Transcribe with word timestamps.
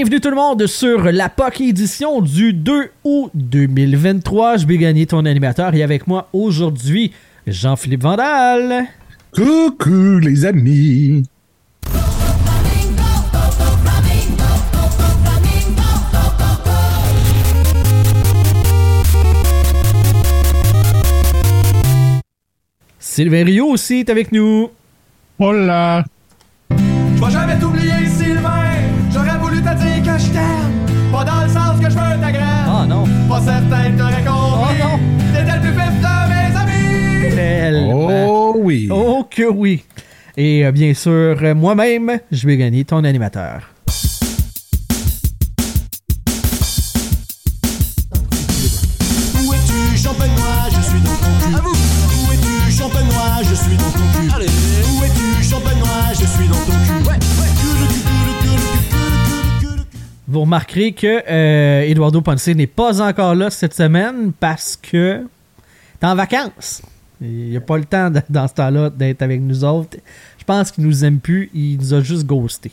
Bienvenue 0.00 0.20
tout 0.22 0.30
le 0.30 0.36
monde 0.36 0.66
sur 0.66 1.12
la 1.12 1.28
POC 1.28 1.60
édition 1.60 2.22
du 2.22 2.54
2 2.54 2.90
août 3.04 3.30
2023. 3.34 4.56
Je 4.56 4.66
vais 4.66 4.78
gagner 4.78 5.04
ton 5.04 5.26
animateur 5.26 5.74
et 5.74 5.82
avec 5.82 6.06
moi 6.06 6.30
aujourd'hui, 6.32 7.12
Jean-Philippe 7.46 8.04
Vandal. 8.04 8.86
Coucou 9.30 10.18
les 10.20 10.46
amis. 10.46 11.24
Sylvain 22.98 23.44
Rio 23.44 23.66
aussi 23.66 23.96
est 23.96 24.08
avec 24.08 24.32
nous. 24.32 24.70
Hola. 25.38 26.06
Je 26.70 27.26
vais 27.26 27.30
jamais 27.30 27.58
t'oublier, 27.58 28.06
Que 33.70 33.98
t'aurais 33.98 34.24
compris. 34.24 34.80
Oh 34.80 34.84
non. 34.84 34.98
T'étais 35.32 35.54
le 35.54 35.60
plus 35.60 35.70
vif 35.70 35.94
de 36.00 36.28
mes 36.28 37.26
amis. 37.28 37.34
Tellement. 37.34 38.26
Oh 38.28 38.54
oui. 38.58 38.88
Oh 38.90 39.26
que 39.30 39.44
oui. 39.48 39.84
Et 40.36 40.66
euh, 40.66 40.72
bien 40.72 40.92
sûr, 40.94 41.36
moi-même, 41.54 42.18
je 42.32 42.46
vais 42.46 42.56
gagner 42.56 42.84
ton 42.84 43.04
animateur. 43.04 43.70
Vous 60.30 60.42
remarquerez 60.42 60.92
que 60.92 61.22
euh, 61.28 61.80
Eduardo 61.82 62.20
Ponce 62.20 62.46
n'est 62.48 62.66
pas 62.68 63.02
encore 63.02 63.34
là 63.34 63.50
cette 63.50 63.74
semaine 63.74 64.32
parce 64.38 64.76
que 64.80 65.26
t'es 65.98 66.06
en 66.06 66.14
vacances. 66.14 66.82
Il 67.20 67.52
n'a 67.52 67.60
pas 67.60 67.76
le 67.76 67.84
temps 67.84 68.10
de- 68.10 68.22
dans 68.30 68.46
ce 68.46 68.54
temps-là 68.54 68.90
d'être 68.90 69.22
avec 69.22 69.40
nous 69.40 69.64
autres. 69.64 69.96
Je 70.38 70.44
pense 70.44 70.70
qu'il 70.70 70.84
nous 70.86 71.04
aime 71.04 71.18
plus. 71.18 71.50
Il 71.52 71.78
nous 71.78 71.94
a 71.94 72.00
juste 72.00 72.26
ghosté. 72.26 72.70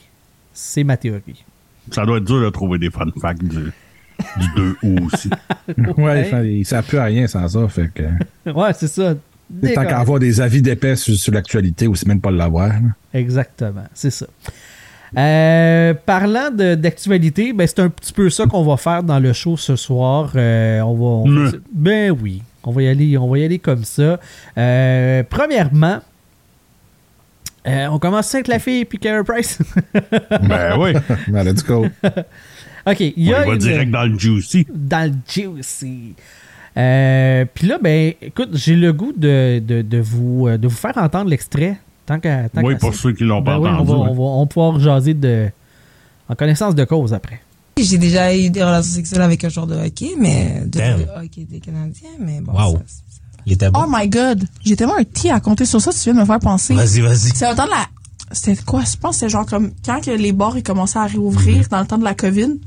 C'est 0.54 0.84
ma 0.84 0.98
théorie. 0.98 1.44
Ça 1.92 2.06
doit 2.06 2.18
être 2.18 2.26
dur 2.26 2.42
de 2.42 2.50
trouver 2.50 2.78
des 2.78 2.92
fun 2.92 3.08
facts 3.20 3.44
du, 3.44 3.72
du 4.38 4.48
2 4.56 4.76
août 4.84 5.00
aussi. 5.14 5.30
Ouais, 5.98 6.30
ça, 6.30 6.44
il 6.44 6.60
ne 6.60 6.64
sert 6.64 6.84
plus 6.84 6.98
à 7.00 7.06
rien 7.06 7.26
sans 7.28 7.48
ça. 7.48 7.68
Fait 7.68 7.90
que, 7.94 8.04
Ouais, 8.52 8.72
c'est 8.74 8.88
ça. 8.88 9.16
tant 9.74 9.84
qu'à 9.86 10.00
avoir 10.00 10.20
des 10.20 10.40
avis 10.42 10.62
d'épais 10.62 10.96
sur, 10.96 11.16
sur 11.16 11.34
l'actualité 11.34 11.88
ou 11.88 11.96
c'est 11.96 12.08
même 12.08 12.22
pas 12.22 12.32
de 12.32 12.38
l'avoir. 12.38 12.72
Exactement, 13.14 13.84
c'est 13.94 14.12
ça. 14.12 14.28
Euh, 15.18 15.94
parlant 16.06 16.50
d'actualité, 16.52 17.54
ben 17.54 17.66
c'est 17.68 17.80
un 17.80 17.90
petit 17.90 18.12
peu 18.12 18.30
ça 18.30 18.46
qu'on 18.46 18.64
va 18.64 18.76
faire 18.76 19.04
dans 19.04 19.20
le 19.20 19.32
show 19.32 19.56
ce 19.56 19.76
soir. 19.76 20.32
Euh, 20.36 20.82
on 20.82 20.94
va, 20.96 21.06
on 21.30 21.44
va- 21.46 21.52
ben 21.72 22.12
oui, 22.12 22.42
on 22.64 22.72
va 22.72 22.82
y 22.82 22.88
aller, 22.90 23.18
on 23.18 23.30
va 23.30 23.38
y 23.40 23.46
aller 23.46 23.60
comme 23.60 23.86
ça. 23.86 24.20
Euh, 24.58 25.24
premièrement, 25.30 26.00
euh, 27.68 27.88
on 27.88 28.00
commence 28.00 28.34
avec 28.36 28.48
la 28.48 28.60
fille 28.60 28.84
puis 28.86 28.98
Carey 28.98 29.24
Price. 29.24 29.60
ben 29.94 30.78
oui. 30.78 30.92
Ben, 31.30 31.44
let's 31.44 31.64
go. 31.64 31.86
ok, 32.86 33.00
il 33.00 33.14
On 33.18 33.22
y 33.32 33.34
a 33.34 33.44
va 33.46 33.54
une- 33.54 33.58
direct 33.60 33.92
dans 33.92 34.04
le 34.12 34.20
juicy. 34.20 34.68
dans 34.70 35.10
le 35.10 35.16
juicy. 35.30 36.16
Puis 36.76 37.68
là, 37.68 37.78
ben, 37.82 38.14
écoute, 38.22 38.50
j'ai 38.54 38.76
le 38.76 38.92
goût 38.94 39.14
de, 39.16 39.60
de, 39.60 39.82
de 39.82 39.98
vous, 40.00 40.50
de 40.50 40.68
vous 40.68 40.76
faire 40.76 40.98
entendre 40.98 41.30
l'extrait. 41.30 41.78
Tant 42.08 42.20
qu'à. 42.20 42.50
tant 42.50 42.64
Oui, 42.64 42.74
qu'à 42.74 42.80
pour 42.80 42.96
ceux 42.96 43.12
qui 43.14 43.24
l'ont 43.24 43.44
pas 43.44 43.60
Ben 43.60 43.66
on 43.68 43.74
entendu. 43.76 43.92
va, 43.92 43.98
ouais. 43.98 44.08
on, 44.10 44.14
va, 44.16 44.22
on 44.22 44.40
va 44.42 44.46
pouvoir 44.48 44.80
jaser 44.80 45.14
de, 45.14 45.50
en 46.30 46.34
connaissance 46.36 46.74
de 46.74 46.84
cause 46.86 47.14
après. 47.14 47.40
J'ai 47.80 48.00
déjà 48.00 48.36
eu 48.36 48.50
des 48.50 48.64
relations 48.64 48.96
sexuelles 48.96 49.22
avec 49.22 49.44
un 49.44 49.50
joueur 49.50 49.68
de 49.68 49.76
hockey, 49.76 50.12
mais 50.20 50.64
de 50.66 50.80
hockey 51.24 51.46
des 51.48 51.60
Canadiens, 51.60 52.10
mais 52.20 52.42
bon. 52.42 52.54
Wow. 52.54 52.78
ça, 52.78 52.80
ça- 52.88 53.20
Il 53.46 53.54
était 53.54 53.70
bon. 53.70 53.82
Oh 53.86 53.90
my 53.94 54.08
god, 54.10 54.44
j'ai 54.66 54.76
tellement 54.76 54.98
un 54.98 55.04
tea 55.04 55.30
à 55.30 55.40
compter 55.40 55.66
sur 55.66 55.80
ça, 55.80 55.92
tu 55.92 56.00
viens 56.00 56.16
de 56.16 56.20
me 56.22 56.26
faire 56.26 56.40
penser. 56.40 56.74
Vas-y, 56.74 57.02
vas-y. 57.02 57.32
C'est 57.36 57.48
le 57.50 57.56
temps 57.56 57.66
de 57.66 57.70
la... 57.70 57.86
C'était 58.32 58.62
quoi? 58.64 58.82
Je 58.84 58.98
pense 58.98 59.12
que 59.12 59.20
c'était 59.20 59.30
genre 59.30 59.46
comme 59.46 59.72
quand 59.86 60.02
que 60.04 60.12
les 60.12 60.32
bars 60.34 60.58
ils 60.58 60.64
commençaient 60.64 61.00
à 61.00 61.06
réouvrir 61.06 61.62
Mm-hmm. 61.64 61.70
dans 61.70 61.80
le 61.82 61.86
temps 61.88 61.98
de 61.98 62.04
la 62.04 62.14
COVID. 62.16 62.60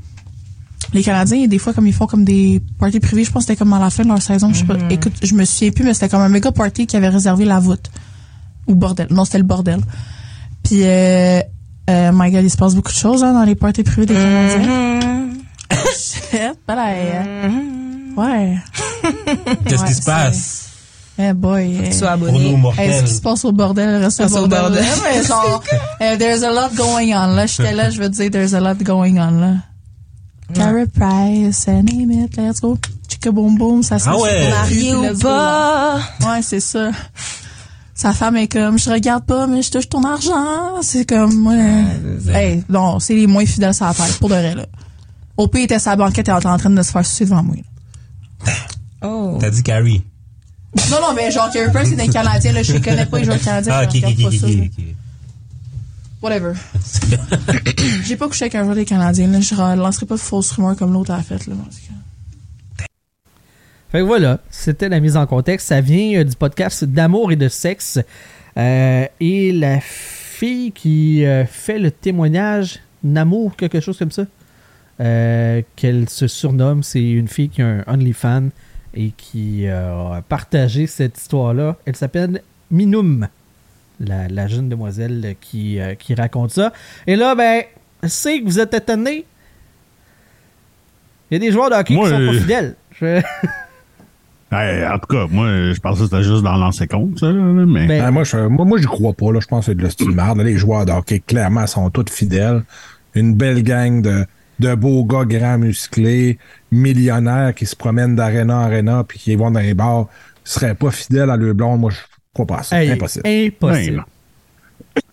Les 0.93 1.03
Canadiens, 1.03 1.45
des 1.47 1.57
fois, 1.59 1.73
comme 1.73 1.85
ils 1.87 1.93
font 1.93 2.07
comme 2.07 2.23
des 2.25 2.61
parties 2.79 2.99
privées, 2.99 3.23
je 3.23 3.31
pense 3.31 3.43
que 3.43 3.47
c'était 3.53 3.59
comme 3.59 3.71
à 3.73 3.79
la 3.79 3.89
fin 3.91 4.03
de 4.03 4.07
leur 4.09 4.21
saison. 4.21 4.51
Je 4.53 4.59
sais 4.59 4.63
pas. 4.65 4.75
Mm-hmm. 4.75 4.91
Écoute, 4.93 5.13
je 5.21 5.33
me 5.35 5.45
souviens 5.45 5.71
plus, 5.71 5.83
mais 5.85 5.93
c'était 5.93 6.09
comme 6.09 6.21
un 6.21 6.29
méga 6.29 6.51
party 6.51 6.87
qui 6.87 6.97
avait 6.97 7.09
réservé 7.09 7.45
la 7.45 7.59
voûte. 7.59 7.91
Ou 8.71 8.75
bordel. 8.75 9.07
Non, 9.09 9.25
c'était 9.25 9.37
le 9.39 9.43
bordel. 9.43 9.81
Puis, 10.63 10.81
euh, 10.83 11.41
euh, 11.89 12.11
my 12.13 12.31
god, 12.31 12.43
il 12.43 12.49
se 12.49 12.57
passe 12.57 12.73
beaucoup 12.75 12.91
de 12.91 12.97
choses, 12.97 13.23
hein, 13.23 13.33
dans 13.33 13.43
les 13.43 13.55
parties 13.55 13.83
privées 13.83 14.05
des 14.05 14.13
Canadiens. 14.13 14.99
Shit, 15.97 16.53
pas 16.65 16.75
la- 16.75 16.93
Ouais. 18.17 18.57
Qu'est-ce 19.65 19.81
Ouais, 19.81 19.87
qui 19.87 19.93
se 19.93 20.03
passe? 20.03 20.67
Eh 21.17 21.33
boy. 21.33 21.77
Tu 21.83 21.87
eh. 21.87 21.91
sois 21.91 22.17
Pour 22.17 22.27
abonné. 22.29 22.57
Hey, 22.77 22.93
ce 22.99 23.03
qui 23.03 23.13
se 23.15 23.21
passe 23.21 23.45
au 23.45 23.51
bordel 23.51 24.03
reste 24.03 24.21
au 24.21 24.27
bordel. 24.27 24.59
bordel. 24.59 24.85
mais 25.03 25.23
genre, 25.23 25.63
eh, 25.99 26.17
there's 26.17 26.43
a 26.43 26.51
lot 26.51 26.73
going 26.75 27.13
on. 27.13 27.35
Là, 27.35 27.45
j'étais 27.45 27.73
là, 27.73 27.89
je 27.89 28.01
veux 28.01 28.09
te 28.09 28.15
dire, 28.15 28.31
there's 28.31 28.53
a 28.53 28.59
lot 28.59 28.81
going 28.83 29.17
on, 29.19 29.39
là. 29.39 29.53
Carrie 30.53 30.87
Price, 30.87 31.67
name 31.67 32.11
it, 32.11 32.35
let's 32.37 32.59
go. 32.59 32.77
Chicka 33.07 33.31
boom 33.31 33.57
boom, 33.57 33.83
ça 33.83 33.99
se 33.99 34.09
Ah 34.09 34.17
ouais. 34.17 34.49
Marié 34.49 34.95
ou 34.95 35.17
pas? 35.19 35.99
Ouais, 36.25 36.41
c'est 36.41 36.59
ça. 36.59 36.91
Sa 38.01 38.13
femme 38.13 38.35
est 38.35 38.47
comme, 38.47 38.79
je 38.79 38.89
regarde 38.89 39.25
pas, 39.25 39.45
mais 39.45 39.61
je 39.61 39.69
touche 39.69 39.87
ton 39.87 40.03
argent. 40.03 40.81
C'est 40.81 41.07
comme, 41.07 41.45
ouais. 41.45 41.85
hey, 42.33 42.63
non, 42.67 42.99
c'est 42.99 43.13
les 43.13 43.27
moins 43.27 43.45
fidèles 43.45 43.75
sur 43.75 43.85
la 43.85 43.93
terre, 43.93 44.17
pour 44.19 44.27
de 44.27 44.33
vrai, 44.33 44.55
là. 44.55 44.65
Au 45.37 45.47
pire, 45.47 45.61
il 45.61 45.63
était 45.65 45.77
sa 45.77 45.95
banquette 45.95 46.27
et 46.27 46.31
était 46.31 46.47
en 46.47 46.57
train 46.57 46.71
de 46.71 46.81
se 46.81 46.91
faire 46.91 47.05
sucer 47.05 47.25
devant 47.25 47.43
moi. 47.43 47.57
là. 47.57 48.53
Oh. 49.03 49.37
T'as 49.39 49.51
dit 49.51 49.61
Carrie. 49.61 50.03
Non, 50.89 50.97
non, 50.99 51.13
mais 51.15 51.29
genre, 51.29 51.51
Carrie 51.51 51.71
Price, 51.71 51.89
c'est 51.95 52.01
un 52.01 52.07
Canadien, 52.11 52.53
là. 52.53 52.63
Je 52.63 52.73
les 52.73 52.81
connais 52.81 53.05
pas, 53.05 53.19
les 53.19 53.25
joueurs 53.25 53.39
canadiens. 53.43 53.73
Ah, 53.75 53.83
je 53.83 53.97
ok, 53.99 54.03
ok, 54.03 54.09
regarde 54.09 54.19
ok, 54.19 54.31
pas 54.31 54.37
ça, 54.39 54.47
là. 54.47 54.63
ok, 54.63 54.71
ok. 54.79 54.85
Whatever. 56.23 56.53
J'ai 58.03 58.15
pas 58.15 58.27
couché 58.27 58.45
avec 58.45 58.55
un 58.55 58.63
joueur 58.63 58.75
des 58.75 58.85
Canadiens, 58.85 59.27
là. 59.27 59.41
Je 59.41 59.53
lancerai 59.77 60.07
pas 60.07 60.15
de 60.15 60.19
fausses 60.19 60.51
rumeurs 60.53 60.75
comme 60.75 60.91
l'autre 60.93 61.11
a 61.11 61.21
fait, 61.21 61.45
là. 61.45 61.53
Fait 63.91 63.99
que 63.99 64.03
voilà, 64.03 64.39
c'était 64.49 64.87
la 64.89 64.99
mise 64.99 65.17
en 65.17 65.25
contexte. 65.27 65.67
Ça 65.67 65.81
vient 65.81 66.19
euh, 66.19 66.23
du 66.23 66.35
podcast 66.35 66.83
d'amour 66.85 67.31
et 67.31 67.35
de 67.35 67.49
sexe. 67.49 67.99
Euh, 68.57 69.05
et 69.19 69.51
la 69.51 69.79
fille 69.81 70.71
qui 70.71 71.25
euh, 71.25 71.45
fait 71.45 71.77
le 71.79 71.91
témoignage 71.91 72.79
d'amour, 73.03 73.55
quelque 73.55 73.79
chose 73.79 73.97
comme 73.97 74.11
ça, 74.11 74.23
euh, 74.99 75.61
qu'elle 75.75 76.09
se 76.09 76.27
surnomme, 76.27 76.83
c'est 76.83 77.01
une 77.03 77.27
fille 77.27 77.49
qui 77.49 77.61
a 77.61 77.67
un 77.67 77.83
OnlyFans 77.87 78.49
et 78.93 79.11
qui 79.17 79.67
a 79.67 80.21
partagé 80.27 80.85
cette 80.87 81.17
histoire-là. 81.17 81.77
Elle 81.85 81.95
s'appelle 81.95 82.41
Minoum, 82.71 83.27
la, 83.99 84.27
la 84.27 84.47
jeune 84.47 84.67
demoiselle 84.69 85.35
qui, 85.39 85.79
qui 85.97 86.13
raconte 86.13 86.51
ça. 86.51 86.73
Et 87.07 87.15
là, 87.15 87.33
ben, 87.35 87.63
c'est 88.03 88.39
que 88.39 88.45
vous 88.45 88.59
êtes 88.59 88.73
étonnés. 88.73 89.25
Il 91.29 91.35
y 91.35 91.37
a 91.37 91.39
des 91.39 91.51
joueurs 91.53 91.69
de 91.69 91.75
hockey 91.75 91.93
Moi, 91.93 92.09
qui 92.09 92.15
sont 92.17 92.25
pas 92.33 92.39
fidèles. 92.39 92.75
Je- 92.99 93.21
Hey, 94.51 94.85
en 94.85 94.99
tout 94.99 95.07
cas, 95.07 95.27
moi, 95.29 95.47
je 95.71 95.79
pensais 95.79 95.99
que 96.01 96.05
c'était 96.09 96.23
juste 96.23 96.43
dans 96.43 96.57
l'ancien 96.57 96.85
compte, 96.87 97.19
ça, 97.19 97.27
là, 97.27 97.41
mais. 97.65 97.87
Ben, 97.87 98.03
Ah, 98.05 98.11
moi, 98.11 98.23
je, 98.25 98.37
moi, 98.37 98.79
crois 98.81 99.13
pas. 99.13 99.31
Là. 99.31 99.39
Je 99.39 99.47
pense 99.47 99.61
que 99.65 99.71
c'est 99.71 99.75
de 99.77 99.83
la 99.83 99.89
style 99.89 100.11
merde. 100.11 100.39
Les 100.41 100.57
joueurs 100.57 100.85
de 100.85 100.91
hockey, 100.91 101.19
clairement, 101.25 101.65
sont 101.67 101.89
tous 101.89 102.11
fidèles. 102.11 102.63
Une 103.15 103.33
belle 103.35 103.63
gang 103.63 104.01
de, 104.01 104.25
de 104.59 104.75
beaux 104.75 105.05
gars 105.05 105.23
grands 105.25 105.57
musclés, 105.57 106.37
millionnaires 106.71 107.53
qui 107.55 107.65
se 107.65 107.75
promènent 107.75 108.15
d'arena 108.15 108.57
en 108.59 108.63
arena 108.63 109.03
puis 109.07 109.19
qui 109.19 109.35
vont 109.35 109.51
dans 109.51 109.59
les 109.61 109.73
bars, 109.73 110.07
seraient 110.43 110.75
pas 110.75 110.91
fidèles 110.91 111.29
à 111.29 111.37
leur 111.37 111.55
blonde. 111.55 111.79
Moi, 111.79 111.91
je 111.91 111.97
crois 112.33 112.45
pas 112.45 112.57
à 112.59 112.63
ça. 112.63 112.81
Hey, 112.81 112.91
Impossible. 112.91 113.27
Impossible. 113.27 114.03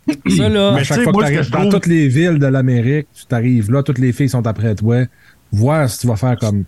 Ben, 0.06 0.14
Ça, 0.37 0.49
là, 0.49 0.73
Mais 0.75 0.81
À 0.81 0.84
chaque 0.84 1.02
fois 1.02 1.12
que 1.12 1.17
moi, 1.19 1.23
que 1.23 1.26
arrives 1.29 1.43
je 1.43 1.50
dans 1.52 1.58
trouve- 1.61 1.73
toutes 1.75 1.87
les 1.87 2.08
villes 2.08 2.38
de 2.38 2.46
l'Amérique, 2.46 3.06
tu 3.14 3.26
t'arrives 3.26 3.70
là, 3.70 3.82
toutes 3.82 3.99
les 3.99 4.12
filles 4.12 4.29
sont 4.29 4.46
après 4.46 4.75
toi. 4.75 5.05
Voir 5.52 5.88
si 5.88 5.99
tu 6.00 6.06
vas 6.06 6.17
faire 6.17 6.37
comme 6.38 6.64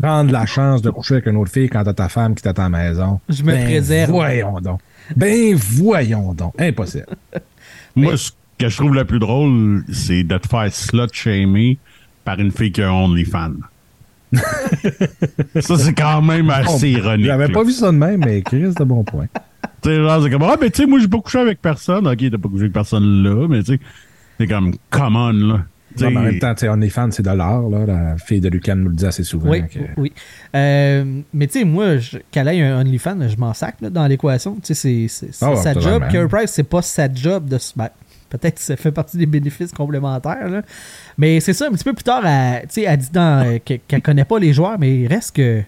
prendre 0.00 0.32
la 0.32 0.46
chance 0.46 0.82
de 0.82 0.90
coucher 0.90 1.14
avec 1.14 1.26
une 1.26 1.36
autre 1.36 1.50
fille 1.50 1.68
quand 1.68 1.84
t'as 1.84 1.92
ta 1.92 2.08
femme 2.08 2.34
qui 2.34 2.42
t'attend 2.42 2.66
à 2.66 2.68
la 2.70 2.78
maison. 2.90 3.20
Je 3.28 3.42
me 3.42 3.52
Ben, 3.52 3.64
préserve. 3.64 4.10
Voyons 4.10 4.60
donc. 4.60 4.80
Ben 5.16 5.54
voyons 5.56 6.34
donc. 6.34 6.54
Impossible. 6.58 7.06
Moi, 7.96 8.16
ce 8.16 8.30
que 8.58 8.68
je 8.68 8.76
trouve 8.76 8.94
le 8.94 9.04
plus 9.04 9.18
drôle, 9.18 9.84
c'est 9.92 10.22
de 10.22 10.38
te 10.38 10.46
faire 10.46 10.72
slut-shamer 10.72 11.78
par 12.24 12.38
une 12.38 12.50
fille 12.52 12.72
qui 12.72 12.82
a 12.82 12.92
OnlyFans. 12.92 13.54
ça, 15.60 15.78
c'est 15.78 15.94
quand 15.94 16.20
même 16.22 16.50
assez 16.50 16.90
ironique. 16.90 17.26
J'avais 17.26 17.48
pas 17.48 17.64
vu 17.64 17.72
ça 17.72 17.86
de 17.86 17.96
même, 17.96 18.20
mais 18.24 18.42
Chris, 18.42 18.74
de 18.78 18.84
bon 18.84 19.04
point. 19.04 19.26
Tu 19.80 19.90
sais, 19.90 19.96
genre, 19.96 20.20
c'est 20.22 20.30
comme, 20.30 20.42
ah, 20.42 20.56
mais 20.60 20.70
tu 20.70 20.82
sais, 20.82 20.88
moi, 20.88 20.98
j'ai 20.98 21.06
pas 21.06 21.20
couché 21.20 21.38
avec 21.38 21.62
personne. 21.62 22.08
Ok, 22.08 22.18
t'as 22.18 22.36
pas 22.38 22.48
couché 22.48 22.62
avec 22.62 22.72
personne 22.72 23.22
là, 23.22 23.46
mais 23.48 23.62
tu 23.62 23.74
sais, 23.74 23.80
c'est 24.38 24.48
comme, 24.48 24.74
come 24.90 25.14
on, 25.14 25.30
là. 25.32 25.64
Tu 25.98 26.04
Non, 26.04 26.10
mais 26.10 26.16
en 26.18 26.22
même 26.22 26.38
temps, 26.38 26.54
tu 26.54 26.60
sais, 26.60 26.68
OnlyFans, 26.68 27.10
c'est 27.10 27.22
de 27.22 27.30
l'art, 27.30 27.62
là. 27.68 27.84
La 27.86 28.16
fille 28.16 28.40
de 28.40 28.48
Lucan 28.48 28.76
nous 28.76 28.88
le 28.88 28.94
dit 28.94 29.06
assez 29.06 29.24
souvent. 29.24 29.50
Oui, 29.50 29.62
que- 29.68 29.78
oui. 29.96 30.12
Euh, 30.54 31.20
mais 31.34 31.46
tu 31.46 31.58
sais, 31.60 31.64
moi, 31.64 31.98
je- 31.98 32.18
qu'elle 32.30 32.48
ait 32.48 32.62
un 32.62 32.80
OnlyFans, 32.80 33.28
je 33.28 33.36
m'en 33.36 33.52
sac 33.54 33.76
là, 33.80 33.90
dans 33.90 34.06
l'équation. 34.06 34.54
Tu 34.56 34.74
sais, 34.74 34.74
c'est- 34.74 35.08
c'est 35.08 35.34
c'est 35.34 35.44
Ah 35.44 35.56
sa 35.56 35.74
job. 35.74 36.02
Carey 36.10 36.28
Price, 36.28 36.50
c'est 36.52 36.62
pas 36.62 36.82
sa 36.82 37.12
job 37.12 37.46
de 37.48 37.58
se. 37.58 37.72
ben, 37.76 37.88
Peut-être 38.30 38.56
que 38.56 38.60
ça 38.60 38.76
fait 38.76 38.92
partie 38.92 39.16
des 39.16 39.24
bénéfices 39.24 39.72
complémentaires. 39.72 40.48
là. 40.50 40.60
Mais 41.16 41.40
c'est 41.40 41.54
ça, 41.54 41.66
un 41.68 41.70
petit 41.70 41.84
peu 41.84 41.94
plus 41.94 42.04
tard, 42.04 42.26
elle, 42.26 42.60
tu 42.62 42.66
sais, 42.74 42.82
elle 42.82 42.98
dit 42.98 43.08
dans, 43.10 43.46
euh, 43.46 43.58
que- 43.58 43.74
qu'elle 43.88 44.02
connaît 44.02 44.26
pas 44.26 44.38
les 44.38 44.52
joueurs, 44.52 44.78
mais 44.78 44.98
il 45.00 45.06
reste 45.06 45.34
que. 45.34 45.62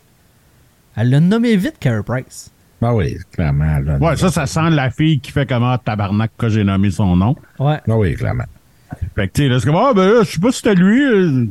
Elle 0.96 1.08
l'a 1.10 1.20
nommé 1.20 1.56
vite, 1.56 1.76
Carey 1.80 2.02
Price. 2.04 2.50
Ah 2.82 2.94
oui, 2.94 3.16
clairement. 3.32 3.78
là. 3.78 3.96
ouais, 3.98 4.16
ça, 4.16 4.30
ça 4.30 4.46
sent 4.46 4.70
la 4.70 4.90
fille 4.90 5.20
qui 5.20 5.32
fait 5.32 5.46
comment 5.46 5.76
tabarnak 5.78 6.30
que 6.36 6.48
j'ai 6.50 6.64
nommé 6.64 6.90
son 6.90 7.16
nom. 7.16 7.34
Ouais. 7.58 7.78
Ah 7.88 7.96
oui, 7.96 8.14
clairement. 8.14 8.44
Fait 9.14 9.28
que, 9.28 9.32
tu 9.34 9.42
sais, 9.42 9.48
là, 9.48 9.60
c'est 9.60 9.66
comme, 9.66 9.76
ah, 9.76 9.92
ben 9.94 10.22
je 10.24 10.30
sais 10.30 10.40
pas 10.40 10.50
si 10.52 10.58
c'était 10.58 10.74
lui. 10.74 11.02
euh, 11.04 11.46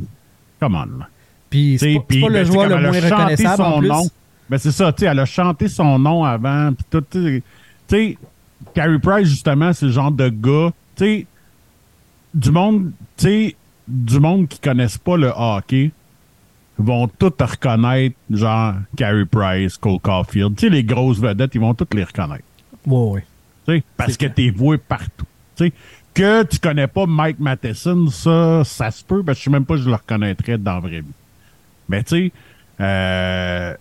Come 0.60 0.76
on. 0.76 1.04
Puis 1.50 1.78
c'est 1.80 1.96
pas, 1.96 2.00
pas 2.02 2.06
ben, 2.10 2.30
le 2.30 2.46
c'est 2.46 2.52
joueur 2.52 2.68
le 2.70 2.76
elle 2.76 2.82
moins 2.82 2.92
a 2.92 3.02
chanté 3.02 3.14
reconnaissable 3.16 3.62
en 3.64 3.72
son 3.74 3.80
plus. 3.80 3.88
nom. 3.88 4.10
Ben 4.50 4.58
c'est 4.58 4.72
ça, 4.72 4.92
tu 4.94 5.00
sais, 5.02 5.06
elle 5.06 5.20
a 5.20 5.26
chanté 5.26 5.68
son 5.68 6.00
nom 6.00 6.24
avant, 6.24 6.74
puis 6.74 6.86
tout, 6.90 7.04
tu 7.10 7.44
sais. 7.88 8.18
Carey 8.74 9.00
Price, 9.00 9.28
justement, 9.28 9.72
c'est 9.74 9.86
le 9.86 9.92
genre 9.92 10.12
de 10.12 10.28
gars, 10.30 10.72
tu 10.96 11.04
sais, 11.06 11.26
du 12.34 12.52
monde, 12.52 12.92
tu 13.18 13.26
sais, 13.26 13.56
du 13.88 14.20
monde 14.20 14.48
qui 14.48 14.60
connaissent 14.60 14.98
pas 14.98 15.18
le 15.18 15.32
hockey 15.36 15.92
vont 16.78 17.08
tous 17.08 17.34
reconnaître, 17.40 18.16
genre 18.30 18.76
Carey 18.96 19.26
Price, 19.26 19.78
Cole 19.78 20.00
Caulfield. 20.00 20.56
Tu 20.56 20.68
sais, 20.68 20.70
les 20.70 20.84
grosses 20.84 21.20
vedettes, 21.20 21.56
ils 21.56 21.62
vont 21.62 21.74
toutes 21.74 21.94
les 21.94 22.04
reconnaître. 22.04 22.44
Ouais, 22.86 23.12
ouais. 23.12 23.26
Tu 23.68 23.76
sais, 23.78 23.84
parce 23.98 24.18
que 24.18 24.26
t'es 24.28 24.50
voué 24.50 24.78
partout. 24.78 25.26
Tu 25.56 25.66
sais, 25.68 25.74
que 26.14 26.44
tu 26.44 26.60
connais 26.60 26.88
pas 26.88 27.06
Mike 27.06 27.40
Matheson, 27.40 28.08
ça, 28.10 28.64
ça 28.66 28.92
se 28.92 29.04
peut, 29.04 29.24
parce 29.24 29.38
que 29.38 29.40
je 29.42 29.44
sais 29.46 29.52
même 29.52 29.66
pas 29.66 29.78
si 29.78 29.84
je 29.84 29.90
le 29.90 29.96
reconnaîtrais 29.96 30.58
dans 30.58 30.76
la 30.76 30.80
vraie 30.80 31.02
vie. 31.02 31.14
Mais 31.88 32.04
tu 32.04 32.10
sais, 32.28 32.32
euh, 32.82 33.74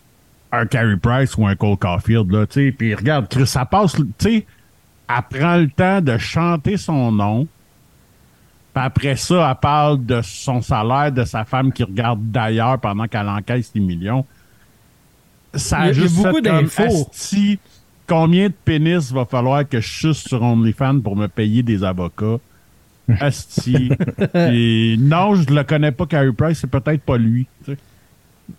un 0.53 0.67
Carey 0.67 0.97
Price 0.97 1.37
ou 1.37 1.47
un 1.47 1.57
Cole 1.57 1.77
Caulfield, 1.77 2.31
là, 2.31 2.47
tu 2.47 2.67
sais, 2.67 2.73
puis 2.73 2.95
regarde, 2.95 3.29
Chris, 3.29 3.47
ça 3.47 3.65
passe, 3.65 3.93
tu 3.97 4.05
sais, 4.19 4.47
elle 5.09 5.39
prend 5.39 5.57
le 5.57 5.69
temps 5.69 6.01
de 6.01 6.17
chanter 6.19 6.77
son 6.77 7.11
nom, 7.13 7.47
puis 8.75 8.85
après 8.85 9.17
ça, 9.17 9.49
elle 9.51 9.61
parle 9.61 10.05
de 10.05 10.21
son 10.23 10.61
salaire, 10.63 11.11
de 11.13 11.25
sa 11.25 11.45
femme 11.45 11.73
qui 11.73 11.83
regarde 11.83 12.21
d'ailleurs 12.31 12.79
pendant 12.79 13.07
qu'elle 13.09 13.29
encaisse 13.29 13.71
les 13.75 13.81
millions. 13.81 14.25
Ça 15.55 15.79
a- 15.79 15.93
juste 15.93 16.15
beaucoup 16.17 16.41
d'infos. 16.61 17.09
Combien 18.09 18.49
de 18.49 18.55
pénis 18.65 19.13
va 19.13 19.27
falloir 19.27 19.69
que 19.69 19.81
je 19.81 19.89
suce 19.89 20.25
sur 20.27 20.43
OnlyFans 20.43 21.01
pour 21.01 21.15
me 21.15 21.29
payer 21.29 21.63
des 21.63 21.85
avocats? 21.85 22.39
Asti. 23.21 23.91
Et 24.35 24.97
non, 24.99 25.35
je 25.35 25.53
le 25.53 25.63
connais 25.63 25.93
pas, 25.93 26.07
Carey 26.07 26.33
Price, 26.33 26.59
c'est 26.61 26.71
peut-être 26.71 27.03
pas 27.03 27.19
lui. 27.19 27.47
tu 27.65 27.73
sais. 27.73 27.79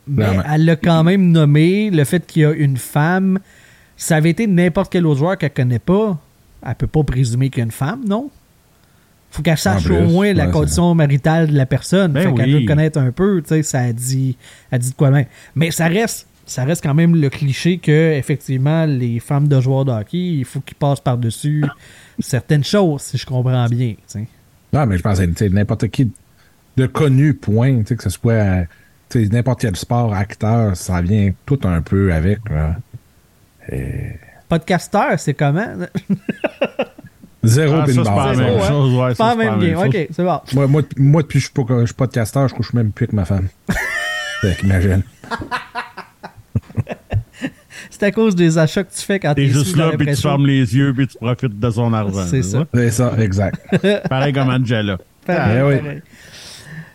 Mais 0.08 0.26
elle 0.48 0.66
l'a 0.66 0.76
quand 0.76 1.04
même 1.04 1.32
nommé. 1.32 1.90
Le 1.90 2.04
fait 2.04 2.26
qu'il 2.26 2.44
y 2.44 2.46
a 2.46 2.52
une 2.52 2.78
femme, 2.78 3.40
ça 3.98 4.16
avait 4.18 4.30
été 4.30 4.48
n'importe 4.48 4.92
quel 4.92 5.06
autre 5.06 5.20
joueur 5.20 5.38
qu'elle 5.38 5.54
connaît 5.54 5.80
pas, 5.80 6.18
elle 6.66 6.76
peut 6.76 6.88
pas 6.88 7.04
présumer 7.04 7.50
qu'il 7.50 7.60
y 7.60 7.62
a 7.62 7.66
une 7.66 7.72
femme, 7.72 8.02
non? 8.08 8.30
Faut 9.32 9.44
qu'elle 9.44 9.58
sache 9.58 9.84
plus, 9.84 9.96
au 9.96 10.06
moins 10.06 10.34
la 10.34 10.48
condition 10.48 10.96
maritale 10.96 11.52
de 11.52 11.56
la 11.58 11.68
personne. 11.68 12.12
Ben 12.12 12.30
fait 12.30 12.34
qu'elle 12.34 12.52
veut 12.52 12.66
connaître 12.66 12.98
un 12.98 13.12
peu, 13.12 13.42
tu 13.42 13.50
sais, 13.50 13.64
ça 13.64 13.94
dit, 13.94 14.38
elle 14.72 14.80
dit 14.80 14.90
de 14.90 14.96
quoi 14.96 15.12
même. 15.12 15.26
Mais 15.54 15.70
ça 15.70 15.88
reste, 15.88 16.28
ça 16.50 16.64
reste 16.64 16.84
quand 16.84 16.94
même 16.94 17.16
le 17.16 17.30
cliché 17.30 17.78
que, 17.78 18.14
effectivement, 18.14 18.86
les 18.86 19.20
femmes 19.20 19.48
de 19.48 19.60
joueurs 19.62 19.86
de 19.86 19.92
hockey, 19.92 20.18
il 20.18 20.46
faut 20.46 20.60
qu'ils 20.62 20.78
passent 20.78 21.00
par-dessus 21.00 21.64
certaines 22.20 22.64
choses, 22.64 23.02
si 23.02 23.18
je 23.18 23.26
comprends 23.26 23.68
bien. 23.68 23.96
Non, 24.74 24.86
mais 24.86 24.98
je 24.98 25.04
pense 25.04 25.20
que 25.20 25.48
n'importe 25.50 25.88
qui 25.90 26.12
de 26.78 26.86
connu, 26.86 27.34
point, 27.34 27.84
que 27.84 28.02
ce 28.02 28.10
soit 28.10 28.66
n'importe 29.16 29.62
quel 29.62 29.76
sport, 29.76 30.14
acteur, 30.14 30.76
ça 30.78 31.02
vient 31.02 31.32
tout 31.46 31.60
un 31.64 31.82
peu 31.82 32.14
avec. 32.14 32.40
là. 32.50 32.78
Podcasteur, 34.48 35.20
c'est 35.20 35.34
comment? 35.34 35.68
Zéro 37.44 37.76
Ah, 37.76 37.86
ça, 37.86 37.94
c'est 37.94 38.04
pas 38.04 38.34
la 38.34 38.38
même 38.38 38.60
ouais. 38.60 38.68
chose. 38.68 38.94
Ouais, 38.96 39.16
pas 39.16 39.32
c'est 39.32 39.38
même 39.38 39.60
la 39.60 39.68
game. 39.68 39.80
chose. 39.80 39.96
Ok, 39.96 40.08
c'est 40.12 40.24
bon. 40.24 40.40
Moi, 40.54 40.68
moi, 40.68 40.82
moi, 40.98 41.22
depuis 41.22 41.40
que 41.40 41.80
je 41.80 41.86
suis 41.86 41.94
podcasteur, 41.94 42.48
je 42.48 42.54
couche 42.54 42.74
même 42.74 42.92
plus 42.92 43.06
avec 43.06 43.14
ma 43.14 43.26
femme. 43.26 43.48
fait 44.42 44.56
qu'imagine. 44.56 45.04
C'est 48.00 48.06
à 48.06 48.12
cause 48.12 48.34
des 48.36 48.58
achats 48.58 48.84
que 48.84 48.94
tu 48.94 49.02
fais 49.02 49.20
quand 49.20 49.34
T'es 49.34 49.48
t'es 49.48 49.54
juste 49.54 49.76
là, 49.76 49.92
puis 49.98 50.08
tu 50.08 50.16
fermes 50.16 50.46
les 50.46 50.76
yeux, 50.76 50.94
puis 50.94 51.08
tu 51.08 51.18
profites 51.18 51.60
de 51.60 51.70
son 51.70 51.92
argent. 51.94 52.26
C'est 52.30 52.42
tu 52.42 52.48
ça. 52.48 52.66
C'est 52.74 52.92
ça, 52.92 53.14
exact. 53.20 53.60
Pareil 54.10 54.32
comme 54.34 54.50
Angela. 54.50 54.98
Pareil, 55.26 55.58
Ah, 55.60 55.68
oui. 55.68 55.78
pareil. 55.78 56.02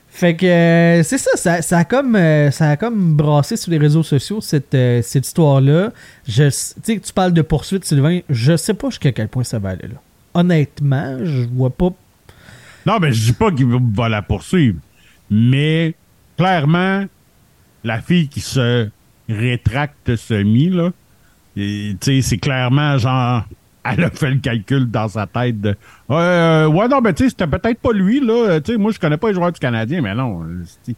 Fait 0.08 0.36
que 0.36 0.46
euh, 0.46 1.02
c'est 1.02 1.18
ça, 1.18 1.30
ça, 1.34 1.60
ça 1.60 1.78
a 1.78 1.84
comme 1.84 2.14
euh, 2.14 2.50
ça 2.52 2.70
a 2.70 2.76
comme 2.76 3.14
brassé 3.16 3.56
sur 3.56 3.72
les 3.72 3.78
réseaux 3.78 4.04
sociaux 4.04 4.40
cette, 4.40 4.72
euh, 4.74 5.02
cette 5.02 5.26
histoire-là. 5.26 5.90
Tu 6.24 6.50
sais, 6.50 6.74
tu 6.84 7.12
parles 7.12 7.32
de 7.32 7.42
poursuite, 7.42 7.84
Sylvain. 7.84 8.20
Je 8.30 8.56
sais 8.56 8.74
pas 8.74 8.90
jusqu'à 8.90 9.10
quel 9.10 9.26
point 9.28 9.42
ça 9.42 9.58
va 9.58 9.70
aller 9.70 9.88
là. 9.88 10.00
Honnêtement, 10.32 11.18
je 11.24 11.42
vois 11.52 11.70
pas. 11.70 11.90
Non, 12.86 12.98
mais 13.00 13.12
je 13.12 13.24
dis 13.24 13.32
pas 13.32 13.50
qu'il 13.50 13.66
va 13.66 14.08
la 14.08 14.22
poursuivre. 14.22 14.78
Mais 15.30 15.94
clairement, 16.38 17.04
la 17.82 18.00
fille 18.00 18.28
qui 18.28 18.40
se 18.40 18.88
rétracte 19.28 20.16
semi, 20.16 20.68
là, 20.70 20.90
et, 21.56 21.94
tu 22.00 22.16
sais, 22.16 22.22
c'est 22.22 22.38
clairement 22.38 22.98
genre. 22.98 23.44
Elle 23.86 24.02
a 24.04 24.10
fait 24.10 24.30
le 24.30 24.38
calcul 24.38 24.90
dans 24.90 25.08
sa 25.08 25.26
tête 25.26 25.60
de. 25.60 25.76
Euh, 26.10 26.66
ouais, 26.68 26.88
non, 26.88 27.02
mais 27.02 27.12
tu 27.12 27.24
sais, 27.24 27.28
c'était 27.28 27.46
peut-être 27.46 27.78
pas 27.80 27.92
lui, 27.92 28.18
là. 28.18 28.32
Euh, 28.52 28.60
Tu 28.60 28.72
sais, 28.72 28.78
moi, 28.78 28.92
je 28.92 28.98
connais 28.98 29.18
pas 29.18 29.28
les 29.28 29.34
joueurs 29.34 29.52
du 29.52 29.60
Canadien, 29.60 30.00
mais 30.00 30.14
non. 30.14 30.42
euh, 30.42 30.62
c'est- 30.82 30.96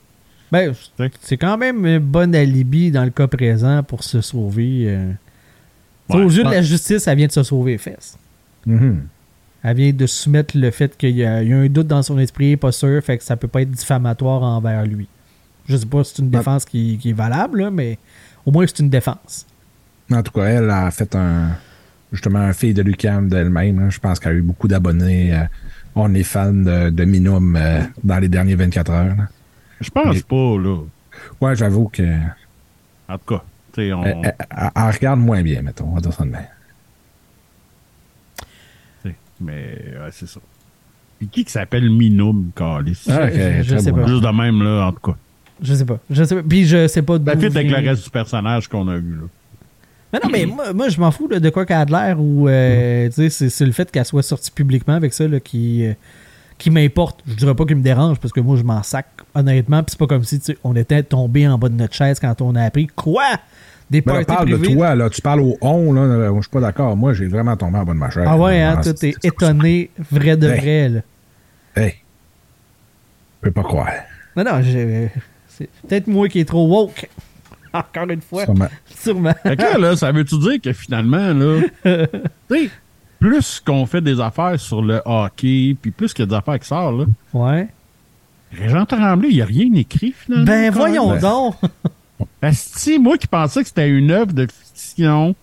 Ben, 0.52 0.72
c'est 1.20 1.36
quand 1.36 1.58
même 1.58 1.84
un 1.84 1.98
bon 1.98 2.32
alibi 2.32 2.92
dans 2.92 3.02
le 3.02 3.10
cas 3.10 3.26
présent 3.26 3.82
pour 3.82 4.04
se 4.04 4.20
sauver. 4.20 4.84
euh. 4.86 5.10
Ouais. 6.08 6.22
aux 6.22 6.30
yeux 6.30 6.44
de 6.44 6.50
la 6.50 6.62
justice, 6.62 7.08
elle 7.08 7.18
vient 7.18 7.26
de 7.26 7.32
se 7.32 7.42
sauver 7.42 7.72
les 7.72 7.78
fesses. 7.78 8.16
Mhm. 8.64 9.08
Elle 9.64 9.76
vient 9.76 9.92
de 9.92 10.06
soumettre 10.06 10.56
le 10.56 10.70
fait 10.70 10.96
qu'il 10.96 11.10
y, 11.10 11.22
y 11.22 11.24
a 11.24 11.38
un 11.38 11.66
doute 11.66 11.88
dans 11.88 12.04
son 12.04 12.16
esprit, 12.20 12.56
pas 12.56 12.70
sûr, 12.70 13.02
fait 13.02 13.18
que 13.18 13.24
ça 13.24 13.34
peut 13.36 13.48
pas 13.48 13.62
être 13.62 13.70
diffamatoire 13.72 14.44
envers 14.44 14.86
lui. 14.86 15.08
Je 15.68 15.76
sais 15.76 15.86
pas 15.86 16.04
si 16.04 16.14
c'est 16.14 16.22
une 16.22 16.30
défense 16.30 16.64
qui, 16.64 16.98
qui 16.98 17.10
est 17.10 17.14
valable, 17.14 17.60
là, 17.62 17.70
mais 17.70 17.98
au 18.44 18.50
moins 18.52 18.66
c'est 18.66 18.78
une 18.80 18.90
défense. 18.90 19.46
En 20.12 20.22
tout 20.22 20.32
cas, 20.32 20.44
elle 20.44 20.70
a 20.70 20.90
fait 20.90 21.14
un 21.16 21.50
justement 22.12 22.38
un 22.38 22.52
fille 22.52 22.72
de 22.74 22.82
Lucam 22.82 23.28
d'elle-même. 23.28 23.78
hein. 23.80 23.90
Je 23.90 23.98
pense 23.98 24.20
qu'elle 24.20 24.32
a 24.32 24.36
eu 24.36 24.42
beaucoup 24.42 24.68
d'abonnés. 24.68 25.34
euh, 25.34 25.44
on 25.96 26.12
est 26.14 26.22
fan 26.22 26.62
de, 26.62 26.90
de 26.90 27.04
Minum 27.04 27.56
euh, 27.56 27.80
dans 28.04 28.18
les 28.18 28.28
derniers 28.28 28.54
24 28.54 28.90
heures. 28.92 29.16
là. 29.16 29.28
Je 29.80 29.90
pense 29.90 30.14
Mais- 30.14 30.22
pas, 30.22 30.58
là. 30.58 30.78
Ouais, 31.40 31.56
j'avoue 31.56 31.88
que 31.88 32.02
En 33.08 33.18
tout 33.18 33.34
cas, 33.34 33.42
tu 33.72 33.80
sais, 33.82 33.92
on. 33.92 34.04
elle- 34.04 34.34
elle- 34.50 34.70
elle 34.76 34.90
regarde 34.94 35.18
moins 35.20 35.42
bien, 35.42 35.62
mettons. 35.62 35.86
On 35.90 35.94
va 35.94 36.00
dire 36.00 36.12
ça 36.12 36.24
de 36.24 36.30
même. 36.30 36.46
tu 39.02 39.10
sais, 39.10 39.16
Mais, 39.40 39.78
ouais, 40.00 40.08
c'est 40.12 40.28
ça. 40.28 40.40
Puis 41.18 41.28
qui 41.28 41.44
qui 41.44 41.50
s'appelle 41.52 41.90
Minum, 41.90 42.50
Calis? 42.54 43.04
Ah, 43.08 43.24
ok, 43.24 43.32
je- 43.32 43.62
je 43.62 43.78
sais 43.78 43.90
bon. 43.90 44.02
pas. 44.02 44.06
Juste 44.06 44.22
de 44.22 44.28
même, 44.28 44.62
là, 44.62 44.86
en 44.88 44.92
tout 44.92 45.12
cas. 45.12 45.16
Je 45.62 45.74
sais 45.74 45.84
pas. 45.84 45.98
Je 46.10 46.22
sais 46.24 46.34
pas. 46.34 46.42
Puis 46.42 46.66
je 46.66 46.86
sais 46.86 47.02
pas 47.02 47.18
d'où 47.18 47.24
La 47.26 47.32
avec 47.32 47.70
le 47.70 47.88
reste 47.88 48.04
du 48.04 48.10
personnage 48.10 48.68
qu'on 48.68 48.86
a 48.88 48.96
vu, 48.98 49.14
là. 49.16 49.22
Mais 50.12 50.20
non, 50.22 50.30
mais 50.30 50.46
moi, 50.46 50.72
moi, 50.72 50.88
je 50.88 51.00
m'en 51.00 51.10
fous 51.10 51.26
là, 51.28 51.40
de 51.40 51.50
quoi 51.50 51.66
qu'elle 51.66 51.78
a 51.78 51.84
de 51.84 51.90
l'air 51.92 52.20
ou 52.20 52.48
euh, 52.48 53.06
tu 53.08 53.12
sais, 53.14 53.28
c'est, 53.30 53.48
c'est 53.50 53.66
le 53.66 53.72
fait 53.72 53.90
qu'elle 53.90 54.04
soit 54.04 54.22
sortie 54.22 54.50
publiquement 54.52 54.94
avec 54.94 55.12
ça 55.12 55.26
là, 55.26 55.40
qui, 55.40 55.84
euh, 55.86 55.94
qui 56.58 56.70
m'importe. 56.70 57.20
Je 57.26 57.34
dirais 57.34 57.54
pas 57.54 57.64
qu'il 57.64 57.76
me 57.76 57.82
dérange 57.82 58.18
parce 58.20 58.32
que 58.32 58.40
moi 58.40 58.56
je 58.56 58.62
m'en 58.62 58.82
sac 58.84 59.06
honnêtement. 59.34 59.82
Puis 59.82 59.90
c'est 59.92 59.98
pas 59.98 60.06
comme 60.06 60.22
si 60.24 60.38
tu 60.38 60.44
sais, 60.46 60.58
on 60.62 60.76
était 60.76 61.02
tombé 61.02 61.48
en 61.48 61.58
bas 61.58 61.68
de 61.68 61.74
notre 61.74 61.92
chaise 61.94 62.20
quand 62.20 62.40
on 62.40 62.54
a 62.54 62.62
appris 62.62 62.86
quoi? 62.86 63.24
Des 63.90 64.02
Mais 64.06 64.12
là, 64.12 64.24
parties 64.24 64.46
parle 64.52 64.60
de 64.60 64.66
toi, 64.74 64.94
là. 64.94 65.10
Tu 65.10 65.20
parles 65.22 65.40
au 65.40 65.56
on, 65.60 65.92
là. 65.92 66.06
là, 66.06 66.32
Je 66.36 66.40
suis 66.40 66.50
pas 66.50 66.60
d'accord. 66.60 66.96
Moi, 66.96 67.12
j'ai 67.12 67.26
vraiment 67.26 67.56
tombé 67.56 67.78
en 67.78 67.84
bas 67.84 67.92
de 67.92 67.98
ma 67.98 68.10
chaise. 68.10 68.24
Ah 68.26 68.36
ouais, 68.38 68.60
hein, 68.62 68.76
Ah, 68.78 68.82
toi 68.82 68.94
t'es 68.94 69.14
étonné, 69.24 69.90
vrai 70.10 70.36
de 70.36 70.48
Hey. 70.48 70.60
vrai. 70.60 70.88
Là. 70.88 71.00
Hey. 71.76 71.94
Je 73.42 73.48
peux 73.48 73.52
pas 73.52 73.62
croire. 73.64 73.88
Non, 74.36 74.44
non, 74.44 74.62
j'ai- 74.62 75.10
c'est 75.56 75.68
peut-être 75.88 76.06
moi 76.06 76.28
qui 76.28 76.40
est 76.40 76.44
trop 76.44 76.66
woke. 76.66 77.08
Encore 77.72 78.08
une 78.10 78.20
fois, 78.22 78.44
Sûrement. 78.44 78.68
sûrement. 78.96 79.34
Fait 79.42 79.56
que 79.56 79.62
là, 79.62 79.78
là, 79.78 79.96
ça 79.96 80.10
veut-tu 80.12 80.38
dire 80.38 80.60
que 80.62 80.72
finalement, 80.72 81.32
là, 81.34 81.60
tu 81.84 82.56
sais, 82.56 82.70
plus 83.18 83.60
qu'on 83.64 83.84
fait 83.86 84.00
des 84.00 84.20
affaires 84.20 84.58
sur 84.60 84.82
le 84.82 85.00
hockey, 85.04 85.76
puis 85.80 85.90
plus 85.90 86.12
qu'il 86.14 86.22
y 86.24 86.28
a 86.28 86.30
des 86.30 86.34
affaires 86.36 86.58
qui 86.58 86.66
sortent, 86.68 86.98
là, 87.00 87.04
Ouais. 87.34 87.68
Régent 88.52 88.86
Tremblay, 88.86 89.28
il 89.30 89.36
n'y 89.36 89.42
a 89.42 89.46
rien 89.46 89.68
écrit, 89.74 90.14
finalement. 90.16 90.44
Ben 90.46 90.70
voyons 90.72 91.16
donc. 91.16 91.56
Asti, 92.40 92.98
moi 92.98 93.18
qui 93.18 93.26
pensais 93.26 93.62
que 93.62 93.68
c'était 93.68 93.88
une 93.88 94.10
œuvre 94.10 94.32
de 94.32 94.46
fiction 94.46 95.34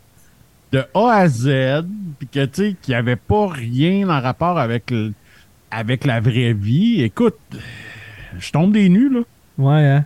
de 0.71 0.83
A 0.95 1.11
à 1.11 1.27
Z, 1.27 1.85
puis 2.17 2.27
que, 2.27 2.45
tu 2.45 2.51
sais, 2.53 2.75
qu'il 2.81 2.93
n'y 2.93 2.95
avait 2.95 3.15
pas 3.17 3.47
rien 3.47 4.09
en 4.09 4.21
rapport 4.21 4.57
avec 4.57 4.89
le- 4.89 5.13
avec 5.69 6.05
la 6.05 6.19
vraie 6.19 6.53
vie, 6.53 7.01
écoute, 7.03 7.35
je 8.39 8.51
tombe 8.51 8.71
des 8.73 8.89
nues, 8.89 9.09
là. 9.09 9.19
Ouais, 9.57 9.85
hein. 9.87 10.05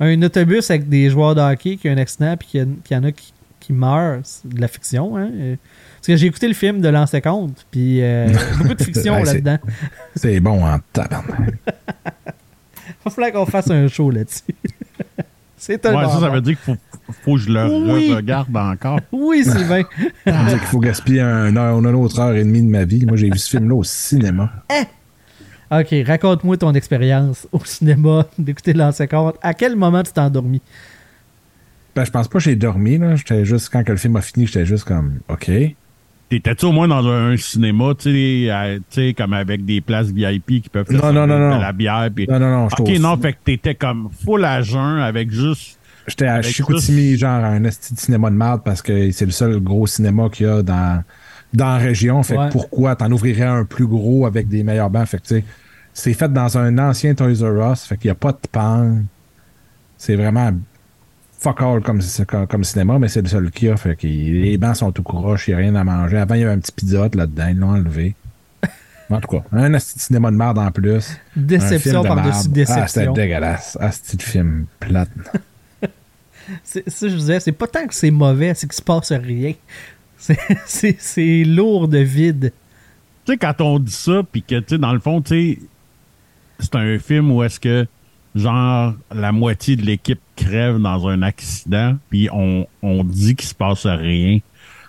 Un 0.00 0.20
autobus 0.22 0.70
avec 0.70 0.88
des 0.88 1.08
joueurs 1.10 1.34
de 1.34 1.40
hockey 1.40 1.76
qui 1.76 1.88
a 1.88 1.92
un 1.92 1.98
accident 1.98 2.36
puis 2.36 2.48
qu'il 2.48 2.66
y, 2.90 2.96
en 2.96 3.04
a 3.04 3.12
qui, 3.12 3.32
qui 3.60 3.72
meurent, 3.72 4.20
c'est 4.24 4.48
de 4.48 4.60
la 4.60 4.68
fiction, 4.68 5.16
hein. 5.16 5.30
Euh, 5.32 5.56
Parce 5.96 6.06
que 6.08 6.16
j'ai 6.16 6.26
écouté 6.26 6.48
le 6.48 6.54
film 6.54 6.80
de 6.80 6.88
l'an 6.88 7.06
50, 7.06 7.66
puis 7.70 8.02
euh, 8.02 8.28
beaucoup 8.58 8.74
de 8.74 8.82
fiction 8.82 9.14
Ouais, 9.14 9.24
c'est- 9.24 9.34
là-dedans. 9.34 9.58
C'est 10.16 10.40
bon 10.40 10.64
en 10.66 10.78
tabarnak. 10.92 11.54
Il 11.66 12.32
va 13.04 13.10
falloir 13.10 13.32
qu'on 13.32 13.46
fasse 13.46 13.70
un 13.70 13.86
show 13.88 14.10
là-dessus. 14.10 14.42
c'est 15.56 15.78
tellement 15.78 16.00
Ouais, 16.00 16.20
ça, 16.20 16.28
veut 16.28 16.40
dire 16.40 16.56
qu'il 16.62 16.74
faut, 16.74 16.80
faut 17.24 17.34
que 17.34 17.40
je 17.40 17.50
le 17.50 17.92
Oui. 17.94 18.12
regarde 18.12 18.54
encore. 18.56 19.00
Oui, 19.12 19.44
Sylvain. 19.44 19.82
Ça 20.26 20.32
veut 20.32 20.48
dire 20.48 20.58
qu'il 20.58 20.68
faut 20.68 20.80
gaspiller 20.80 21.20
un 21.20 21.56
heure, 21.56 21.78
une 21.78 21.86
autre 21.86 22.18
heure 22.18 22.34
et 22.34 22.42
demie 22.44 22.62
de 22.62 22.68
ma 22.68 22.84
vie. 22.84 23.06
Moi, 23.06 23.16
j'ai 23.16 23.30
vu 23.30 23.38
ce 23.38 23.50
film-là 23.50 23.74
au 23.76 23.84
cinéma. 23.84 24.52
OK, 25.80 25.94
raconte-moi 26.06 26.56
ton 26.56 26.72
expérience 26.74 27.48
au 27.52 27.60
cinéma 27.64 28.26
d'écouter 28.38 28.72
l'an 28.72 28.92
50. 28.92 29.36
À 29.42 29.54
quel 29.54 29.76
moment 29.76 30.02
tu 30.02 30.12
t'es 30.12 30.20
endormi? 30.20 30.60
Ben, 31.96 32.04
je 32.04 32.10
pense 32.10 32.28
pas 32.28 32.38
que 32.38 32.44
j'ai 32.44 32.56
dormi, 32.56 32.98
là. 32.98 33.14
J'étais 33.16 33.44
juste, 33.44 33.68
quand 33.72 33.84
que 33.84 33.92
le 33.92 33.98
film 33.98 34.16
a 34.16 34.20
fini, 34.20 34.46
j'étais 34.46 34.66
juste 34.66 34.84
comme, 34.84 35.20
OK. 35.28 35.50
T'étais-tu 36.28 36.64
au 36.64 36.72
moins 36.72 36.88
dans 36.88 37.06
un, 37.06 37.36
cinéma, 37.36 37.92
tu 37.96 38.10
sais, 38.46 38.50
à- 38.50 38.76
tu 38.76 38.82
sais, 38.90 39.14
comme 39.14 39.32
avec 39.34 39.64
des 39.64 39.80
places 39.80 40.08
VIP 40.08 40.62
qui 40.62 40.68
peuvent 40.72 40.86
te 40.86 40.92
Non, 40.92 41.12
non, 41.12 41.26
non, 41.26 41.38
non, 41.38 41.58
la 41.58 41.72
bière? 41.72 42.08
Puis... 42.14 42.26
Non, 42.28 42.40
non, 42.40 42.50
non, 42.50 42.68
Ok, 42.78 42.88
non, 42.98 43.16
fait 43.16 43.34
que 43.34 43.38
t'étais 43.44 43.74
comme 43.74 44.08
full 44.24 44.44
à 44.44 44.60
jeun 44.62 44.98
avec 45.00 45.30
juste. 45.30 45.78
J'étais 46.08 46.26
à 46.26 46.42
Chicoutimi, 46.42 47.16
genre, 47.16 47.30
à 47.44 47.48
un 47.48 47.64
esti 47.64 47.94
de 47.94 47.98
cinéma 48.00 48.30
de 48.30 48.34
marde 48.36 48.62
parce 48.64 48.82
que 48.82 49.10
c'est 49.10 49.24
le 49.26 49.30
seul 49.30 49.58
gros 49.60 49.86
cinéma 49.86 50.28
qu'il 50.30 50.46
y 50.46 50.48
a 50.50 50.62
dans, 50.62 51.02
dans 51.52 51.66
la 51.66 51.76
région. 51.78 52.22
Fait 52.22 52.36
Ouais. 52.36 52.48
que 52.48 52.52
pourquoi 52.52 52.96
t'en 52.96 53.10
ouvrirais 53.12 53.44
un 53.44 53.64
plus 53.64 53.86
gros 53.86 54.26
avec 54.26 54.48
des 54.48 54.64
meilleurs 54.64 54.90
bancs? 54.90 55.06
Fait 55.06 55.18
que, 55.18 55.22
tu 55.22 55.34
sais, 55.36 55.44
c'est 55.94 56.12
fait 56.12 56.30
dans 56.30 56.58
un 56.58 56.76
ancien 56.78 57.14
Toys 57.14 57.40
R 57.42 57.72
Us. 57.72 57.84
Fait 57.84 57.96
qu'il 57.96 58.08
n'y 58.08 58.12
a 58.12 58.16
pas 58.16 58.32
de 58.32 58.38
pan. 58.52 58.98
C'est 59.96 60.16
vraiment 60.16 60.52
fuck 61.38 61.60
all 61.62 61.80
comme, 61.82 62.00
comme, 62.26 62.46
comme 62.46 62.64
cinéma, 62.64 62.98
mais 62.98 63.08
c'est 63.08 63.22
le 63.22 63.28
seul 63.28 63.50
qu'il 63.50 63.68
y 63.68 63.70
a. 63.70 63.76
Fait 63.76 63.96
que 63.96 64.06
les 64.06 64.58
bancs 64.58 64.76
sont 64.76 64.92
tout 64.92 65.02
croches, 65.02 65.48
il 65.48 65.52
n'y 65.52 65.54
a 65.54 65.58
rien 65.58 65.74
à 65.76 65.84
manger. 65.84 66.18
Avant, 66.18 66.34
il 66.34 66.40
y 66.40 66.44
avait 66.44 66.52
un 66.52 66.58
petit 66.58 66.72
pizza 66.72 67.08
là-dedans, 67.14 67.46
ils 67.48 67.58
l'ont 67.58 67.70
enlevé. 67.70 68.14
En 69.10 69.20
tout 69.20 69.28
cas, 69.28 69.44
un 69.52 69.70
de 69.70 69.78
cinéma 69.78 70.30
de 70.30 70.36
marde 70.36 70.58
en 70.58 70.70
plus. 70.72 71.16
Déception 71.36 72.02
de 72.02 72.08
par-dessus 72.08 72.48
marde. 72.48 72.58
Ah, 72.68 72.86
c'était 72.88 73.00
déception. 73.00 73.12
dégueulasse. 73.12 73.78
Asti 73.80 74.16
de 74.16 74.22
film 74.22 74.66
plate. 74.80 75.10
C'est- 76.62 76.88
ça, 76.90 77.08
je 77.08 77.14
disais, 77.14 77.40
c'est 77.40 77.52
pas 77.52 77.66
tant 77.66 77.86
que 77.86 77.94
c'est 77.94 78.10
mauvais, 78.10 78.52
c'est 78.54 78.66
qu'il 78.66 78.76
se 78.76 78.82
passe 78.82 79.12
rien. 79.12 79.54
C'est- 80.18 80.38
C'est 80.66 80.96
c'est 80.98 81.44
lourd 81.44 81.88
de 81.88 81.98
vide. 81.98 82.52
Tu 83.26 83.32
sais, 83.32 83.38
quand 83.38 83.60
on 83.60 83.78
dit 83.78 83.92
ça, 83.92 84.22
puis 84.30 84.42
que, 84.42 84.58
tu 84.60 84.74
sais, 84.74 84.78
dans 84.78 84.92
le 84.92 85.00
fond, 85.00 85.20
tu 85.22 85.54
sais, 85.54 85.58
c'est 86.58 86.74
un 86.76 86.98
film 86.98 87.30
où 87.32 87.42
est-ce 87.42 87.58
que, 87.60 87.86
genre, 88.34 88.94
la 89.14 89.32
moitié 89.32 89.76
de 89.76 89.82
l'équipe 89.82 90.20
crève 90.36 90.78
dans 90.78 91.06
un 91.08 91.22
accident, 91.22 91.96
puis 92.10 92.28
on, 92.32 92.66
on 92.82 93.04
dit 93.04 93.34
qu'il 93.36 93.48
se 93.48 93.54
passe 93.54 93.86
rien. 93.86 94.38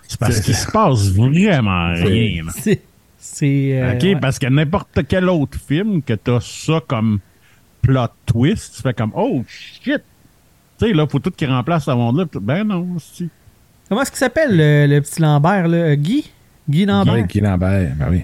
C'est 0.08 0.18
parce 0.20 0.40
qu'il 0.40 0.54
se 0.54 0.70
passe 0.70 1.08
vraiment 1.10 1.92
rien. 1.94 2.44
là. 2.44 2.52
C'est. 2.56 2.80
c'est, 3.18 3.80
euh, 3.82 3.94
OK? 3.94 4.02
ouais. 4.02 4.16
Parce 4.16 4.38
que 4.38 4.46
n'importe 4.46 5.00
quel 5.08 5.28
autre 5.28 5.58
film 5.58 6.00
que 6.02 6.14
t'as 6.14 6.40
ça 6.40 6.80
comme 6.86 7.18
plot 7.82 8.06
twist, 8.24 8.76
tu 8.76 8.82
fais 8.82 8.94
comme 8.94 9.12
Oh 9.16 9.42
shit! 9.48 10.02
Tu 10.78 10.86
sais, 10.86 10.92
là, 10.92 11.06
faut 11.08 11.18
tout 11.18 11.30
qu'il 11.30 11.48
remplace 11.48 11.84
ce 11.84 11.90
monde-là. 11.90 12.26
Puis 12.26 12.38
Ben 12.40 12.62
non, 12.64 12.86
si. 12.98 13.28
Comment 13.88 14.02
est-ce 14.02 14.10
qu'il 14.10 14.18
s'appelle 14.18 14.56
le, 14.56 14.86
le 14.94 15.00
petit 15.00 15.20
Lambert, 15.22 15.68
là? 15.68 15.76
Euh, 15.78 15.94
Guy? 15.96 16.30
Guy 16.68 16.84
Lambert? 16.86 17.26
Guy 17.26 17.40
Lambert, 17.40 17.94
ben 17.96 18.06
oui. 18.10 18.22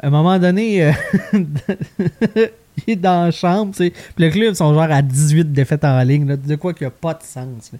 À 0.00 0.06
un 0.06 0.10
moment 0.10 0.38
donné, 0.38 0.84
euh, 0.86 0.92
il 2.86 2.92
est 2.92 2.96
dans 2.96 3.24
la 3.26 3.30
chambre, 3.30 3.72
tu 3.72 3.84
sais. 3.84 3.90
Puis 3.90 4.24
le 4.24 4.30
club 4.30 4.54
sont 4.54 4.72
genre 4.74 4.82
à 4.90 5.02
18 5.02 5.52
défaites 5.52 5.84
en 5.84 6.00
ligne, 6.02 6.26
là, 6.28 6.36
de 6.36 6.54
quoi 6.56 6.72
qu'il 6.74 6.86
n'y 6.86 6.88
a 6.88 6.90
pas 6.92 7.14
de 7.14 7.22
sens. 7.22 7.72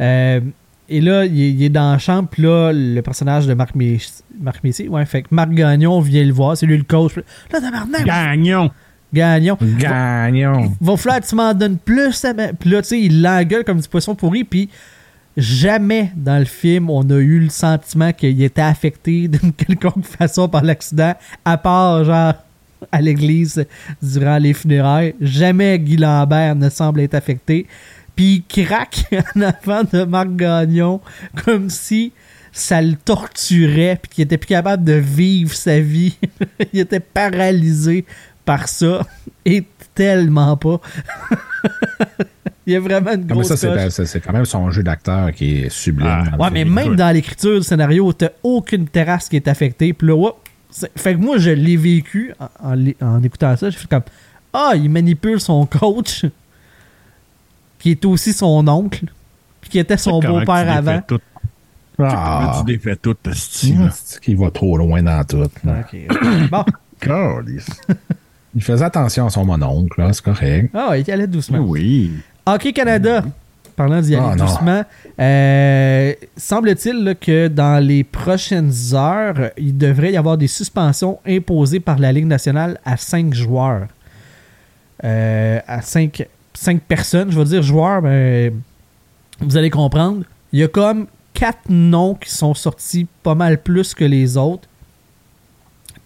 Euh, 0.00 0.40
et 0.88 1.00
là, 1.00 1.24
il 1.24 1.40
est, 1.40 1.50
il 1.50 1.62
est 1.62 1.68
dans 1.70 1.92
la 1.92 1.98
chambre, 1.98 2.28
puis 2.30 2.42
là, 2.42 2.72
le 2.72 3.00
personnage 3.02 3.46
de 3.46 3.54
Marc, 3.54 3.74
Mess- 3.74 4.22
Marc 4.40 4.62
Messier, 4.64 4.88
ouais, 4.88 5.04
fait 5.06 5.22
que 5.22 5.28
Marc 5.30 5.50
Gagnon 5.50 6.00
vient 6.00 6.24
le 6.24 6.32
voir, 6.32 6.56
c'est 6.56 6.66
lui 6.66 6.76
le 6.76 6.84
coach. 6.84 7.16
Là, 7.16 7.60
tabarnak, 7.60 8.04
Gagnon! 8.04 8.70
Gagnon. 9.14 9.58
Gagnon. 9.78 10.72
Va 10.80 10.96
falloir 10.96 11.20
que 11.20 11.26
tu 11.26 11.34
m'en 11.34 11.52
donnes 11.52 11.76
plus. 11.76 12.24
Puis 12.58 12.70
là, 12.70 12.80
tu 12.80 12.88
sais, 12.88 12.98
il 13.00 13.20
l'engueule 13.20 13.62
comme 13.62 13.78
du 13.78 13.86
poisson 13.86 14.14
pourri. 14.14 14.42
Puis 14.42 14.70
jamais 15.36 16.10
dans 16.16 16.38
le 16.38 16.46
film, 16.46 16.88
on 16.88 17.02
a 17.10 17.16
eu 17.18 17.40
le 17.40 17.50
sentiment 17.50 18.12
qu'il 18.14 18.42
était 18.42 18.62
affecté 18.62 19.28
d'une 19.28 19.52
quelconque 19.56 20.06
façon 20.06 20.48
par 20.48 20.62
l'accident, 20.62 21.14
à 21.44 21.58
part, 21.58 22.04
genre, 22.04 22.32
à 22.90 23.00
l'église 23.00 23.64
durant 24.02 24.38
les 24.38 24.54
funérailles. 24.54 25.14
Jamais 25.20 25.78
Guy 25.78 25.96
Lambert 25.96 26.56
ne 26.56 26.68
semble 26.68 27.00
être 27.00 27.14
affecté. 27.14 27.66
Puis 28.16 28.44
il 28.48 28.64
craque 28.64 29.04
en 29.36 29.40
avant 29.42 29.82
de 29.90 30.04
Marc 30.04 30.34
Gagnon 30.36 31.00
comme 31.44 31.70
si 31.70 32.12
ça 32.52 32.82
le 32.82 32.94
torturait 32.96 33.98
puis 34.02 34.10
qu'il 34.12 34.24
était 34.24 34.36
plus 34.38 34.48
capable 34.48 34.84
de 34.84 34.92
vivre 34.92 35.54
sa 35.54 35.80
vie. 35.80 36.18
il 36.72 36.80
était 36.80 37.00
paralysé 37.00 38.04
par 38.44 38.68
ça 38.68 39.06
et 39.44 39.64
tellement 39.94 40.56
pas. 40.56 40.80
il 42.66 42.72
y 42.74 42.76
a 42.76 42.80
vraiment 42.80 43.12
une 43.12 43.20
Non, 43.20 43.26
mais 43.28 43.34
grosse 43.34 43.54
ça, 43.54 43.90
c'est, 44.06 44.20
quand 44.20 44.32
même 44.32 44.44
son 44.44 44.70
jeu 44.70 44.82
d'acteur 44.82 45.32
qui 45.32 45.62
est 45.62 45.68
sublime. 45.68 46.28
Ah, 46.32 46.36
Ouais, 46.38 46.50
mais 46.50 46.64
même 46.64 46.96
dans 46.96 47.10
l'écriture 47.10 47.58
du 47.58 47.66
scénario, 47.66 48.12
t'as 48.12 48.30
aucune 48.42 48.86
terrasse 48.86 49.28
qui 49.28 49.36
est 49.36 49.48
affectée. 49.48 49.92
Puis 49.92 50.06
là, 50.08 50.14
c'est- 50.16 50.32
fait 50.96 51.14
que 51.14 51.18
moi, 51.18 51.38
je 51.38 51.50
l'ai 51.50 51.76
vécu 51.76 52.32
en, 52.62 52.76
en 53.00 53.22
écoutant 53.22 53.56
ça. 53.56 53.70
Je 53.70 53.76
fais 53.76 53.86
comme 53.88 54.02
Ah, 54.52 54.72
il 54.74 54.88
manipule 54.90 55.40
son 55.40 55.66
coach, 55.66 56.24
qui 57.78 57.90
est 57.92 58.04
aussi 58.04 58.32
son 58.32 58.66
oncle, 58.68 59.06
puis 59.60 59.70
qui 59.70 59.78
était 59.78 59.96
son 59.96 60.20
beau-père 60.20 60.44
tu 60.46 60.64
défais 60.66 60.90
avant. 60.90 61.00
Tout, 61.06 61.20
Ah, 61.98 62.56
tu 62.58 62.72
défais 62.72 62.96
tout, 62.96 63.16
ce 63.26 63.32
style 63.32 63.90
c'est 63.94 64.20
qu'il 64.20 64.36
va 64.38 64.50
trop 64.50 64.76
loin 64.78 65.02
dans 65.02 65.22
tout. 65.24 65.44
bon, 66.50 66.64
Il 68.54 68.62
faisait 68.62 68.84
attention 68.84 69.26
à 69.26 69.30
son 69.30 69.44
mononcle, 69.44 69.98
là, 70.00 70.12
c'est 70.12 70.22
correct. 70.24 70.70
ah, 70.74 70.96
il 70.98 71.10
allait 71.10 71.26
doucement. 71.26 71.58
Oui. 71.58 72.12
Hockey 72.46 72.72
Canada, 72.72 73.24
parlant 73.72 74.00
d'y 74.00 74.14
aller 74.14 74.26
Ah, 74.30 74.36
non. 74.36 74.44
doucement, 74.44 74.82
euh, 75.20 76.12
semble-t-il 76.36 77.16
que 77.20 77.48
dans 77.48 77.84
les 77.84 78.04
prochaines 78.04 78.72
heures, 78.94 79.50
il 79.56 79.76
devrait 79.76 80.12
y 80.12 80.16
avoir 80.16 80.36
des 80.38 80.46
suspensions 80.46 81.18
imposées 81.26 81.80
par 81.80 81.98
la 81.98 82.12
Ligue 82.12 82.26
nationale 82.26 82.78
à 82.84 82.96
5 82.96 83.34
joueurs. 83.34 83.86
Euh, 85.04 85.58
à 85.66 85.82
5, 85.82 86.24
personnes, 86.86 87.30
je 87.32 87.38
veux 87.38 87.44
dire 87.44 87.62
joueurs, 87.62 88.02
ben, 88.02 88.52
vous 89.40 89.56
allez 89.56 89.70
comprendre. 89.70 90.24
Il 90.52 90.60
y 90.60 90.62
a 90.62 90.68
comme 90.68 91.06
4 91.34 91.68
noms 91.70 92.14
qui 92.14 92.30
sont 92.30 92.54
sortis 92.54 93.06
pas 93.22 93.34
mal 93.34 93.58
plus 93.58 93.94
que 93.94 94.04
les 94.04 94.36
autres. 94.36 94.68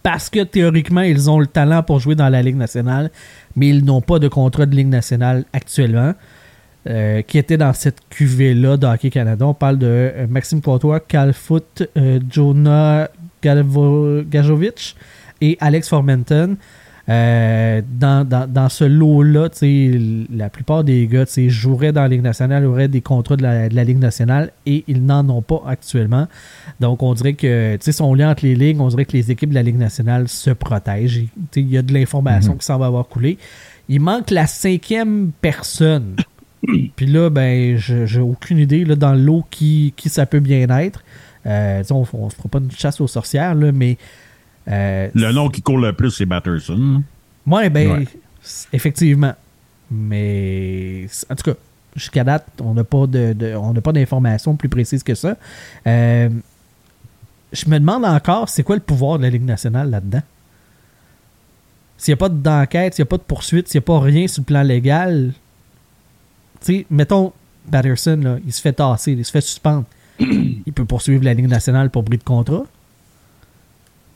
Parce 0.03 0.29
que 0.29 0.43
théoriquement, 0.43 1.01
ils 1.01 1.29
ont 1.29 1.37
le 1.37 1.47
talent 1.47 1.83
pour 1.83 1.99
jouer 1.99 2.15
dans 2.15 2.29
la 2.29 2.41
Ligue 2.41 2.55
nationale, 2.55 3.11
mais 3.57 3.67
ils 3.67 3.83
n'ont 3.83 3.99
pas 3.99 4.19
de 4.19 4.29
contrat 4.29 4.65
de 4.65 4.73
Ligue 4.73 4.87
nationale 4.87 5.43
actuellement. 5.51 6.13
Euh, 6.87 7.21
qui 7.21 7.37
était 7.37 7.57
dans 7.57 7.73
cette 7.73 8.01
cuvée-là 8.09 8.77
d'Hockey 8.77 9.09
Canada. 9.09 9.45
On 9.45 9.53
parle 9.53 9.77
de 9.77 9.87
euh, 9.87 10.27
Maxime 10.29 10.61
Courtois, 10.61 10.99
Cal 11.01 11.33
Foot, 11.33 11.83
euh, 11.97 12.19
Jonah 12.31 13.09
Galvo- 13.43 14.23
Gajovic 14.27 14.95
et 15.41 15.57
Alex 15.59 15.89
Formenton. 15.89 16.57
Euh, 17.09 17.81
dans, 17.89 18.27
dans, 18.27 18.51
dans 18.51 18.67
ce 18.67 18.83
lot-là, 18.83 19.47
la 20.29 20.49
plupart 20.49 20.83
des 20.83 21.07
gars 21.07 21.23
joueraient 21.47 21.93
dans 21.93 22.01
la 22.01 22.09
Ligue 22.09 22.21
nationale, 22.21 22.65
auraient 22.65 22.89
des 22.89 22.99
contrats 22.99 23.37
de 23.37 23.43
la, 23.43 23.69
de 23.69 23.75
la 23.75 23.85
Ligue 23.85 23.99
nationale 23.99 24.51
et 24.65 24.83
ils 24.89 25.05
n'en 25.05 25.29
ont 25.29 25.41
pas 25.41 25.63
actuellement. 25.67 26.27
Donc, 26.81 27.03
on 27.03 27.13
dirait 27.13 27.35
que, 27.35 27.77
si 27.79 28.01
on 28.01 28.13
lit 28.13 28.25
entre 28.25 28.43
les 28.43 28.55
lignes, 28.55 28.81
on 28.81 28.89
dirait 28.89 29.05
que 29.05 29.13
les 29.13 29.31
équipes 29.31 29.51
de 29.51 29.55
la 29.55 29.63
Ligue 29.63 29.77
nationale 29.77 30.27
se 30.27 30.49
protègent. 30.49 31.23
Il 31.55 31.69
y 31.69 31.77
a 31.77 31.81
de 31.81 31.93
l'information 31.93 32.55
qui 32.55 32.65
semble 32.65 32.83
avoir 32.83 33.07
coulé. 33.07 33.37
Il 33.87 34.01
manque 34.01 34.29
la 34.29 34.45
cinquième 34.45 35.31
personne. 35.41 36.17
Puis 36.95 37.05
là, 37.05 37.29
ben, 37.29 37.77
j'ai 37.77 38.19
aucune 38.19 38.57
idée 38.57 38.83
là, 38.85 38.95
dans 38.95 39.13
le 39.13 39.21
lot 39.21 39.45
qui, 39.51 39.93
qui 39.95 40.09
ça 40.09 40.25
peut 40.25 40.39
bien 40.39 40.67
être. 40.79 41.03
Euh, 41.45 41.83
on 41.91 41.99
ne 42.01 42.05
fera 42.05 42.49
pas 42.51 42.59
une 42.59 42.71
chasse 42.71 42.99
aux 42.99 43.07
sorcières, 43.07 43.55
là, 43.55 43.71
mais. 43.71 43.97
euh, 44.67 45.09
Le 45.13 45.31
nom 45.31 45.49
qui 45.49 45.61
court 45.61 45.77
le 45.77 45.93
plus, 45.93 46.11
c'est 46.11 46.25
Batterson. 46.25 47.03
Ouais, 47.45 47.69
ben, 47.69 47.91
Ouais. 47.91 48.07
effectivement. 48.73 49.33
Mais, 49.89 51.05
en 51.29 51.35
tout 51.35 51.51
cas, 51.51 51.57
jusqu'à 51.95 52.23
date, 52.23 52.45
on 52.61 52.73
n'a 52.73 52.83
pas 52.83 53.07
de, 53.07 53.33
de- 53.33 53.55
on 53.55 53.73
n'a 53.73 53.81
pas 53.81 53.93
d'informations 53.93 54.55
plus 54.55 54.67
précises 54.69 55.03
que 55.03 55.15
ça. 55.15 55.37
Euh, 55.85 56.29
je 57.53 57.69
me 57.69 57.79
demande 57.79 58.03
encore, 58.03 58.49
c'est 58.49 58.63
quoi 58.63 58.75
le 58.75 58.81
pouvoir 58.81 59.17
de 59.19 59.23
la 59.23 59.29
Ligue 59.29 59.45
nationale 59.45 59.89
là-dedans? 59.89 60.21
S'il 61.97 62.11
n'y 62.11 62.17
a 62.17 62.17
pas 62.17 62.29
d'enquête, 62.29 62.93
s'il 62.95 63.03
n'y 63.03 63.07
a 63.07 63.09
pas 63.09 63.17
de 63.17 63.23
poursuite, 63.23 63.67
s'il 63.69 63.79
n'y 63.79 63.83
a 63.83 63.87
pas 63.87 63.99
rien 63.99 64.27
sur 64.27 64.41
le 64.41 64.45
plan 64.45 64.61
légal, 64.63 65.33
sais, 66.61 66.85
mettons, 66.89 67.33
Patterson, 67.71 68.19
là, 68.21 68.37
il 68.45 68.53
se 68.53 68.61
fait 68.61 68.73
tasser, 68.73 69.11
il 69.11 69.25
se 69.25 69.31
fait 69.31 69.41
suspendre. 69.41 69.85
il 70.19 70.73
peut 70.73 70.85
poursuivre 70.85 71.23
la 71.23 71.33
Ligue 71.33 71.47
nationale 71.47 71.89
pour 71.89 72.03
bris 72.03 72.17
de 72.17 72.23
contrat. 72.23 72.63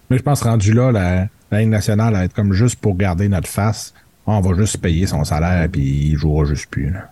Mais 0.09 0.17
je 0.17 0.23
pense 0.23 0.41
rendu 0.41 0.73
là, 0.73 0.91
la, 0.91 1.27
la 1.51 1.59
Ligue 1.59 1.69
nationale 1.69 2.15
à 2.15 2.23
être 2.23 2.33
comme 2.33 2.53
juste 2.53 2.79
pour 2.79 2.95
garder 2.95 3.29
notre 3.29 3.47
face. 3.47 3.93
On 4.25 4.39
va 4.39 4.55
juste 4.55 4.77
payer 4.77 5.07
son 5.07 5.23
salaire 5.23 5.67
puis 5.69 6.09
il 6.11 6.15
jouera 6.15 6.45
juste 6.45 6.69
plus. 6.69 6.89
là. 6.89 7.09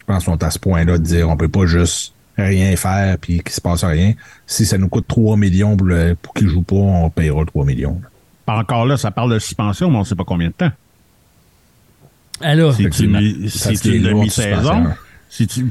Je 0.00 0.04
pense 0.06 0.24
qu'on 0.24 0.36
est 0.36 0.42
à 0.44 0.50
ce 0.50 0.58
point-là 0.58 0.98
de 0.98 1.02
dire 1.02 1.28
on 1.28 1.36
peut 1.36 1.48
pas 1.48 1.66
juste 1.66 2.14
rien 2.36 2.74
faire 2.76 3.18
puis 3.18 3.40
qu'il 3.40 3.52
se 3.52 3.60
passe 3.60 3.84
rien. 3.84 4.14
Si 4.46 4.64
ça 4.64 4.78
nous 4.78 4.88
coûte 4.88 5.06
3 5.06 5.36
millions 5.36 5.76
pour, 5.76 5.88
pour 6.22 6.34
qu'il 6.34 6.48
joue 6.48 6.62
pas, 6.62 6.76
on 6.76 7.10
payera 7.10 7.44
3 7.44 7.64
millions. 7.64 8.00
là. 8.02 8.08
Encore 8.58 8.86
là, 8.86 8.96
ça 8.96 9.10
parle 9.10 9.34
de 9.34 9.38
suspension, 9.38 9.90
mais 9.90 9.96
on 9.96 10.00
ne 10.00 10.04
sait 10.04 10.14
pas 10.14 10.24
combien 10.24 10.48
de 10.48 10.54
temps. 10.54 10.70
Alors, 12.40 12.74
C'est 12.74 13.00
une, 13.00 13.48
c'est 13.48 13.84
une 13.84 14.02
demi-saison. 14.02 14.86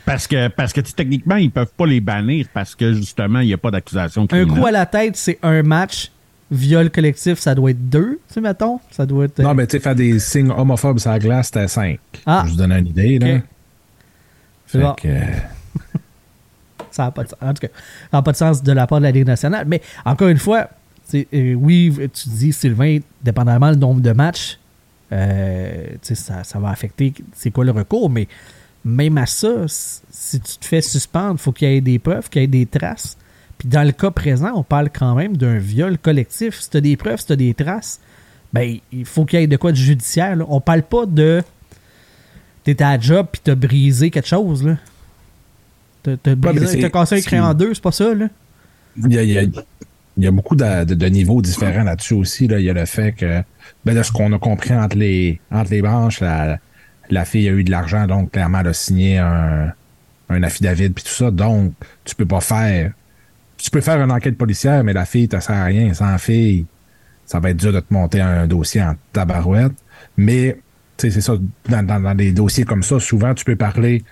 Parce 0.05 0.27
que, 0.27 0.47
parce 0.49 0.73
techniquement, 0.73 1.35
ils 1.35 1.49
peuvent 1.51 1.71
pas 1.75 1.85
les 1.87 1.99
bannir 1.99 2.45
parce 2.53 2.75
que 2.75 2.93
justement, 2.93 3.39
il 3.39 3.47
n'y 3.47 3.53
a 3.53 3.57
pas 3.57 3.71
d'accusation 3.71 4.27
un 4.31 4.45
coup 4.45 4.65
à 4.65 4.71
la 4.71 4.85
tête, 4.85 5.15
c'est 5.15 5.39
un 5.41 5.63
match. 5.63 6.11
Viol 6.49 6.89
collectif, 6.89 7.39
ça 7.39 7.53
doit 7.53 7.71
être 7.71 7.89
deux, 7.89 8.19
tu 8.27 8.35
sais, 8.35 8.39
mettons. 8.39 8.79
Ça 8.91 9.05
doit 9.05 9.25
être. 9.25 9.39
Non, 9.39 9.53
mais 9.53 9.67
tu 9.67 9.75
sais, 9.75 9.79
faire 9.83 9.95
des 9.95 10.17
signes 10.19 10.49
homophobes 10.49 10.99
sur 10.99 11.11
la 11.11 11.19
glace, 11.19 11.47
c'était 11.47 11.67
5. 11.67 11.99
Ah. 12.25 12.43
Je 12.45 12.51
vous 12.51 12.55
donne 12.55 12.71
une 12.71 12.87
idée. 12.87 13.19
Là. 13.19 13.35
Ok. 13.35 13.41
C'est 14.67 14.77
Fait 14.77 14.83
bon. 14.83 14.93
que, 14.93 15.07
euh, 15.09 15.19
Ça 16.91 17.03
n'a 17.03 17.11
pas 17.11 17.23
de 17.23 17.29
sens. 17.29 17.37
En 17.41 17.53
tout 17.53 17.61
cas, 17.61 17.67
ça 18.11 18.17
n'a 18.17 18.21
pas 18.21 18.31
de 18.31 18.37
sens 18.37 18.63
de 18.63 18.71
la 18.71 18.87
part 18.87 18.99
de 18.99 19.03
la 19.03 19.11
Ligue 19.11 19.27
nationale. 19.27 19.65
Mais 19.67 19.81
encore 20.05 20.29
une 20.29 20.37
fois, 20.37 20.69
euh, 21.13 21.53
oui, 21.55 21.93
tu 22.13 22.29
dis, 22.29 22.53
Sylvain, 22.53 22.99
dépendamment 23.21 23.73
du 23.73 23.77
nombre 23.79 23.99
de 23.99 24.11
matchs, 24.13 24.57
euh, 24.57 24.57
ça, 25.11 26.43
ça 26.43 26.59
va 26.59 26.69
affecter 26.69 27.13
c'est 27.33 27.51
quoi 27.51 27.65
le 27.65 27.71
recours. 27.71 28.09
Mais 28.09 28.27
même 28.85 29.17
à 29.17 29.25
ça, 29.25 29.65
si 29.67 30.39
tu 30.39 30.57
te 30.57 30.65
fais 30.65 30.81
suspendre, 30.81 31.33
il 31.35 31.39
faut 31.39 31.51
qu'il 31.51 31.69
y 31.69 31.75
ait 31.75 31.81
des 31.81 31.99
preuves, 31.99 32.29
qu'il 32.29 32.41
y 32.41 32.45
ait 32.45 32.47
des 32.47 32.65
traces. 32.65 33.17
Puis 33.57 33.67
dans 33.67 33.83
le 33.83 33.91
cas 33.91 34.11
présent, 34.11 34.51
on 34.55 34.63
parle 34.63 34.89
quand 34.91 35.15
même 35.15 35.35
d'un 35.35 35.57
viol 35.57 35.97
collectif. 35.97 36.59
Si 36.61 36.69
tu 36.69 36.77
as 36.77 36.81
des 36.81 36.95
preuves, 36.95 37.19
si 37.19 37.25
tu 37.25 37.33
as 37.33 37.37
des 37.37 37.53
traces, 37.53 37.99
ben, 38.53 38.77
il 38.91 39.05
faut 39.05 39.25
qu'il 39.25 39.39
y 39.39 39.43
ait 39.43 39.47
de 39.47 39.57
quoi 39.57 39.71
de 39.71 39.77
judiciaire. 39.77 40.35
Là. 40.35 40.45
On 40.47 40.61
parle 40.61 40.83
pas 40.83 41.05
de. 41.05 41.43
T'es 42.63 42.81
à 42.83 42.95
la 42.97 42.99
job 43.01 43.27
puis 43.31 43.41
t'as 43.43 43.55
brisé 43.55 44.09
quelque 44.11 44.27
chose. 44.27 44.63
là. 44.63 44.77
T'as 46.03 46.15
brisé- 46.35 46.79
t'as 46.81 46.89
cassé 46.89 47.15
un 47.15 47.21
crayon 47.21 47.43
en 47.45 47.53
deux, 47.53 47.73
c'est 47.73 47.83
pas 47.83 47.91
ça, 47.91 48.13
là? 48.13 48.27
il 48.95 49.13
y 49.13 49.17
a, 49.17 49.23
il 49.23 49.29
y 49.31 49.37
a- 49.39 49.41
il 50.17 50.23
y 50.23 50.27
a 50.27 50.31
beaucoup 50.31 50.55
de, 50.55 50.83
de- 50.83 50.93
de 50.95 51.05
niveaux 51.07 51.41
différents 51.41 51.83
là-dessus 51.83 52.15
aussi. 52.15 52.47
Là. 52.47 52.59
Il 52.59 52.65
y 52.65 52.69
a 52.69 52.73
le 52.73 52.85
fait 52.85 53.11
que, 53.13 53.43
ben, 53.85 53.95
de 53.95 54.03
ce 54.03 54.11
qu'on 54.11 54.33
a 54.33 54.39
compris 54.39 54.73
entre 54.75 54.97
les, 54.97 55.39
entre 55.51 55.71
les 55.71 55.81
branches, 55.81 56.19
la, 56.21 56.59
la 57.09 57.25
fille 57.25 57.47
a 57.47 57.51
eu 57.51 57.63
de 57.63 57.71
l'argent, 57.71 58.07
donc 58.07 58.31
clairement, 58.31 58.59
elle 58.61 58.67
a 58.67 58.73
signé 58.73 59.17
un, 59.19 59.71
un 60.29 60.43
affidavit 60.43 60.89
puis 60.89 61.03
tout 61.03 61.11
ça. 61.11 61.31
Donc, 61.31 61.73
tu 62.03 62.15
peux 62.15 62.25
pas 62.25 62.41
faire. 62.41 62.91
Tu 63.57 63.69
peux 63.71 63.81
faire 63.81 64.01
une 64.01 64.11
enquête 64.11 64.37
policière, 64.37 64.83
mais 64.83 64.93
la 64.93 65.05
fille 65.05 65.27
te 65.27 65.39
sert 65.39 65.55
à 65.55 65.63
rien. 65.65 65.93
Sans 65.93 66.17
fille, 66.17 66.65
ça 67.25 67.39
va 67.39 67.49
être 67.51 67.57
dur 67.57 67.73
de 67.73 67.79
te 67.79 67.93
monter 67.93 68.21
un 68.21 68.45
dossier 68.47 68.81
en 68.83 68.95
tabarouette. 69.13 69.73
Mais, 70.15 70.59
tu 70.97 71.07
sais, 71.07 71.11
c'est 71.11 71.21
ça, 71.21 71.33
dans, 71.69 71.85
dans, 71.85 71.99
dans 71.99 72.15
des 72.15 72.31
dossiers 72.31 72.65
comme 72.65 72.83
ça, 72.83 72.99
souvent, 72.99 73.33
tu 73.33 73.45
peux 73.45 73.55
parler 73.55 74.03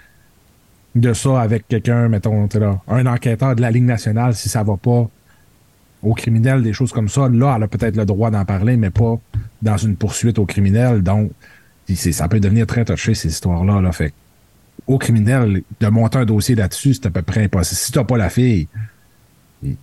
de 0.95 1.13
ça 1.13 1.41
avec 1.41 1.67
quelqu'un, 1.67 2.07
mettons, 2.07 2.47
là, 2.55 2.79
un 2.87 3.05
enquêteur 3.05 3.55
de 3.55 3.61
la 3.61 3.69
Ligue 3.69 3.83
nationale, 3.83 4.33
si 4.33 4.49
ça 4.49 4.63
va 4.63 4.77
pas 4.77 5.09
au 6.05 6.13
criminel, 6.13 6.61
des 6.61 6.73
choses 6.73 6.91
comme 6.91 7.09
ça, 7.09 7.27
là, 7.29 7.55
elle 7.57 7.63
a 7.63 7.67
peut-être 7.67 7.95
le 7.95 8.05
droit 8.05 8.29
d'en 8.31 8.45
parler, 8.45 8.77
mais 8.77 8.91
pas 8.91 9.19
dans 9.61 9.77
une 9.77 9.95
poursuite 9.95 10.39
au 10.39 10.45
criminel. 10.45 11.01
Donc, 11.01 11.31
ça 11.93 12.27
peut 12.27 12.39
devenir 12.39 12.67
très 12.67 12.85
touché, 12.85 13.13
ces 13.13 13.29
histoires-là. 13.29 13.81
Là. 13.81 13.91
Fait 13.91 14.13
au 14.87 14.97
criminel, 14.97 15.61
de 15.79 15.87
monter 15.87 16.19
un 16.19 16.25
dossier 16.25 16.55
là-dessus, 16.55 16.95
c'est 16.95 17.07
à 17.07 17.09
peu 17.09 17.21
près 17.21 17.43
impossible. 17.43 17.79
Si 17.79 17.91
t'as 17.91 18.03
pas 18.03 18.17
la 18.17 18.29
fille, 18.29 18.67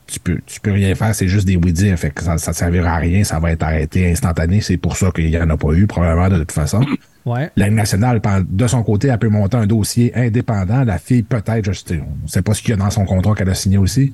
tu 0.06 0.20
peux, 0.20 0.38
tu 0.46 0.60
peux 0.60 0.70
rien 0.70 0.94
faire, 0.94 1.14
c'est 1.14 1.28
juste 1.28 1.46
des 1.46 1.56
oui-dire. 1.56 1.98
Fait 1.98 2.10
que 2.10 2.22
ça, 2.22 2.38
ça 2.38 2.52
servira 2.52 2.92
à 2.92 2.96
rien, 2.98 3.24
ça 3.24 3.40
va 3.40 3.50
être 3.50 3.62
arrêté 3.62 4.10
instantané. 4.10 4.60
C'est 4.60 4.76
pour 4.76 4.96
ça 4.96 5.10
qu'il 5.10 5.28
y 5.28 5.38
en 5.38 5.50
a 5.50 5.56
pas 5.56 5.72
eu, 5.72 5.86
probablement, 5.86 6.28
de 6.28 6.38
toute 6.38 6.52
façon. 6.52 6.84
Ouais. 7.24 7.50
La 7.56 7.70
nationale, 7.70 8.20
de 8.48 8.66
son 8.66 8.82
côté, 8.82 9.08
elle 9.08 9.18
peut 9.18 9.28
monter 9.28 9.56
un 9.56 9.66
dossier 9.66 10.12
indépendant. 10.14 10.84
La 10.84 10.98
fille, 10.98 11.22
peut-être, 11.22 11.64
je 11.64 11.72
sais, 11.72 12.00
on 12.00 12.24
ne 12.24 12.28
sait 12.28 12.42
pas 12.42 12.54
ce 12.54 12.62
qu'il 12.62 12.70
y 12.70 12.74
a 12.74 12.76
dans 12.76 12.90
son 12.90 13.04
contrat 13.04 13.34
qu'elle 13.34 13.50
a 13.50 13.54
signé 13.54 13.78
aussi. 13.78 14.12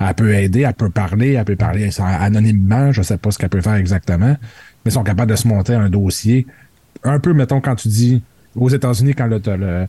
Elle 0.00 0.14
peut 0.14 0.34
aider, 0.34 0.62
elle 0.62 0.74
peut 0.74 0.90
parler, 0.90 1.34
elle 1.34 1.44
peut 1.44 1.56
parler 1.56 1.90
anonymement, 2.00 2.90
je 2.90 3.02
sais 3.02 3.18
pas 3.18 3.30
ce 3.30 3.38
qu'elle 3.38 3.50
peut 3.50 3.60
faire 3.60 3.74
exactement, 3.74 4.36
mais 4.84 4.86
ils 4.86 4.92
sont 4.92 5.04
capables 5.04 5.30
de 5.30 5.36
se 5.36 5.46
monter 5.46 5.74
un 5.74 5.90
dossier. 5.90 6.46
Un 7.04 7.20
peu, 7.20 7.34
mettons, 7.34 7.60
quand 7.60 7.76
tu 7.76 7.88
dis, 7.88 8.22
aux 8.56 8.70
États-Unis, 8.70 9.14
quand 9.14 9.26
le, 9.26 9.40
le 9.56 9.86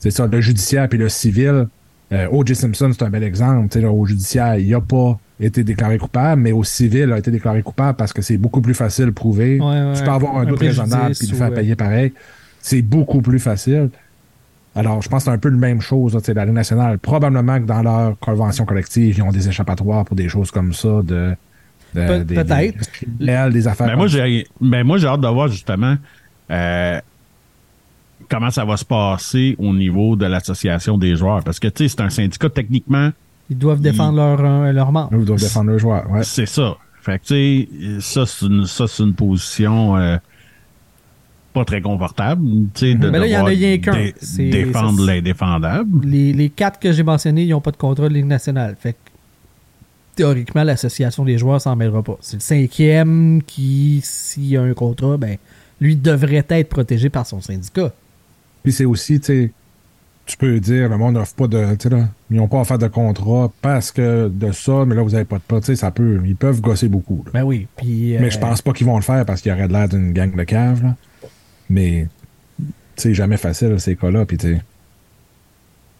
c'est 0.00 0.10
ça, 0.10 0.26
le 0.26 0.40
judiciaire 0.40 0.88
puis 0.88 0.98
le 0.98 1.08
civil, 1.08 1.66
euh, 2.12 2.28
O.J. 2.30 2.54
Simpson, 2.54 2.90
c'est 2.92 3.04
un 3.04 3.10
bel 3.10 3.22
exemple. 3.22 3.68
Tu 3.68 3.78
sais, 3.78 3.80
là, 3.80 3.90
au 3.90 4.04
judiciaire, 4.04 4.56
il 4.56 4.68
n'a 4.70 4.80
pas 4.80 5.18
été 5.40 5.64
déclaré 5.64 5.98
coupable, 5.98 6.42
mais 6.42 6.52
au 6.52 6.62
civil, 6.62 7.04
il 7.08 7.12
a 7.12 7.18
été 7.18 7.30
déclaré 7.30 7.62
coupable 7.62 7.96
parce 7.96 8.12
que 8.12 8.22
c'est 8.22 8.36
beaucoup 8.36 8.60
plus 8.60 8.74
facile 8.74 9.06
de 9.06 9.10
prouver. 9.10 9.58
Ouais, 9.58 9.66
ouais, 9.66 9.92
tu 9.96 10.02
peux 10.02 10.10
avoir 10.10 10.36
un, 10.36 10.42
un 10.42 10.44
doute 10.46 10.60
raisonnable 10.60 11.14
puis 11.14 11.26
le 11.28 11.36
faire 11.36 11.52
payer 11.54 11.74
pareil. 11.76 12.12
C'est 12.60 12.82
beaucoup 12.82 13.20
plus 13.22 13.38
facile. 13.38 13.90
Alors, 14.76 15.02
je 15.02 15.08
pense 15.08 15.22
que 15.24 15.30
c'est 15.30 15.34
un 15.34 15.38
peu 15.38 15.48
la 15.50 15.56
même 15.56 15.80
chose. 15.80 16.14
là, 16.14 16.20
tu 16.20 16.26
sais, 16.26 16.34
La 16.34 16.44
Ligue 16.44 16.54
nationale, 16.54 16.98
probablement 16.98 17.60
que 17.60 17.64
dans 17.64 17.82
leur 17.82 18.18
convention 18.18 18.64
collective, 18.64 19.16
ils 19.18 19.22
ont 19.22 19.30
des 19.30 19.48
échappatoires 19.48 20.04
pour 20.04 20.16
des 20.16 20.28
choses 20.28 20.50
comme 20.50 20.72
ça, 20.72 20.88
de, 21.02 21.34
de- 21.94 22.06
Pe- 22.06 22.24
des, 22.24 22.34
peut-être. 22.34 22.78
des 23.20 23.50
des 23.52 23.68
affaires. 23.68 23.86
Ben 23.86 23.96
moi, 23.96 24.08
j'ai 24.08 24.46
ben 24.60 24.84
moi, 24.84 24.98
j'ai 24.98 25.06
hâte 25.06 25.20
de 25.20 25.28
voir 25.28 25.46
justement 25.48 25.96
euh, 26.50 27.00
comment 28.28 28.50
ça 28.50 28.64
va 28.64 28.76
se 28.76 28.84
passer 28.84 29.54
au 29.58 29.72
niveau 29.72 30.16
de 30.16 30.26
l'association 30.26 30.98
des 30.98 31.14
joueurs. 31.16 31.42
Parce 31.44 31.60
que, 31.60 31.68
tu 31.68 31.84
sais, 31.88 31.94
c'est 31.96 32.02
un 32.02 32.10
syndicat, 32.10 32.48
techniquement, 32.50 33.10
Ils 33.50 33.58
doivent 33.58 33.80
défendre 33.80 34.16
leur, 34.16 34.40
euh, 34.44 34.72
leur 34.72 34.90
membre. 34.92 35.10
ça. 35.10 35.16
Ils 35.18 35.24
doivent 35.24 35.38
défendre 35.40 35.70
le 35.70 35.78
joueur. 35.78 36.10
Ouais. 36.10 36.24
c'est 36.24 36.46
ça. 36.46 36.76
Fait 37.02 37.18
que, 37.18 37.24
tu 37.24 38.00
sais, 38.00 38.00
ça, 38.00 38.26
c'est 38.26 38.46
une, 38.46 38.66
ça, 38.66 38.86
c'est 38.88 39.02
une 39.02 39.14
position 39.14 39.96
euh, 39.96 40.16
pas 41.54 41.64
très 41.64 41.80
confortable, 41.80 42.42
tu 42.74 42.92
sais, 42.92 42.94
de 42.94 43.08
Mais 43.08 43.18
là, 43.20 43.26
il 43.26 43.32
y 43.32 43.36
en 43.36 43.42
a 43.46 43.48
rien 43.48 43.78
qu'un. 43.78 43.92
dé- 43.92 44.14
C'est- 44.20 44.50
défendre 44.50 45.02
l'indéfendable. 45.06 46.04
Les, 46.06 46.32
les 46.34 46.50
quatre 46.50 46.78
que 46.78 46.92
j'ai 46.92 47.02
mentionnés, 47.02 47.44
ils 47.44 47.50
n'ont 47.50 47.60
pas 47.62 47.70
de 47.70 47.76
contrat 47.78 48.08
de 48.08 48.14
Ligue 48.14 48.26
nationale. 48.26 48.76
Fait 48.78 48.92
que, 48.92 48.98
théoriquement, 50.16 50.64
l'association 50.64 51.24
des 51.24 51.38
joueurs 51.38 51.60
s'en 51.60 51.76
mêlera 51.76 52.02
pas. 52.02 52.16
C'est 52.20 52.36
le 52.36 52.40
cinquième 52.40 53.40
qui, 53.46 54.00
s'il 54.02 54.46
y 54.46 54.56
a 54.56 54.62
un 54.62 54.74
contrat, 54.74 55.16
ben, 55.16 55.36
lui 55.80 55.96
devrait 55.96 56.44
être 56.48 56.68
protégé 56.68 57.08
par 57.08 57.26
son 57.26 57.40
syndicat. 57.40 57.92
Puis 58.62 58.72
c'est 58.72 58.84
aussi, 58.84 59.20
tu 59.20 59.26
sais, 59.26 59.52
tu 60.26 60.36
peux 60.38 60.58
dire, 60.58 60.88
le 60.88 60.96
monde 60.96 61.14
n'offre 61.14 61.34
pas 61.34 61.46
de, 61.48 61.74
tu 61.74 61.88
sais, 61.88 61.94
là, 61.94 62.08
ils 62.30 62.36
n'ont 62.36 62.48
pas 62.48 62.60
offert 62.60 62.78
de 62.78 62.86
contrat 62.86 63.52
parce 63.60 63.92
que 63.92 64.28
de 64.32 64.52
ça, 64.52 64.84
mais 64.86 64.94
là, 64.94 65.02
vous 65.02 65.10
n'avez 65.10 65.26
pas 65.26 65.36
de 65.36 65.42
pas, 65.42 65.60
tu 65.60 65.66
sais, 65.66 65.76
ça 65.76 65.90
peut, 65.90 66.20
ils 66.24 66.36
peuvent 66.36 66.60
gosser 66.62 66.88
beaucoup. 66.88 67.22
là. 67.26 67.30
Ben 67.34 67.42
oui. 67.44 67.66
Mais 67.84 68.18
euh, 68.26 68.30
je 68.30 68.38
pense 68.38 68.62
pas 68.62 68.72
qu'ils 68.72 68.86
vont 68.86 68.96
le 68.96 69.02
faire 69.02 69.24
parce 69.26 69.42
qu'il 69.42 69.52
y 69.52 69.54
aurait 69.54 69.68
de 69.68 69.72
l'air 69.72 69.88
d'une 69.88 70.12
gang 70.12 70.34
de 70.34 70.42
caves, 70.44 70.82
là. 70.82 70.96
Mais, 71.68 72.06
c'est 72.96 73.14
jamais 73.14 73.36
facile, 73.36 73.78
ces 73.80 73.96
cas-là, 73.96 74.24
puis 74.24 74.38
tu 74.38 74.58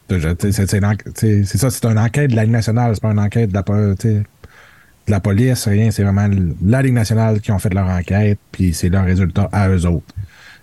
C'est 0.08 1.58
ça, 1.58 1.70
c'est 1.70 1.84
une 1.86 1.98
enquête 1.98 2.30
de 2.30 2.36
la 2.36 2.44
Ligue 2.44 2.52
nationale, 2.52 2.94
c'est 2.94 3.02
pas 3.02 3.10
une 3.10 3.18
enquête 3.18 3.50
de 3.50 3.54
la, 3.54 3.62
de 3.62 5.22
police, 5.22 5.66
rien, 5.66 5.90
c'est 5.90 6.02
vraiment 6.02 6.28
la 6.64 6.82
Ligue 6.82 6.94
nationale 6.94 7.40
qui 7.40 7.52
ont 7.52 7.58
fait 7.58 7.72
leur 7.72 7.88
enquête, 7.88 8.38
puis 8.52 8.74
c'est 8.74 8.88
leur 8.88 9.04
résultat 9.04 9.48
à 9.52 9.68
eux 9.68 9.86
autres. 9.86 10.14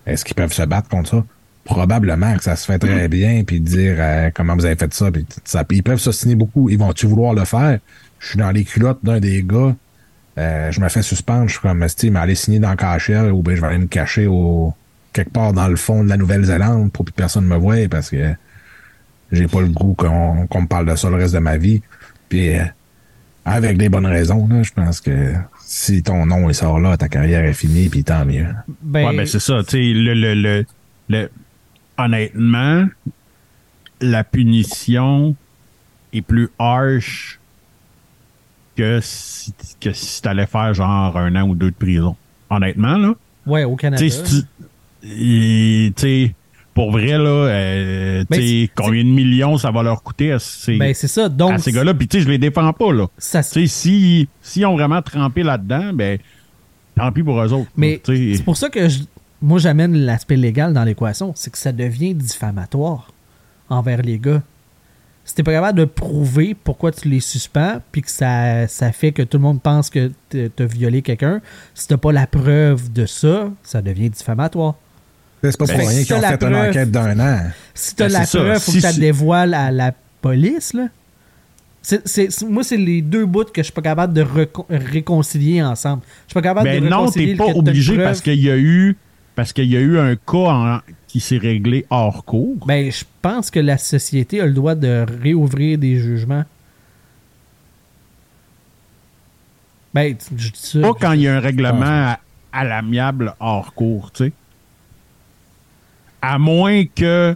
Est-ce 0.06 0.26
qu'ils 0.26 0.36
peuvent 0.36 0.54
se 0.54 0.64
battre 0.64 0.90
contre 0.90 1.10
ça? 1.10 1.26
Probablement 1.64 2.36
que 2.38 2.44
ça 2.44 2.56
se 2.56 2.66
fait 2.66 2.80
très 2.80 3.08
bien, 3.08 3.44
puis 3.44 3.60
dire 3.60 3.96
euh, 4.00 4.30
comment 4.34 4.56
vous 4.56 4.66
avez 4.66 4.76
fait 4.76 4.92
ça, 4.94 5.12
puis 5.12 5.26
ça. 5.44 5.64
Ils 5.70 5.84
peuvent 5.84 6.00
s'ostiner 6.00 6.34
beaucoup. 6.34 6.70
Ils 6.72 6.78
vont-tu 6.78 7.06
vouloir 7.06 7.36
le 7.36 7.46
faire? 7.46 7.80
Je 8.18 8.30
suis 8.30 8.40
dans 8.40 8.50
les 8.50 8.64
culottes 8.64 9.00
d'un 9.04 9.20
des 9.20 9.44
gars, 9.44 9.76
euh, 10.38 10.72
je 10.72 10.80
me 10.80 10.90
fais 10.90 11.02
suspendre, 11.02 11.48
je 11.48 11.54
suis 11.54 11.62
comme, 11.62 11.78
mais 11.78 12.20
aller 12.20 12.36
signer 12.36 12.60
dans 12.60 12.76
KHL, 12.76 13.32
ou 13.32 13.44
bien 13.44 13.56
je 13.56 13.62
vais 13.62 13.68
aller 13.68 13.78
me 13.78 13.88
cacher 13.88 14.28
au 14.28 14.74
quelque 15.14 15.32
part 15.32 15.54
dans 15.54 15.68
le 15.68 15.76
fond 15.76 16.04
de 16.04 16.10
la 16.10 16.18
Nouvelle-Zélande 16.18 16.92
pour 16.92 17.06
que 17.06 17.12
personne 17.12 17.46
me 17.46 17.56
voie, 17.58 17.88
parce 17.90 18.10
que 18.10 18.34
j'ai 19.32 19.48
pas 19.48 19.62
le 19.62 19.68
goût 19.68 19.94
qu'on 19.94 20.48
qu'on 20.48 20.62
me 20.64 20.68
parle 20.68 20.90
de 20.90 20.96
ça 20.96 21.10
le 21.10 21.16
reste 21.16 21.34
de 21.34 21.40
ma 21.40 21.58
vie. 21.58 21.82
Puis, 22.30 22.58
euh, 22.58 22.64
avec 23.46 23.78
des 23.78 23.90
bonnes 23.90 24.06
raisons, 24.06 24.48
là, 24.48 24.62
je 24.64 24.72
pense 24.72 25.02
que 25.02 25.34
si 25.66 26.04
ton 26.04 26.26
nom 26.26 26.50
il 26.50 26.54
sort 26.56 26.80
là, 26.80 26.96
ta 26.98 27.08
carrière 27.10 27.44
est 27.46 27.54
finie, 27.54 27.90
puis 27.90 28.04
tant 28.04 28.26
mieux. 28.26 28.48
ben, 28.82 29.08
ouais, 29.08 29.18
ben 29.18 29.26
c'est 29.26 29.40
ça. 29.40 29.64
Tu 29.64 29.72
sais, 29.72 29.94
le, 29.94 30.14
le, 30.14 30.34
le, 30.36 30.66
le- 31.10 31.30
honnêtement, 31.98 32.88
la 34.02 34.24
punition 34.24 35.36
est 36.14 36.22
plus 36.22 36.50
harsh 36.60 37.40
que 38.76 39.00
si, 39.02 39.54
que 39.80 39.92
si 39.94 40.22
t'allais 40.22 40.46
faire 40.46 40.74
genre 40.74 41.18
un 41.18 41.36
an 41.36 41.48
ou 41.48 41.56
deux 41.56 41.72
de 41.72 41.76
prison. 41.76 42.16
Honnêtement, 42.50 42.98
là. 42.98 43.14
ouais, 43.46 43.64
au 43.64 43.76
Canada. 43.76 44.04
Si 44.10 44.24
tu- 44.24 44.48
tu 45.02 45.94
sais, 45.98 46.36
pour 46.74 46.92
vrai, 46.92 47.18
là, 47.18 47.28
euh, 47.30 48.24
Ben, 48.30 48.68
combien 48.76 49.04
de 49.04 49.10
millions 49.10 49.58
ça 49.58 49.72
va 49.72 49.84
leur 49.84 50.02
coûter 50.04 50.32
à 50.32 50.40
ces, 50.40 50.78
ben, 50.78 50.94
c'est 50.94 51.08
ça. 51.08 51.28
Donc, 51.28 51.52
à 51.54 51.58
ces 51.58 51.72
gars-là? 51.72 51.94
Puis, 51.94 52.08
tu 52.08 52.18
sais, 52.20 52.24
je 52.24 52.30
les 52.30 52.38
défends 52.38 52.72
pas, 52.74 52.94
là. 52.94 53.08
ça, 53.18 53.44
Tu 53.44 53.50
sais, 53.50 53.68
si, 53.68 54.30
s'ils 54.42 54.66
ont 54.66 54.76
vraiment 54.76 55.02
trempé 55.02 55.44
là-dedans, 55.44 55.92
ben, 55.94 56.18
tant 56.96 57.12
pis 57.12 57.24
pour 57.24 57.42
eux 57.42 57.52
autres. 57.54 57.70
Mais 57.76 58.02
c'est 58.06 58.44
pour 58.44 58.58
ça 58.58 58.70
que 58.70 58.88
je- 58.88 59.00
moi 59.42 59.58
j'amène 59.60 59.96
l'aspect 59.98 60.36
légal 60.38 60.72
dans 60.74 60.84
l'équation, 60.84 61.34
c'est 61.36 61.52
que 61.52 61.58
ça 61.58 61.72
devient 61.72 62.14
diffamatoire 62.14 63.12
envers 63.70 64.02
les 64.02 64.20
gars. 64.20 64.42
si 65.24 65.36
t'es 65.36 65.44
pas 65.44 65.52
capable 65.54 65.78
de 65.80 65.86
prouver 65.86 66.56
pourquoi 66.62 66.92
tu 66.92 67.08
les 67.08 67.20
suspends, 67.20 67.80
puis 67.92 68.02
que 68.02 68.10
ça, 68.10 68.68
ça 68.68 68.92
fait 68.92 69.12
que 69.12 69.22
tout 69.22 69.38
le 69.38 69.44
monde 69.44 69.62
pense 69.62 69.90
que 69.92 70.12
t'as 70.30 70.66
violé 70.66 71.02
quelqu'un, 71.04 71.42
si 71.76 71.88
t'as 71.88 71.98
pas 71.98 72.12
la 72.12 72.26
preuve 72.28 72.92
de 72.92 73.06
ça, 73.06 73.50
ça 73.62 73.82
devient 73.84 74.10
diffamatoire. 74.10 74.76
C'est 75.44 75.58
pas 75.58 75.66
pour 75.66 75.76
Ben, 75.76 75.88
rien 75.88 76.00
si 76.00 76.06
qu'ils 76.06 76.16
ont 76.16 76.20
t'as 76.20 76.22
la 76.32 76.38
fait 76.38 76.46
une 76.46 76.52
preuve- 76.54 76.70
enquête 76.70 76.92
d'un 76.92 77.20
an. 77.20 77.40
Si 77.74 77.96
t'as 77.96 78.08
Ben, 78.08 78.14
la 78.14 78.26
preuve, 78.28 78.60
faut 78.60 78.72
Si 78.72 78.78
que 78.78 78.88
tu 78.88 78.88
la 78.88 78.94
dévoiles 78.94 79.54
à 79.56 79.72
la 79.72 79.92
police, 80.22 80.74
là. 80.74 80.88
C'est- 81.82 82.08
c'est- 82.08 82.30
c'est- 82.30 82.46
moi, 82.46 82.64
c'est 82.64 82.78
les 82.78 83.02
deux 83.02 83.26
bouts 83.26 83.46
que 83.46 83.62
je 83.62 83.64
suis 83.64 83.74
pas 83.74 83.82
capable 83.82 84.14
de 84.14 84.24
réconcilier 84.70 85.64
ensemble. 85.64 86.04
Je 86.28 86.32
suis 86.32 86.34
pas 86.36 86.44
capable 86.44 86.70
Mais 86.70 86.76
de 86.80 86.82
Ben 86.82 86.90
non, 86.92 87.00
réconcilier 87.02 87.26
t'es 87.26 87.32
le 87.32 87.38
pas 87.54 87.58
obligé 87.60 87.94
preuve. 87.94 88.06
parce 88.06 88.22
qu'il 88.22 88.40
y 88.40 88.52
a 88.52 88.58
eu 88.58 88.96
parce 89.34 89.52
qu'il 89.54 89.66
y 89.66 89.78
a 89.78 89.80
eu 89.80 89.98
un 89.98 90.16
cas 90.16 90.38
en- 90.38 90.80
qui 91.08 91.20
s'est 91.20 91.38
réglé 91.40 91.86
hors 91.90 92.24
cours. 92.24 92.64
Ben, 92.68 92.92
je 92.92 93.04
pense 93.24 93.50
que 93.50 93.60
la 93.60 93.78
société 93.80 94.42
a 94.42 94.46
le 94.46 94.54
droit 94.54 94.76
de 94.76 95.06
réouvrir 95.24 95.80
des 95.80 95.98
jugements. 95.98 96.44
Ben, 99.94 100.16
je 100.38 100.50
dis 100.52 100.60
ça. 100.60 100.80
Pas 100.82 100.94
quand 101.00 101.12
il 101.14 101.22
y 101.22 101.28
a 101.28 101.36
un 101.36 101.40
règlement 101.40 101.82
à, 101.86 102.20
à 102.54 102.64
l'amiable 102.64 103.34
hors 103.40 103.74
cours, 103.74 104.12
tu 104.12 104.26
sais. 104.26 104.32
À 106.22 106.38
moins 106.38 106.84
que 106.86 107.36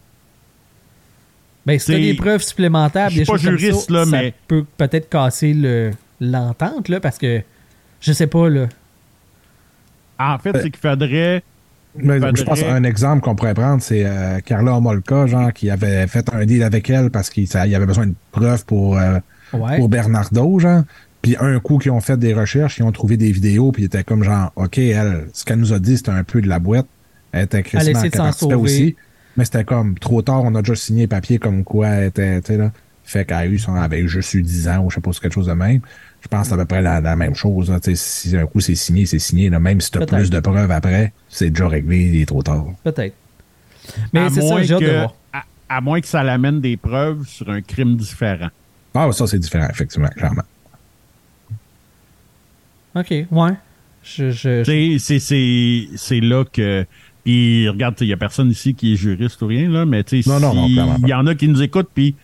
Ben, 1.66 1.80
si 1.80 1.88
t'as 1.92 1.98
des 1.98 2.14
preuves 2.14 2.44
supplémentaires, 2.44 3.10
Je 3.10 3.16
suis 3.16 3.20
des 3.22 3.26
pas 3.26 3.34
choses 3.34 3.46
comme 3.46 3.58
juriste, 3.58 3.88
ça, 3.88 3.94
là, 3.94 4.06
ça 4.06 4.12
mais- 4.12 4.34
peut 4.48 4.66
peut-être 4.78 5.10
casser 5.10 5.54
le 5.54 5.92
l'entente, 6.22 6.88
là, 6.90 7.00
parce 7.00 7.18
que 7.18 7.42
je 8.00 8.14
sais 8.14 8.28
pas, 8.28 8.48
là. 8.50 8.68
en 10.20 10.38
fait, 10.38 10.52
c'est 10.62 10.70
qu'il 10.72 10.80
faudrait 10.80 11.44
Mais 11.98 12.16
Faudrait- 12.20 12.32
je 12.36 12.44
pense 12.44 12.62
un 12.64 12.84
exemple 12.84 13.22
qu'on 13.22 13.36
pourrait 13.36 13.54
prendre, 13.54 13.82
c'est 13.82 14.04
euh, 14.06 14.40
Carla 14.42 14.76
Homolka, 14.76 15.28
genre, 15.28 15.54
qui 15.54 15.70
avait 15.70 16.06
fait 16.08 16.28
un 16.34 16.46
deal 16.46 16.62
avec 16.64 16.90
elle 16.90 17.10
parce 17.10 17.30
qu'il 17.30 17.48
ça- 17.48 17.66
il 17.66 17.74
avait 17.74 17.86
besoin 17.86 18.08
de 18.08 18.14
preuves 18.32 18.66
pour, 18.66 18.98
euh, 18.98 19.20
Ouais. 19.54 19.78
pour 19.78 19.88
Bernardo, 19.88 20.60
genre. 20.60 20.84
Puis 21.22 21.38
un 21.40 21.58
coup 21.60 21.78
qu'ils 21.78 21.92
ont 21.92 22.02
fait 22.02 22.18
des 22.18 22.34
recherches, 22.34 22.78
ils 22.80 22.84
ont 22.84 22.92
trouvé 22.92 23.16
des 23.18 23.32
vidéos, 23.32 23.72
puis 23.72 23.84
ils 23.84 23.86
étaient 23.86 24.04
comme 24.04 24.24
genre, 24.24 24.52
OK, 24.58 24.78
elle, 24.78 25.28
ce 25.34 25.46
qu'elle 25.46 25.58
nous 25.60 25.72
a 25.74 25.80
dit, 25.80 25.96
c'était 25.98 26.12
un 26.12 26.24
peu 26.26 26.42
de 26.42 26.48
la 26.50 26.60
boîte. 26.60 26.86
Elle 27.36 27.44
était 27.46 27.64
Elle 27.74 27.90
essaie 27.90 28.10
de 28.10 28.16
s'en 28.16 28.32
sauver. 28.32 28.56
aussi. 28.56 28.96
Mais 29.38 29.46
c'était 29.46 29.66
comme 29.66 30.00
trop 30.00 30.22
tard, 30.22 30.44
on 30.44 30.56
a 30.56 30.62
déjà 30.62 30.76
signé 30.76 31.08
papier 31.08 31.40
comme 31.40 31.64
quoi 31.64 31.88
elle 31.90 32.08
était, 32.08 32.42
tu 32.42 32.48
sais, 32.54 32.58
là. 32.58 32.72
Fait 33.04 33.26
qu'elle 33.26 33.38
a 33.38 33.46
eu 33.46 33.60
son, 33.60 33.76
avait 33.76 34.08
juste 34.08 34.34
eu 34.34 34.42
10 34.42 34.68
ans 34.68 34.84
ou 34.86 34.90
je 34.90 34.96
sais 34.96 35.02
pas, 35.02 35.12
c'est 35.14 35.20
quelque 35.22 35.34
chose 35.34 35.48
de 35.48 35.54
même. 35.54 35.82
Je 36.22 36.28
pense 36.28 36.44
que 36.44 36.48
c'est 36.48 36.54
à 36.56 36.58
peu 36.58 36.66
près 36.66 36.82
la, 36.82 37.02
la 37.02 37.16
même 37.16 37.36
chose, 37.36 37.70
là. 37.70 37.80
Tu 37.80 37.96
sais, 37.96 38.30
si 38.30 38.38
un 38.38 38.48
coup 38.48 38.62
c'est 38.62 38.74
signé, 38.76 39.06
c'est 39.06 39.20
signé, 39.20 39.50
là. 39.50 39.60
Même 39.60 39.82
si 39.82 39.92
t'as 39.92 40.06
plus 40.06 40.30
de 40.32 40.40
preuves 40.40 40.72
après, 40.72 41.14
c'est 41.30 41.50
déjà 41.52 41.68
réglé, 41.68 41.98
il 42.14 42.22
est 42.22 42.26
trop 42.26 42.42
tard. 42.42 42.66
Peut-être. 42.84 43.14
Mais 44.14 44.22
à 44.22 44.30
c'est 44.30 44.42
ça, 44.42 44.48
moins 44.48 44.62
j'ai 44.64 44.74
hâte 44.74 44.82
de 44.82 44.86
que 44.88 44.92
voir. 44.98 45.14
à, 45.34 45.44
à 45.70 45.82
moins 45.82 46.02
que 46.02 46.08
ça 46.08 46.24
l'amène 46.24 46.62
des 46.62 46.78
preuves 46.78 47.28
sur 47.28 47.50
un 47.50 47.62
crime 47.62 47.96
différent. 47.98 48.50
Ah, 48.96 49.12
ça, 49.12 49.28
c'est 49.28 49.38
différent, 49.40 49.68
effectivement, 49.70 50.08
clairement. 50.08 50.44
Ok, 52.96 53.12
ouais. 53.32 53.52
Je, 54.04 54.32
je, 54.32 54.64
je- 54.64 54.64
Tu 54.64 55.00
sais, 55.00 55.20
c'est- 55.20 55.20
c'est 55.20 55.98
c'est 55.98 56.20
là 56.22 56.46
que. 56.46 56.86
Puis 57.26 57.68
regarde, 57.68 57.96
il 58.02 58.08
y 58.08 58.14
a 58.14 58.18
personne 58.18 58.52
ici 58.52 58.76
qui 58.76 58.94
est 58.94 58.96
juriste 58.96 59.42
ou 59.42 59.48
rien, 59.48 59.68
là, 59.68 59.84
mais 59.86 60.04
tu 60.04 60.22
sais, 60.22 60.30
pas. 60.30 60.40
y 61.08 61.14
en 61.14 61.26
a 61.28 61.34
qui 61.36 61.48
nous 61.48 61.62
écoutent 61.62 61.90
puis 61.94 62.16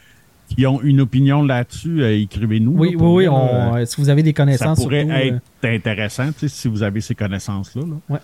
qui 0.47 0.65
ont 0.67 0.81
une 0.81 1.01
opinion 1.01 1.43
là-dessus, 1.43 2.03
euh, 2.03 2.19
écrivez-nous. 2.21 2.71
Oui, 2.75 2.91
là, 2.91 2.97
oui, 2.99 3.07
oui. 3.23 3.27
on- 3.27 3.73
là. 3.75 3.85
si 3.85 3.99
vous 3.99 4.09
avez 4.09 4.21
des 4.21 4.29
ça 4.29 4.33
connaissances, 4.35 4.79
pourrait 4.83 5.05
surtout, 5.05 5.15
être 5.17 5.41
euh, 5.65 5.75
intéressant, 5.75 6.27
tu 6.33 6.39
sais, 6.39 6.47
si 6.49 6.67
vous 6.67 6.83
avez 6.83 7.01
ces 7.01 7.15
connaissances-là. 7.15 7.81
là. 7.81 7.95
Ouais. 8.09 8.19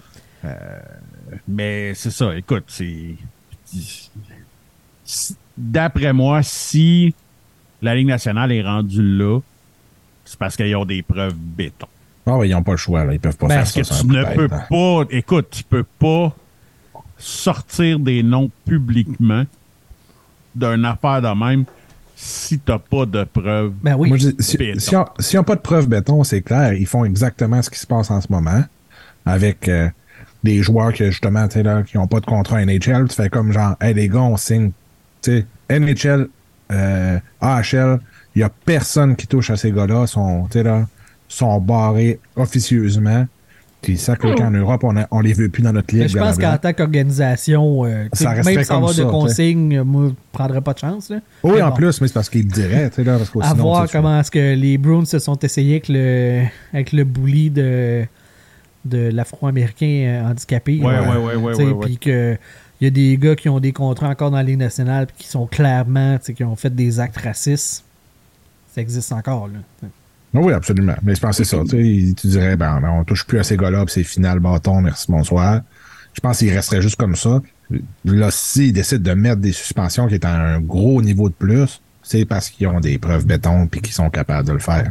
Euh, 0.45 0.55
mais 1.47 1.93
c'est 1.95 2.11
ça, 2.11 2.35
écoute, 2.37 2.65
c'est. 2.67 3.15
D'après 5.57 6.13
moi, 6.13 6.43
si 6.43 7.15
la 7.81 7.95
Ligue 7.95 8.07
nationale 8.07 8.51
est 8.51 8.61
rendue 8.61 9.01
là, 9.17 9.39
c'est 10.25 10.37
parce 10.37 10.55
qu'ils 10.55 10.75
ont 10.75 10.85
des 10.85 11.01
preuves 11.01 11.33
béton. 11.35 11.87
Ah 12.25 12.37
oui, 12.37 12.49
ils 12.49 12.51
n'ont 12.51 12.61
pas 12.63 12.71
le 12.73 12.77
choix, 12.77 13.05
là. 13.05 13.13
Ils 13.13 13.19
peuvent 13.19 13.37
pas 13.37 13.47
Ben, 13.47 13.63
faire 13.63 13.63
Parce 13.63 13.71
ça. 13.73 13.79
que 13.81 13.85
c'est 13.87 13.93
un 13.93 14.01
tu 14.01 14.07
ne 14.07 14.35
peux 14.47 14.53
hein. 14.53 14.63
pas. 14.69 15.03
Écoute, 15.15 15.47
tu 15.49 15.63
peux 15.63 15.85
pas 15.97 16.35
sortir 17.17 17.99
des 17.99 18.23
noms 18.23 18.49
publiquement 18.65 19.43
d'une 20.55 20.85
affaire 20.85 21.21
de 21.21 21.27
même 21.37 21.65
si 22.15 22.57
t'as 22.59 22.79
pas 22.79 23.05
de 23.05 23.23
preuves. 23.25 23.73
ben 23.83 23.95
oui. 23.95 24.09
Moi, 24.09 24.17
je 24.17 24.29
dis, 24.29 24.35
si- 24.43 24.57
si 24.79 24.95
on- 24.95 25.05
S'ils 25.19 25.37
n'ont 25.37 25.43
pas 25.43 25.55
de 25.55 25.61
preuves 25.61 25.87
béton, 25.87 26.23
c'est 26.23 26.41
clair, 26.41 26.73
ils 26.73 26.87
font 26.87 27.05
exactement 27.05 27.61
ce 27.61 27.69
qui 27.69 27.77
se 27.79 27.85
passe 27.85 28.09
en 28.09 28.19
ce 28.21 28.27
moment 28.31 28.63
avec 29.25 29.67
euh, 29.67 29.87
des 30.43 30.63
joueurs 30.63 30.93
que, 30.93 31.11
justement, 31.11 31.47
tu 31.47 31.55
sais, 31.55 31.63
là, 31.63 31.83
qui 31.83 31.97
n'ont 31.97 32.07
pas 32.07 32.19
de 32.19 32.25
contrat 32.25 32.63
NHL. 32.65 33.07
Tu 33.07 33.15
fais 33.15 33.29
comme 33.29 33.51
genre, 33.51 33.75
hey, 33.81 33.93
les 33.93 34.07
gars, 34.09 34.21
on 34.21 34.37
signe. 34.37 34.71
Tu 35.21 35.31
sais, 35.31 35.45
NHL, 35.69 36.27
euh, 36.71 37.19
AHL, 37.41 37.99
il 38.35 38.39
n'y 38.39 38.43
a 38.43 38.49
personne 38.49 39.15
qui 39.15 39.27
touche 39.27 39.49
à 39.51 39.57
ces 39.57 39.71
gars-là. 39.71 40.07
Sont, 40.07 40.45
tu 40.49 40.53
sais, 40.53 40.63
là, 40.63 40.87
sont 41.27 41.59
barrés 41.61 42.19
officieusement. 42.35 43.27
Puis 43.81 43.97
ça, 43.97 44.15
quelqu'un 44.15 44.47
en 44.47 44.51
Europe, 44.51 44.83
on, 44.83 44.97
a- 44.97 45.07
on 45.11 45.19
les 45.21 45.33
veut 45.33 45.49
plus 45.49 45.61
dans 45.61 45.71
notre 45.71 45.95
ligue. 45.95 46.07
Je 46.07 46.17
pense 46.17 46.37
qu'en 46.37 46.57
tant 46.57 46.73
qu'organisation, 46.73 47.85
euh, 47.85 48.07
Ça 48.13 48.33
même 48.43 48.63
sans 48.63 48.77
avoir 48.77 48.91
de 48.91 48.97
ça, 48.97 49.05
consignes, 49.05 49.81
moi, 49.83 50.07
je 50.09 50.13
prendrais 50.31 50.61
pas 50.61 50.73
de 50.73 50.79
chance. 50.79 51.09
Là. 51.09 51.19
Oui, 51.43 51.53
Mais 51.55 51.61
en 51.61 51.69
bon. 51.69 51.75
plus, 51.75 52.01
mais 52.01 52.07
c'est 52.07 52.13
parce 52.13 52.29
qu'ils 52.29 52.43
le 52.45 52.51
diraient, 52.51 52.91
là, 52.97 53.17
parce 53.17 53.29
que 53.29 53.39
à 53.39 53.49
sinon, 53.51 53.63
voir 53.63 53.89
comment 53.89 54.19
est-ce 54.19 54.31
que 54.31 54.55
les 54.55 54.77
Bruins 54.77 55.05
se 55.05 55.19
sont 55.19 55.37
essayés 55.39 55.75
avec 55.75 55.89
le, 55.89 56.43
avec 56.73 56.91
le 56.91 57.03
bully 57.03 57.49
de, 57.51 58.05
de 58.83 59.09
l'Afro-Américain 59.09 59.85
euh, 60.25 60.31
handicapé. 60.31 60.79
Ouais, 60.81 60.93
là. 60.93 61.09
ouais, 61.09 61.17
ouais, 61.17 61.35
ouais, 61.35 61.51
Tu 61.53 61.57
sais, 61.59 61.63
ouais, 61.65 61.71
ouais. 61.71 61.85
Puis 61.85 61.97
que 61.97 62.37
il 62.81 62.83
y 62.83 62.87
a 62.87 62.91
des 62.91 63.17
gars 63.17 63.35
qui 63.35 63.47
ont 63.49 63.59
des 63.59 63.73
contrats 63.73 64.09
encore 64.09 64.29
dans 64.31 64.37
la 64.37 64.43
Ligue 64.43 64.59
nationale 64.59 65.07
qui 65.17 65.27
sont 65.27 65.45
clairement, 65.47 66.17
tu 66.17 66.25
sais, 66.25 66.33
qui 66.33 66.43
ont 66.43 66.55
fait 66.55 66.73
des 66.75 66.99
actes 66.99 67.17
racistes. 67.17 67.83
Ça 68.73 68.81
existe 68.81 69.11
encore, 69.11 69.47
là. 69.47 69.87
Oui, 70.33 70.53
absolument. 70.53 70.95
Mais 71.03 71.15
je 71.15 71.21
pense 71.21 71.37
que 71.37 71.43
c'est 71.43 71.55
ça. 71.55 71.63
Tu, 71.63 72.07
sais, 72.07 72.13
tu 72.13 72.27
dirais, 72.27 72.55
ben, 72.55 72.79
ben, 72.81 72.89
on 72.89 73.03
touche 73.03 73.25
plus 73.25 73.39
à 73.39 73.43
ces 73.43 73.57
gars-là, 73.57 73.85
puis 73.85 73.93
c'est 73.93 74.03
final, 74.03 74.39
bâton, 74.39 74.81
merci, 74.81 75.05
bonsoir. 75.09 75.61
Je 76.13 76.19
pense 76.19 76.39
qu'il 76.39 76.51
resterait 76.51 76.81
juste 76.81 76.95
comme 76.95 77.15
ça. 77.15 77.41
Là, 78.05 78.29
s'ils 78.31 78.73
décident 78.73 79.11
de 79.11 79.15
mettre 79.15 79.41
des 79.41 79.51
suspensions 79.51 80.07
qui 80.07 80.15
est 80.15 80.25
à 80.25 80.33
un 80.33 80.59
gros 80.59 81.01
niveau 81.01 81.29
de 81.29 81.33
plus, 81.33 81.81
c'est 82.01 82.25
parce 82.25 82.49
qu'ils 82.49 82.67
ont 82.67 82.79
des 82.79 82.97
preuves 82.97 83.25
béton 83.25 83.67
puis 83.67 83.81
qu'ils 83.81 83.93
sont 83.93 84.09
capables 84.09 84.47
de 84.47 84.53
le 84.53 84.59
faire. 84.59 84.89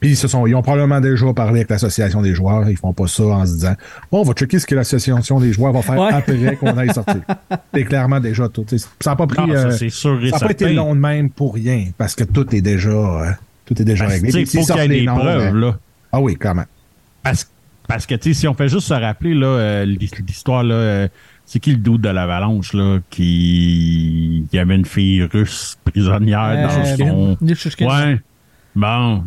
Puis 0.00 0.10
ils, 0.10 0.16
se 0.16 0.28
sont, 0.28 0.46
ils 0.46 0.54
ont 0.54 0.62
probablement 0.62 1.00
déjà 1.00 1.32
parlé 1.32 1.60
avec 1.60 1.70
l'association 1.70 2.20
des 2.20 2.34
joueurs. 2.34 2.68
Ils 2.68 2.76
font 2.76 2.92
pas 2.92 3.06
ça 3.06 3.24
en 3.24 3.46
se 3.46 3.52
disant 3.52 3.74
Bon, 4.12 4.20
on 4.20 4.22
va 4.24 4.34
checker 4.34 4.58
ce 4.58 4.66
que 4.66 4.74
l'association 4.74 5.40
des 5.40 5.52
joueurs 5.52 5.72
va 5.72 5.82
faire 5.82 5.98
Ouais. 5.98 6.12
après 6.12 6.56
qu'on 6.60 6.76
aille 6.76 6.92
sortir. 6.92 7.22
C'est 7.72 7.84
clairement 7.84 8.20
déjà 8.20 8.48
tout. 8.48 8.66
Ça 8.68 9.10
n'a 9.10 9.16
pas 9.16 9.26
pris. 9.26 9.46
Non, 9.46 9.54
ça, 9.54 9.84
euh, 9.84 9.88
sûr 9.88 10.20
n'a 10.20 10.38
pas 10.38 10.50
été 10.50 10.72
long 10.72 10.94
de 10.94 11.00
même 11.00 11.30
pour 11.30 11.54
rien, 11.54 11.86
parce 11.96 12.14
que 12.14 12.24
tout 12.24 12.54
est 12.54 12.60
déjà, 12.60 12.90
euh, 12.90 13.30
tout 13.66 13.80
est 13.80 13.84
déjà 13.84 14.04
Parce 14.04 14.14
réglé. 14.14 14.32
tu 14.32 14.46
sais, 14.46 14.58
Puis 14.58 14.66
faut 14.66 14.72
qu'il 14.72 14.82
y 14.82 14.84
ait 14.84 15.00
des 15.00 15.02
noms, 15.06 15.16
preuves, 15.16 15.52
ben- 15.52 15.60
là. 15.60 15.78
Ah 16.12 16.20
oui, 16.20 16.36
quand 16.36 16.54
même. 16.54 16.66
Parce, 17.22 17.50
parce 17.86 18.06
que, 18.06 18.14
tu 18.14 18.32
sais, 18.32 18.40
si 18.40 18.48
on 18.48 18.54
fait 18.54 18.68
juste 18.68 18.86
se 18.86 18.94
rappeler, 18.94 19.34
là, 19.34 19.46
euh, 19.46 19.84
l'histoire, 19.84 20.62
là, 20.62 20.74
euh, 20.74 21.08
c'est 21.44 21.58
qui 21.60 21.72
le 21.72 21.76
doute 21.78 22.00
de 22.00 22.08
l'avalanche, 22.08 22.72
là, 22.72 22.98
qui, 23.10 24.44
qui 24.50 24.58
avait 24.58 24.74
une 24.76 24.84
fille 24.86 25.22
russe 25.24 25.76
prisonnière 25.84 26.40
Euh, 26.56 26.66
dans 26.66 26.96
son... 26.96 27.36
Ouais. 27.80 28.20
Bon, 28.74 29.24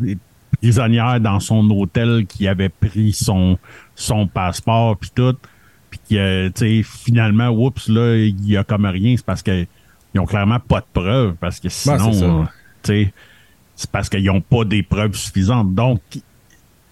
prisonnière 0.62 1.20
dans 1.20 1.40
son 1.40 1.70
hôtel 1.72 2.26
qui 2.28 2.48
avait 2.48 2.70
pris 2.70 3.14
son, 3.14 3.58
son 3.96 4.28
passeport 4.28 4.98
puis 4.98 5.12
tout. 5.14 5.36
Puis 5.90 6.00
que, 6.12 6.48
tu 6.50 6.54
sais, 6.56 6.84
finalement, 6.84 7.50
oups, 7.50 7.88
là, 7.90 8.16
il 8.16 8.48
y 8.48 8.58
a 8.58 8.64
comme 8.64 8.86
rien. 8.86 9.16
C'est 9.18 9.26
parce 9.26 9.42
que 9.42 9.66
ils 10.14 10.20
ont 10.20 10.26
clairement 10.26 10.60
pas 10.60 10.82
de 10.82 10.86
preuves. 10.94 11.36
Parce 11.40 11.60
que 11.60 11.70
sinon, 11.70 12.14
ça. 12.14 12.26
euh, 12.26 12.44
tu 12.84 13.04
sais, 13.06 13.14
c'est 13.80 13.90
parce 13.90 14.10
qu'ils 14.10 14.30
ont 14.30 14.42
pas 14.42 14.66
des 14.66 14.84
preuves 14.84 15.16
suffisantes. 15.16 15.74
Donc, 15.74 16.02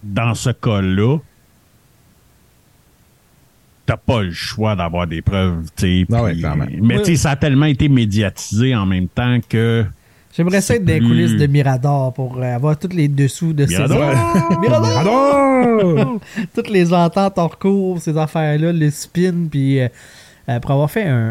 dans 0.02 0.34
ce 0.34 0.48
cas-là, 0.48 1.18
t'as 3.84 3.98
pas 3.98 4.22
le 4.22 4.32
choix 4.32 4.74
d'avoir 4.74 5.06
des 5.06 5.20
preuves. 5.20 5.66
Ah 6.10 6.22
ouais. 6.22 6.34
Mais 6.80 7.04
ça 7.16 7.32
a 7.32 7.36
tellement 7.36 7.66
été 7.66 7.90
médiatisé 7.90 8.74
en 8.74 8.86
même 8.86 9.06
temps 9.06 9.38
que... 9.46 9.84
J'aimerais 10.34 10.62
ça 10.62 10.76
être 10.76 10.84
dans 10.86 10.94
les 10.94 11.00
plus- 11.00 11.08
coulisses 11.08 11.36
de 11.36 11.46
Mirador 11.46 12.14
pour 12.14 12.38
euh, 12.38 12.54
avoir 12.54 12.78
tous 12.78 12.94
les 12.94 13.08
dessous 13.08 13.52
de 13.52 13.66
ces 13.66 13.74
Mirador! 13.74 13.98
Mirador! 14.62 14.88
Mirador! 14.88 16.20
Toutes 16.54 16.70
les 16.70 16.94
ententes 16.94 17.36
hors 17.36 17.58
cours, 17.58 18.00
ces 18.00 18.16
affaires-là, 18.16 18.72
le 18.72 18.90
spin, 18.90 19.46
puis 19.50 19.80
euh, 19.80 19.88
pour 20.60 20.70
avoir 20.70 20.90
fait 20.90 21.04
un, 21.04 21.28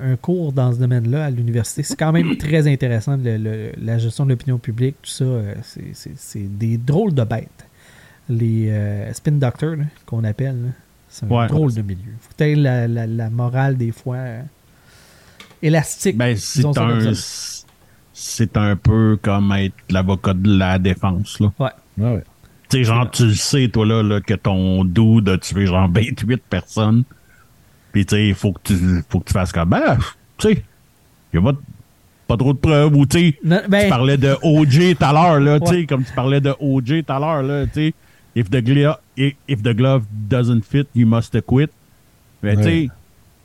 un- 0.00 0.12
un 0.12 0.16
cours 0.16 0.52
dans 0.52 0.72
ce 0.72 0.78
domaine-là 0.78 1.24
à 1.26 1.30
l'université, 1.30 1.82
c'est 1.82 1.96
quand 1.96 2.12
même 2.12 2.36
très 2.36 2.70
intéressant, 2.70 3.16
le- 3.16 3.38
le- 3.38 3.72
la 3.82 3.96
gestion 3.98 4.24
de 4.26 4.30
l'opinion 4.30 4.58
publique, 4.58 4.96
tout 5.02 5.10
ça, 5.10 5.24
euh, 5.24 5.54
c'est- 5.62 6.38
des 6.58 6.76
drôles 6.76 7.14
de 7.14 7.24
bêtes. 7.24 7.66
Les 8.28 8.68
euh, 8.70 9.12
spin 9.14 9.32
doctors, 9.32 9.76
qu'on 10.06 10.24
appelle, 10.24 10.72
c'est 11.08 11.24
un 11.26 11.28
Ouais. 11.28 11.46
drôle 11.48 11.72
de 11.74 11.82
milieu. 11.82 12.12
Faut 12.20 12.30
que 12.36 12.44
la, 12.56 12.86
la, 12.86 13.06
la 13.06 13.30
morale, 13.30 13.76
des 13.76 13.90
fois, 13.92 14.16
euh, 14.16 14.42
élastique. 15.62 16.16
Ben, 16.16 16.36
c'est 16.36 16.64
un, 16.78 17.12
c'est 18.12 18.56
un 18.56 18.76
peu 18.76 19.18
comme 19.20 19.52
être 19.52 19.74
l'avocat 19.90 20.34
de 20.34 20.56
la 20.58 20.78
défense, 20.78 21.40
là. 21.40 21.52
Ouais. 21.58 21.70
Ouais. 21.98 22.22
Tu 22.68 22.78
sais, 22.78 22.84
genre, 22.84 23.10
tu 23.10 23.26
le 23.26 23.34
sais, 23.34 23.68
toi, 23.68 23.84
là, 23.86 24.02
là, 24.02 24.20
que 24.20 24.34
ton 24.34 24.84
dude 24.84 25.28
a 25.28 25.38
tué, 25.38 25.66
genre, 25.66 25.90
28 25.90 26.42
personnes. 26.48 27.04
Puis, 27.92 28.06
tu 28.06 28.16
sais, 28.16 28.28
il 28.28 28.34
faut 28.34 28.52
que 28.52 28.60
tu, 28.64 28.74
faut 29.08 29.20
que 29.20 29.26
tu 29.26 29.32
fasses 29.32 29.52
comme, 29.52 29.68
ben, 29.70 29.98
tu 30.38 30.48
sais, 30.48 30.64
y 31.32 31.36
a 31.38 31.42
pas 31.42 31.52
de- 31.52 31.58
pas 32.26 32.36
trop 32.36 32.52
de 32.54 32.58
preuves. 32.58 32.94
Ou, 32.96 33.04
tu 33.06 33.36
ben- 33.44 33.62
tu 33.68 33.88
parlais 33.88 34.16
de 34.16 34.34
OJ 34.42 34.94
tout 34.96 35.04
à 35.04 35.12
l'heure, 35.12 35.40
là, 35.40 35.60
tu 35.60 35.66
sais, 35.66 35.72
Ouais. 35.76 35.86
comme 35.86 36.04
tu 36.04 36.12
parlais 36.12 36.40
de 36.40 36.54
OJ 36.60 37.02
tout 37.04 37.12
à 37.12 37.18
l'heure, 37.18 37.42
là, 37.42 37.66
tu 37.66 37.72
sais. 37.74 37.94
If 38.34 38.48
the, 38.48 38.62
gla- 38.62 38.98
if, 39.18 39.62
the 39.62 39.74
glove 39.76 40.04
doesn't 40.10 40.62
fit, 40.62 40.86
you 40.94 41.06
must 41.06 41.38
quit. 41.42 41.68
Mais, 42.42 42.56
tu 42.56 42.62
sais, 42.62 42.68
Ouais. 42.68 42.88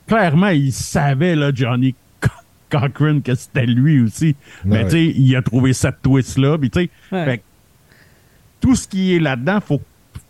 clairement, 0.07 0.47
il 0.47 0.71
savait, 0.71 1.35
là, 1.35 1.51
Johnny 1.53 1.93
Co- 2.21 2.29
Cochran, 2.69 3.19
que 3.19 3.35
c'était 3.35 3.65
lui 3.65 3.99
aussi. 4.01 4.35
Mais, 4.63 4.77
Ouais. 4.77 4.83
tu 4.85 4.91
sais, 4.91 5.05
il 5.07 5.35
a 5.35 5.41
trouvé 5.41 5.73
cette 5.73 6.01
twist-là. 6.01 6.57
Puis, 6.57 6.69
tu 6.69 6.79
sais, 6.83 6.89
Ouais. 7.11 7.25
fait 7.25 7.37
que 7.39 7.43
tout 8.61 8.75
ce 8.75 8.87
qui 8.87 9.13
est 9.13 9.19
là-dedans, 9.19 9.59
faut, 9.59 9.81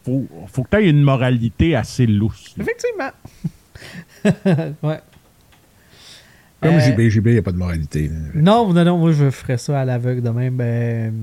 faut, 0.03 0.27
faut 0.47 0.63
que 0.63 0.69
tu 0.71 0.77
aies 0.83 0.89
une 0.89 1.03
moralité 1.03 1.75
assez 1.75 2.07
lousse. 2.07 2.55
Effectivement. 2.59 3.11
ouais. 4.83 4.99
Comme 6.61 6.73
Euh, 6.75 6.79
JB, 6.79 7.01
JB, 7.09 7.27
il 7.27 7.33
n'y 7.33 7.37
a 7.39 7.43
pas 7.43 7.51
de 7.51 7.57
moralité. 7.57 8.09
Non, 8.33 8.73
non, 8.73 8.83
non, 8.83 8.97
moi 8.97 9.11
je 9.11 9.29
ferais 9.29 9.57
ça 9.57 9.81
à 9.81 9.85
l'aveugle 9.85 10.21
de 10.21 10.29
même. 10.29 10.55
Ben, 10.55 11.13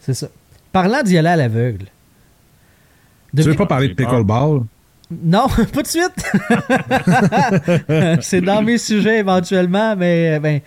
c'est 0.00 0.14
ça. 0.14 0.28
Parlant 0.72 1.02
d'y 1.02 1.16
aller 1.18 1.28
à 1.28 1.36
l'aveugle. 1.36 1.86
Tu 3.34 3.42
veux 3.42 3.54
pas 3.54 3.66
parler 3.66 3.88
de 3.88 3.94
pickleball? 3.94 4.62
Non, 5.10 5.46
pas 5.74 5.82
de 5.82 5.86
suite. 5.86 6.22
c'est 8.22 8.40
dans 8.40 8.62
mes 8.62 8.78
sujets 8.78 9.18
éventuellement, 9.18 9.96
mais 9.96 10.36
euh, 10.36 10.38
ben, 10.40 10.60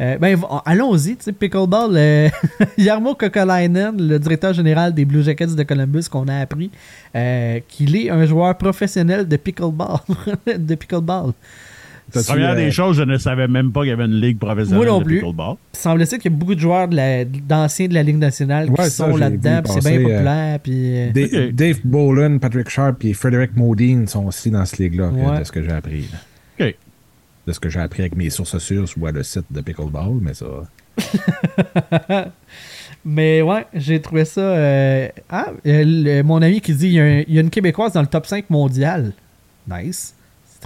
euh, 0.00 0.18
ben 0.18 0.36
v- 0.36 0.46
allons-y. 0.66 1.16
Pickleball, 1.32 1.92
euh, 1.96 2.28
Jarmo 2.78 3.14
Kokolainen, 3.14 3.94
le 3.96 4.18
directeur 4.18 4.52
général 4.52 4.92
des 4.94 5.04
Blue 5.04 5.22
Jackets 5.22 5.54
de 5.54 5.62
Columbus, 5.62 6.04
qu'on 6.10 6.26
a 6.28 6.38
appris 6.40 6.70
euh, 7.14 7.60
qu'il 7.68 7.94
est 7.96 8.10
un 8.10 8.24
joueur 8.26 8.56
professionnel 8.58 9.28
de 9.28 9.36
pickleball. 9.36 9.98
de 10.58 10.74
pickleball. 10.74 11.32
Première 12.12 12.50
euh, 12.50 12.54
des 12.54 12.70
choses, 12.70 12.96
je 12.96 13.02
ne 13.02 13.16
savais 13.16 13.48
même 13.48 13.72
pas 13.72 13.80
qu'il 13.80 13.88
y 13.90 13.92
avait 13.92 14.04
une 14.04 14.20
ligue 14.20 14.38
professionnelle 14.38 14.76
Moi 14.76 14.86
non 14.86 14.98
de 15.00 15.04
plus. 15.04 15.20
pickleball. 15.20 15.56
Il 15.72 15.78
semble-t-il 15.78 16.18
qu'il 16.20 16.30
y 16.30 16.34
a 16.34 16.36
beaucoup 16.38 16.54
de 16.54 16.60
joueurs 16.60 16.86
de 16.88 16.96
la- 16.96 17.24
d'anciens 17.24 17.88
de 17.88 17.94
la 17.94 18.02
Ligue 18.02 18.18
nationale 18.18 18.68
qui 18.70 18.82
ça, 18.82 18.90
sont 18.90 19.16
là-dedans, 19.16 19.62
c'est 19.66 19.80
bien 19.80 19.98
euh, 19.98 20.02
populaire. 20.02 20.58
Puis, 20.60 20.98
euh. 20.98 21.50
Dave 21.52 21.78
Boland, 21.84 22.38
Patrick 22.38 22.68
Sharp 22.68 23.04
et 23.04 23.14
Frederick 23.14 23.56
Modine 23.56 24.06
sont 24.06 24.26
aussi 24.26 24.50
dans 24.50 24.64
ce 24.64 24.76
ligue-là, 24.82 25.08
Ouais. 25.08 25.38
de 25.40 25.44
ce 25.44 25.50
que 25.52 25.62
j'ai 25.62 25.72
appris. 25.72 26.02
là. 26.58 26.66
OK. 26.66 26.74
De 27.46 27.52
ce 27.52 27.60
que 27.60 27.68
j'ai 27.68 27.80
appris 27.80 28.02
avec 28.02 28.16
mes 28.16 28.30
sources 28.30 28.58
sûres 28.58 28.88
sur 28.88 29.10
le 29.10 29.22
site 29.22 29.46
de 29.50 29.60
Pickleball, 29.60 30.18
mais 30.20 30.34
ça. 30.34 30.46
Mais 33.04 33.42
ouais, 33.42 33.66
j'ai 33.74 34.00
trouvé 34.00 34.24
ça. 34.24 34.40
euh, 34.40 35.08
Ah, 35.28 35.48
euh, 35.66 35.82
le- 35.86 36.22
mon 36.22 36.40
ami 36.40 36.60
qui 36.60 36.72
dit 36.74 36.86
il 36.88 36.92
y, 37.28 37.34
y 37.34 37.38
a 37.38 37.40
une 37.40 37.50
Québécoise 37.50 37.92
dans 37.92 38.00
le 38.00 38.06
top 38.06 38.26
5 38.26 38.48
mondial. 38.48 39.12
Nice. 39.70 40.13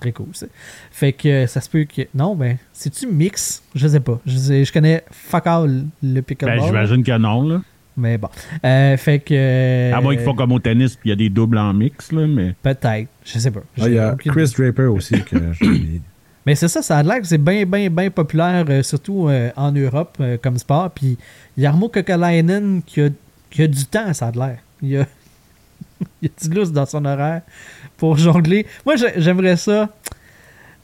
Très 0.01 0.13
cool 0.13 0.29
ça. 0.33 0.47
Fait 0.93 1.13
que 1.13 1.29
euh, 1.29 1.47
ça 1.47 1.61
se 1.61 1.69
peut 1.69 1.85
que. 1.85 2.03
Non, 2.15 2.35
ben, 2.37 2.57
c'est-tu 2.73 3.07
mix 3.09 3.63
Je 3.75 3.89
sais 3.89 4.01
pas. 4.01 4.21
Je, 4.27 4.37
sais- 4.37 4.65
je 4.65 4.73
connais 4.73 5.05
fuck 5.11 5.47
all 5.47 5.85
le 6.03 6.21
pickleball. 6.21 6.59
Ben, 6.61 6.67
j'imagine 6.67 7.03
que 7.03 7.19
non, 7.19 7.43
là. 7.49 7.61
mais 7.97 8.17
bon. 8.17 8.29
Euh, 8.65 8.97
fait 8.97 9.19
que. 9.19 9.35
euh, 9.35 9.93
À 9.97 10.01
moins 10.01 10.15
qu'ils 10.15 10.25
font 10.25 10.35
comme 10.37 10.53
au 10.53 10.61
tennis, 10.61 10.95
puis 10.95 11.09
il 11.09 11.11
y 11.11 11.13
a 11.13 11.17
des 11.17 11.29
doubles 11.29 11.59
en 11.59 11.75
mix, 11.75 12.13
là, 12.13 12.27
mais... 12.29 12.55
Peut-être. 12.63 13.09
Je 13.25 13.39
sais 13.41 13.51
pas. 13.51 13.61
Ah, 13.81 13.89
il 13.89 13.95
y 13.95 13.99
a 13.99 14.13
aucune- 14.15 14.31
Chris 14.33 14.53
Draper 14.57 14.87
aussi 14.87 15.21
que. 15.25 15.37
Mais 16.47 16.55
c'est 16.55 16.69
ça, 16.69 16.81
ça 16.81 16.97
a 16.99 17.03
l'air 17.03 17.21
que 17.21 17.27
c'est 17.27 17.37
bien, 17.37 17.67
bien, 17.67 17.91
bien 17.91 18.09
populaire, 18.09 18.65
euh, 18.71 18.83
surtout 18.83 19.29
euh, 19.29 19.51
en 19.55 19.71
Europe 19.71 20.17
euh, 20.21 20.39
comme 20.41 20.57
sport. 20.57 20.91
Puis 20.93 21.19
Jarmo 21.59 21.91
Kokalainen 21.91 22.81
qui 22.87 23.03
a, 23.03 23.09
qui 23.51 23.63
a 23.65 23.67
du 23.67 23.85
temps, 23.85 24.15
ça 24.15 24.29
a 24.29 24.31
l'air. 24.33 24.59
Il 24.81 24.97
a, 24.97 25.05
il 26.23 26.31
a 26.31 26.49
du 26.49 26.55
lousse 26.55 26.73
dans 26.73 26.87
son 26.87 27.05
horaire 27.05 27.43
pour 27.99 28.17
jongler. 28.17 28.67
Moi, 28.87 28.97
j'ai- 28.97 29.21
j'aimerais 29.21 29.57
ça. 29.57 29.91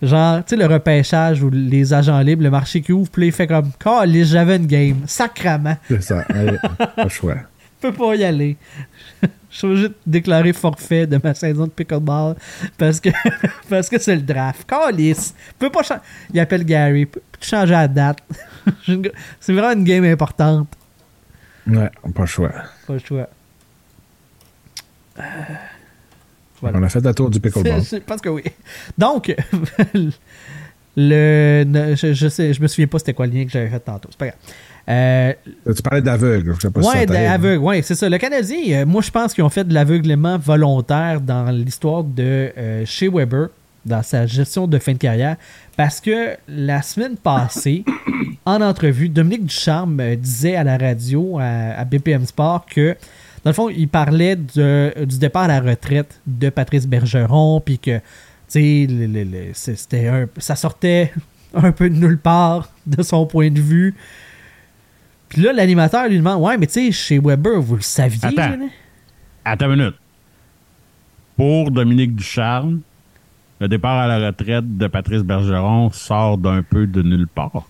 Genre, 0.03 0.45
tu 0.45 0.51
sais, 0.51 0.57
le 0.57 0.67
repêchage 0.67 1.43
ou 1.43 1.49
les 1.49 1.95
agents 1.95 2.19
libres, 2.21 2.43
le 2.43 2.51
marché 2.51 2.83
qui 2.83 2.93
ouvre, 2.93 3.09
puis 3.11 3.29
il 3.29 3.33
fait 3.33 3.47
comme, 3.47 3.71
Calisse, 3.79 4.29
j'avais 4.29 4.57
une 4.57 4.67
game. 4.67 4.99
Sacrament. 5.07 5.79
C'est 5.89 6.03
ça. 6.03 6.25
Allez, 6.29 6.59
pas 6.79 7.05
le 7.05 7.09
choix. 7.09 7.37
Je 7.83 7.89
peux 7.89 7.93
pas 7.93 8.15
y 8.15 8.25
aller. 8.25 8.57
Je 9.51 9.59
suis 9.59 9.67
obligé 9.69 9.89
de 9.89 9.95
déclarer 10.05 10.53
forfait 10.53 11.07
de 11.07 11.19
ma 11.23 11.33
saison 11.33 11.67
de 11.67 11.71
pickleball 11.71 12.35
parce 12.77 12.99
que 12.99 13.11
parce 13.71 13.89
que 13.89 14.01
c'est 14.01 14.17
le 14.17 14.23
draft. 14.23 14.69
Calice. 14.69 15.33
Peut 15.61 15.71
pas 15.71 15.85
changer. 15.85 16.01
Il 16.33 16.41
appelle 16.41 16.65
Gary. 16.65 17.07
Peut 17.07 17.21
changer 17.41 17.71
la 17.73 17.87
date. 17.87 18.19
C'est 19.41 19.53
vraiment 19.53 19.71
une 19.79 19.85
game 19.85 20.03
importante. 20.07 20.67
Ouais, 21.69 21.89
pas 22.13 22.23
le 22.23 22.27
choix. 22.27 22.51
Pas 22.87 22.95
le 22.95 22.99
choix. 22.99 23.29
Euh, 25.21 25.23
Voilà. 26.65 26.79
On 26.79 26.83
a 26.83 26.89
fait 26.89 27.01
le 27.05 27.15
tour 27.15 27.31
du 27.31 27.41
pickleball. 27.41 27.83
Je 27.91 27.97
pense 27.99 28.21
que 28.21 28.29
oui. 28.29 28.43
Donc, 28.99 29.35
le, 30.97 31.65
ne- 31.67 31.95
je, 31.97 32.13
je 32.13 32.29
sais, 32.29 32.53
je 32.55 32.63
me 32.63 32.69
souviens 32.69 32.87
pas 32.87 32.99
c'était 32.99 33.15
quoi 33.15 33.27
le 33.27 33.33
lien 33.33 33.45
que 33.45 33.51
j'avais 33.51 33.69
fait 33.69 33.81
tantôt. 33.81 34.09
C'est 34.13 34.19
pas 34.19 34.27
grave. 34.27 34.39
Euh, 34.89 35.33
Tu 35.75 35.83
parlais 35.83 36.03
d'aveugle. 36.03 36.55
Je 36.55 36.61
sais 36.61 36.71
pas 36.71 36.81
Ouais, 36.81 37.07
d'aveugle, 37.07 37.63
ouais, 37.65 37.83
c'est 37.83 37.95
ça. 37.95 38.09
Le 38.09 38.19
Canadien, 38.19 38.59
euh, 38.83 38.87
moi, 38.87 39.03
je 39.03 39.11
pense 39.11 39.35
qu'ils 39.35 39.43
ont 39.45 39.49
fait 39.49 39.65
de 39.65 39.75
l'aveuglement 39.75 40.39
volontaire 40.39 41.21
dans 41.21 41.51
l'histoire 41.51 42.05
de 42.05 42.53
euh, 42.57 42.83
chez 42.85 43.09
Weber, 43.09 43.49
dans 43.85 44.03
sa 44.03 44.27
gestion 44.27 44.67
de 44.67 44.79
fin 44.79 44.93
de 44.93 44.99
carrière, 44.99 45.37
parce 45.77 46.01
que 46.01 46.37
la 46.49 46.81
semaine 46.83 47.17
passée, 47.17 47.85
en 48.45 48.61
entrevue, 48.61 49.09
Dominique 49.09 49.47
Ducharme 49.47 49.99
euh, 50.01 50.17
disait 50.17 50.55
à 50.57 50.65
la 50.65 50.77
radio, 50.77 51.39
à, 51.41 51.79
à 51.81 51.85
BPM 51.85 52.25
Sport, 52.27 52.67
que, 52.67 52.95
dans 53.45 53.51
le 53.51 53.55
fond, 53.55 53.69
il 53.69 53.89
parlait 53.89 54.37
de- 54.37 55.05
du 55.05 55.19
départ 55.19 55.45
à 55.45 55.49
la 55.49 55.61
retraite 55.61 56.21
de 56.27 56.49
Patrice 56.51 56.87
Bergeron, 56.87 57.61
puis 57.61 57.79
que, 57.79 57.99
tu 58.51 58.89
sais, 59.55 59.75
c'était 59.77 60.09
un- 60.09 60.27
ça 60.39 60.57
sortait 60.57 61.13
un 61.55 61.71
peu 61.73 61.89
de 61.91 61.95
nulle 61.97 62.19
part 62.19 62.71
de 62.87 63.03
son 63.03 63.27
point 63.27 63.51
de 63.51 63.61
vue. 63.61 63.95
Puis 65.29 65.43
là, 65.43 65.53
l'animateur 65.53 66.09
lui 66.09 66.17
demande 66.19 66.41
Ouais, 66.43 66.57
mais 66.59 66.67
tu 66.67 66.73
sais, 66.75 66.93
chez 66.93 67.19
Weber, 67.19 67.61
vous 67.61 67.77
le 67.77 67.83
saviez. 67.83 68.21
Attends. 68.25 68.57
là? 68.57 68.67
Attends 69.45 69.71
une 69.73 69.77
minute. 69.79 69.95
Pour 71.37 71.71
Dominique 71.71 72.15
Ducharme, 72.15 72.81
le 73.61 73.69
départ 73.69 73.99
à 73.99 74.07
la 74.07 74.27
retraite 74.27 74.77
de 74.77 74.87
Patrice 74.87 75.23
Bergeron 75.23 75.91
sort 75.91 76.39
d'un 76.39 76.63
peu 76.63 76.87
de 76.87 77.03
nulle 77.03 77.27
part. 77.27 77.69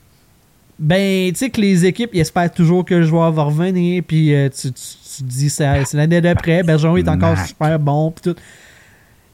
Ben, 0.79 1.31
tu 1.33 1.39
sais 1.39 1.51
que 1.51 1.61
les 1.61 1.85
équipes, 1.87 2.11
ils 2.15 2.21
espèrent 2.21 2.53
toujours 2.53 2.85
que 2.85 2.95
le 2.95 3.05
joueur 3.05 3.31
va 3.33 3.45
revenir. 3.45 4.03
Puis 4.07 4.35
euh, 4.35 4.49
tu, 4.49 4.73
tu, 4.73 4.83
tu 5.17 5.23
te 5.23 5.29
dis 5.29 5.49
c'est 5.51 5.95
l'année 5.95 6.21
d'après. 6.21 6.63
Bergeron 6.63 6.97
est 6.97 7.09
encore 7.09 7.37
Mac. 7.37 7.47
super 7.47 7.79
bon. 7.79 8.11
Puis 8.11 8.33
tout. 8.33 8.41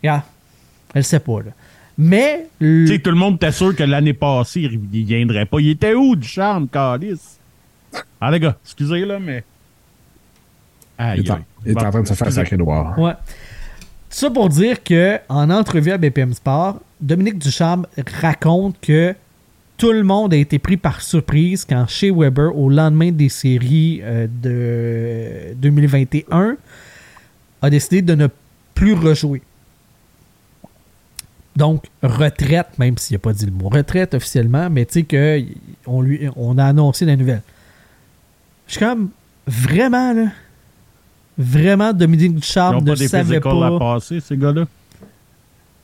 Regarde, 0.02 0.22
elle 0.94 1.04
sait 1.04 1.20
pas, 1.20 1.38
là. 1.40 1.50
Mais, 1.98 2.46
le- 2.60 2.86
Tu 2.86 2.94
sais, 2.94 2.98
tout 2.98 3.10
le 3.10 3.16
monde 3.16 3.34
était 3.36 3.52
sûr 3.52 3.74
que 3.76 3.82
l'année 3.82 4.14
passée, 4.14 4.60
il 4.62 4.80
il 4.92 5.04
viendrait 5.04 5.44
pas. 5.46 5.60
Il 5.60 5.70
était 5.70 5.94
où, 5.94 6.16
Ducharme, 6.16 6.66
Calice? 6.68 7.38
Ah, 8.20 8.30
les 8.30 8.40
gars, 8.40 8.56
excusez, 8.64 9.04
là, 9.04 9.18
mais. 9.18 9.44
Il 10.98 11.26
est 11.26 11.30
en, 11.30 11.34
aïe. 11.36 11.42
il 11.64 11.72
est 11.72 11.76
en 11.78 11.82
Bon, 11.84 11.90
train 11.90 12.02
de 12.02 12.06
se 12.08 12.14
faire 12.14 12.32
sacrer 12.32 12.56
noir. 12.58 12.98
Ouais. 12.98 13.12
Ça 14.10 14.30
pour 14.30 14.48
dire 14.50 14.82
que 14.82 15.18
en 15.28 15.48
entrevue 15.50 15.90
à 15.92 15.98
BPM 15.98 16.32
Sport, 16.34 16.78
Dominique 17.00 17.38
Ducharme 17.38 17.86
raconte 18.20 18.76
que 18.80 19.14
tout 19.80 19.92
le 19.92 20.02
monde 20.02 20.34
a 20.34 20.36
été 20.36 20.58
pris 20.58 20.76
par 20.76 21.00
surprise 21.00 21.64
quand 21.64 21.86
chez 21.88 22.10
Weber, 22.10 22.54
au 22.54 22.68
lendemain 22.68 23.10
des 23.12 23.30
séries 23.30 24.00
euh, 24.02 24.26
de 24.42 25.54
2021, 25.54 26.58
a 27.62 27.70
décidé 27.70 28.02
de 28.02 28.14
ne 28.14 28.28
plus 28.74 28.92
rejouer. 28.92 29.40
Donc, 31.56 31.84
retraite, 32.02 32.78
même 32.78 32.98
s'il 32.98 33.14
n'a 33.14 33.20
pas 33.20 33.32
dit 33.32 33.46
le 33.46 33.52
mot 33.52 33.70
retraite 33.70 34.12
officiellement, 34.12 34.68
mais 34.68 34.84
tu 34.84 35.00
sais 35.00 35.46
qu'on 35.86 36.04
on 36.36 36.58
a 36.58 36.64
annoncé 36.66 37.06
la 37.06 37.16
nouvelle. 37.16 37.42
Je 38.66 38.72
suis 38.72 38.80
comme, 38.80 39.08
vraiment, 39.46 40.12
là, 40.12 40.26
vraiment, 41.38 41.94
Dominique 41.94 42.32
Ils 42.32 42.58
n'ont 42.60 42.80
ne 42.82 42.86
pas 42.86 42.96
des 42.96 43.08
savait 43.08 43.36
à 43.36 43.40
pas 43.40 43.78
passer, 43.78 44.20
ces 44.20 44.36
gars-là? 44.36 44.66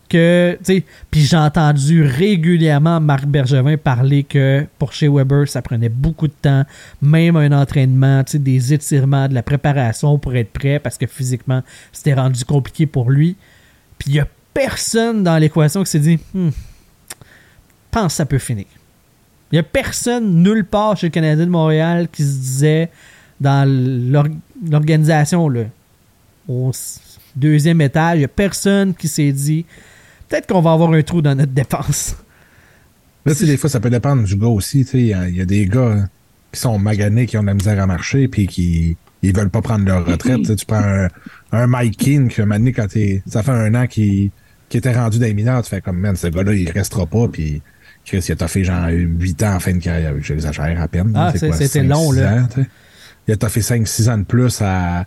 Que, 0.09 0.57
tu 0.59 0.65
sais, 0.65 0.85
puis 1.11 1.21
j'ai 1.21 1.37
entendu 1.37 2.03
régulièrement 2.03 3.01
Marc 3.01 3.27
Bergevin 3.27 3.77
parler 3.77 4.25
que 4.25 4.67
pour 4.79 4.93
chez 4.93 5.09
Weber, 5.09 5.49
ça 5.49 5.63
prenait 5.63 5.89
beaucoup 5.89 6.29
de 6.29 6.35
temps, 6.41 6.65
même 7.03 7.37
un 7.37 7.53
entraînement, 7.53 8.25
tu 8.25 8.33
sais, 8.33 8.39
des 8.39 8.73
étirements, 8.73 9.29
de 9.29 9.35
la 9.35 9.43
préparation 9.43 10.19
pour 10.19 10.35
être 10.37 10.51
prêt 10.53 10.79
parce 10.79 10.97
que 10.99 11.07
physiquement, 11.07 11.63
c'était 11.93 12.15
rendu 12.15 12.45
compliqué 12.45 12.87
pour 12.87 13.11
lui. 13.11 13.37
Puis 13.99 14.11
il 14.11 14.15
y 14.17 14.21
a 14.21 14.27
personne 14.55 15.23
dans 15.23 15.39
l'équation 15.39 15.83
qui 15.85 15.91
s'est 15.91 15.99
dit, 16.01 16.19
Hmm, 16.35 16.51
pense 17.91 18.13
que 18.13 18.17
ça 18.17 18.27
peut 18.27 18.39
finir. 18.39 18.67
Il 19.53 19.57
y 19.57 19.59
a 19.59 19.63
personne 19.63 20.43
nulle 20.43 20.65
part 20.65 20.97
chez 20.97 21.07
le 21.07 21.13
Canadien 21.13 21.47
de 21.47 21.51
Montréal 21.51 22.09
qui 22.11 22.23
se 22.23 22.39
disait 22.39 22.91
dans 23.41 23.69
l'or- 23.69 24.27
l'organisation, 24.71 25.49
là, 25.49 25.65
au 26.49 26.73
deuxième 27.35 27.81
étage, 27.81 28.17
il 28.17 28.19
n'y 28.21 28.25
a 28.25 28.29
personne 28.29 28.95
qui 28.95 29.09
s'est 29.09 29.33
dit 29.33 29.65
peut-être 30.29 30.47
qu'on 30.47 30.61
va 30.61 30.73
avoir 30.73 30.93
un 30.93 31.03
trou 31.03 31.23
dans 31.23 31.35
notre 31.35 31.53
dépense. 31.53 32.17
Là, 33.25 33.33
tu 33.35 33.41
sais, 33.41 33.47
des 33.47 33.57
fois, 33.57 33.69
ça 33.71 33.81
peut 33.81 33.91
dépendre 33.91 34.23
du 34.23 34.37
gars 34.37 34.47
aussi. 34.47 34.85
tu 34.85 34.91
sais, 34.93 34.99
Il 34.99 35.07
y, 35.07 35.15
a- 35.15 35.29
il 35.29 35.37
y 35.37 35.41
a 35.41 35.45
des 35.47 35.67
gars 35.67 35.93
hein, 35.93 36.09
qui 36.53 36.61
sont 36.61 36.79
maganés, 36.79 37.27
qui 37.27 37.37
ont 37.37 37.43
de 37.43 37.47
la 37.49 37.55
misère 37.55 37.81
à 37.83 37.87
marcher, 37.87 38.29
puis 38.29 38.47
qui 38.47 38.97
ils 39.23 39.35
veulent 39.35 39.51
pas 39.51 39.63
prendre 39.63 39.85
leur 39.85 40.07
retraite. 40.07 40.39
Tu 40.41 40.45
sais, 40.45 40.57
tu 40.57 40.67
prends 40.67 40.77
un, 40.83 41.09
un 41.53 41.67
Mike 41.67 41.97
Keane, 41.97 42.29
qui, 42.29 42.41
un 42.41 42.45
moment 42.47 42.59
donné, 42.59 42.73
quand 42.73 42.87
t'es- 42.87 43.23
ça 43.27 43.43
fait 43.43 43.51
un 43.51 43.75
an 43.75 43.87
qu'il 43.89 44.31
était 44.73 44.93
rendu 44.95 45.19
dans 45.19 45.27
les 45.27 45.35
mineurs, 45.35 45.63
tu 45.63 45.71
fais 45.71 45.81
comme, 45.81 45.99
man, 45.99 46.15
ce 46.15 46.29
gars-là, 46.29 46.53
il 46.55 46.71
restera 46.71 47.07
pas, 47.07 47.27
puis 47.29 47.63
Chris, 48.05 48.25
il 48.29 48.33
a 48.33 48.37
toffé 48.37 48.63
genre 48.63 48.87
8 48.89 49.43
ans 49.43 49.55
en 49.57 49.61
fin 49.61 49.73
de 49.73 49.79
carrière. 49.83 50.15
J'exagère 50.21 50.81
à 50.81 50.87
peine. 50.87 51.11
Ah, 51.17 51.33
c'était 51.35 51.67
5, 51.67 51.83
long, 51.89 52.13
6 52.13 52.21
là. 52.21 52.43
ans, 52.43 52.49
il 53.27 53.35
a 53.35 53.37
toffé 53.37 53.61
5-6 53.61 54.09
ans 54.09 54.19
de 54.19 54.23
plus 54.25 54.63
à, 54.63 55.07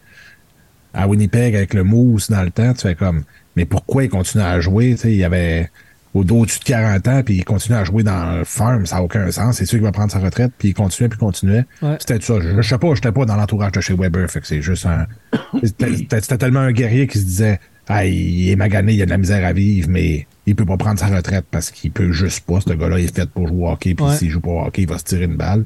à 0.94 1.08
Winnipeg 1.08 1.56
avec 1.56 1.74
le 1.74 1.86
Moose 1.86 2.30
dans 2.30 2.44
le 2.44 2.52
temps. 2.52 2.74
Tu 2.74 2.82
fais 2.82 2.96
comme, 2.96 3.24
mais 3.60 3.66
pourquoi 3.66 4.06
il 4.06 4.10
continue 4.10 4.42
à 4.42 4.62
jouer? 4.62 4.96
Il 5.04 5.22
avait 5.26 5.70
au 6.14 6.22
au-dessus 6.22 6.60
de 6.60 6.64
40 6.64 7.08
ans, 7.10 7.24
puis 7.26 7.36
il 7.36 7.44
continue 7.44 7.76
à 7.78 7.84
jouer 7.84 8.04
dans 8.04 8.38
le 8.38 8.46
farm, 8.46 8.86
ça 8.86 8.96
n'a 8.96 9.04
aucun 9.04 9.30
sens. 9.32 9.58
C'est 9.58 9.66
sûr 9.66 9.80
qu'il 9.80 9.84
va 9.84 9.92
prendre 9.92 10.10
sa 10.14 10.20
retraite, 10.20 10.54
puis 10.58 10.70
il 10.70 10.74
continuait, 10.74 11.10
puis 11.10 11.18
il 11.18 11.26
continuait. 11.26 11.66
Ouais. 11.82 11.98
C'était 12.00 12.22
ça. 12.22 12.36
Je, 12.40 12.62
je 12.62 12.70
sais 12.70 12.78
pas, 12.78 12.96
j'étais 12.96 13.12
pas 13.12 13.26
dans 13.26 13.36
l'entourage 13.36 13.74
de 13.74 13.82
chez 13.82 13.94
Weber, 13.96 14.32
fait 14.32 14.40
que 14.40 14.48
c'est 14.48 14.62
juste 14.62 14.86
un. 14.86 15.08
C'était 15.62 16.38
tellement 16.38 16.62
un 16.62 16.72
guerrier 16.72 17.06
qui 17.06 17.20
se 17.20 17.26
disait 17.26 17.60
Ah, 17.90 18.06
il 18.06 18.50
est 18.50 18.56
magané, 18.56 18.94
il 18.94 19.02
a 19.02 19.06
de 19.06 19.10
la 19.10 19.18
misère 19.18 19.46
à 19.46 19.52
vivre, 19.52 19.90
mais 19.90 20.26
il 20.46 20.56
peut 20.56 20.66
pas 20.66 20.78
prendre 20.78 20.98
sa 20.98 21.08
retraite 21.08 21.46
parce 21.52 21.70
qu'il 21.70 21.92
peut 21.92 22.14
juste 22.14 22.46
pas. 22.46 22.62
Ce 22.62 22.72
gars-là 22.74 22.98
il 22.98 23.06
est 23.06 23.14
fait 23.14 23.30
pour 23.30 23.50
jouer 23.50 23.64
au 23.66 23.70
hockey, 23.70 23.94
puis 23.94 24.06
Ouais. 24.06 24.16
s'il 24.16 24.30
joue 24.30 24.40
pas 24.40 24.52
au 24.52 24.62
hockey, 24.68 24.84
il 24.84 24.88
va 24.88 24.98
se 25.00 25.04
tirer 25.04 25.26
une 25.26 25.36
balle. 25.36 25.66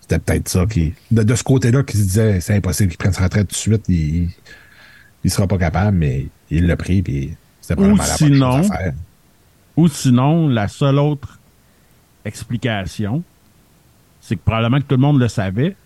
C'était 0.00 0.20
peut-être 0.20 0.48
ça 0.48 0.64
qui. 0.70 0.94
De, 1.10 1.24
de 1.24 1.34
ce 1.34 1.42
côté-là, 1.42 1.82
qui 1.82 1.96
se 1.96 2.02
disait 2.04 2.40
c'est 2.40 2.54
impossible 2.54 2.90
qu'il 2.90 2.98
prenne 2.98 3.12
sa 3.12 3.24
retraite 3.24 3.48
tout 3.48 3.54
de 3.54 3.56
suite, 3.56 3.84
il, 3.88 4.28
il 5.24 5.30
sera 5.30 5.46
pas 5.46 5.58
capable, 5.58 5.96
mais 5.98 6.26
il 6.50 6.66
l'a 6.66 6.76
pris, 6.76 7.02
puis 7.02 7.34
c'était 7.60 7.74
Ou 7.80 7.94
probablement 7.94 8.02
la 8.02 8.08
bonne 8.08 8.16
sinon- 8.34 8.62
chose 8.62 8.72
à 8.72 8.78
faire. 8.78 8.92
Ou 9.76 9.88
sinon, 9.88 10.48
la 10.48 10.68
seule 10.68 10.98
autre 10.98 11.38
explication, 12.24 13.22
c'est 14.20 14.36
que 14.36 14.40
probablement 14.44 14.78
que 14.78 14.84
tout 14.86 14.94
le 14.96 15.00
monde 15.00 15.18
le 15.20 15.28
savait, 15.28 15.76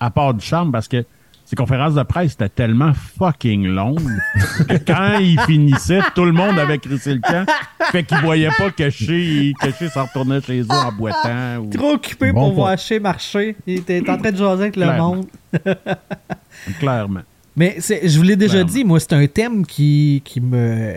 à 0.00 0.10
part 0.10 0.34
du 0.34 0.44
charme, 0.44 0.72
parce 0.72 0.88
que 0.88 1.04
ces 1.44 1.56
conférences 1.56 1.94
de 1.94 2.02
presse 2.02 2.32
étaient 2.34 2.48
tellement 2.48 2.92
fucking 2.92 3.66
longues 3.68 4.00
que 4.68 4.76
quand 4.86 5.18
il 5.18 5.40
finissait, 5.42 6.00
tout 6.14 6.24
le 6.24 6.32
monde 6.32 6.58
avait 6.58 6.78
crissé 6.78 7.14
le 7.14 7.20
camp. 7.20 7.46
Fait 7.90 8.04
qu'il 8.04 8.18
voyait 8.18 8.50
pas 8.58 8.70
que 8.70 8.90
chez, 8.90 9.54
que 9.58 9.70
chez 9.72 9.88
s'en 9.88 10.04
retournait 10.04 10.42
chez 10.42 10.60
eux 10.60 10.66
en 10.70 10.92
boitant. 10.92 11.56
Ou... 11.58 11.70
Trop 11.70 11.92
occupé 11.94 12.32
Bon 12.32 12.40
pour 12.48 12.52
voir 12.54 12.76
chez 12.78 13.00
marcher. 13.00 13.56
Il 13.66 13.78
était 13.78 14.02
en 14.10 14.18
train 14.18 14.30
de 14.30 14.36
jaser 14.36 14.62
avec 14.64 14.76
le 14.76 14.82
Clairement. 14.82 15.14
monde. 15.16 15.26
Clairement. 16.80 17.22
Mais 17.58 17.76
je 17.80 18.16
vous 18.16 18.22
l'ai 18.22 18.36
déjà 18.36 18.62
dit, 18.64 18.84
moi, 18.84 19.00
c'est 19.00 19.12
un 19.12 19.26
thème 19.26 19.66
qui, 19.66 20.22
qui 20.24 20.40
me 20.40 20.94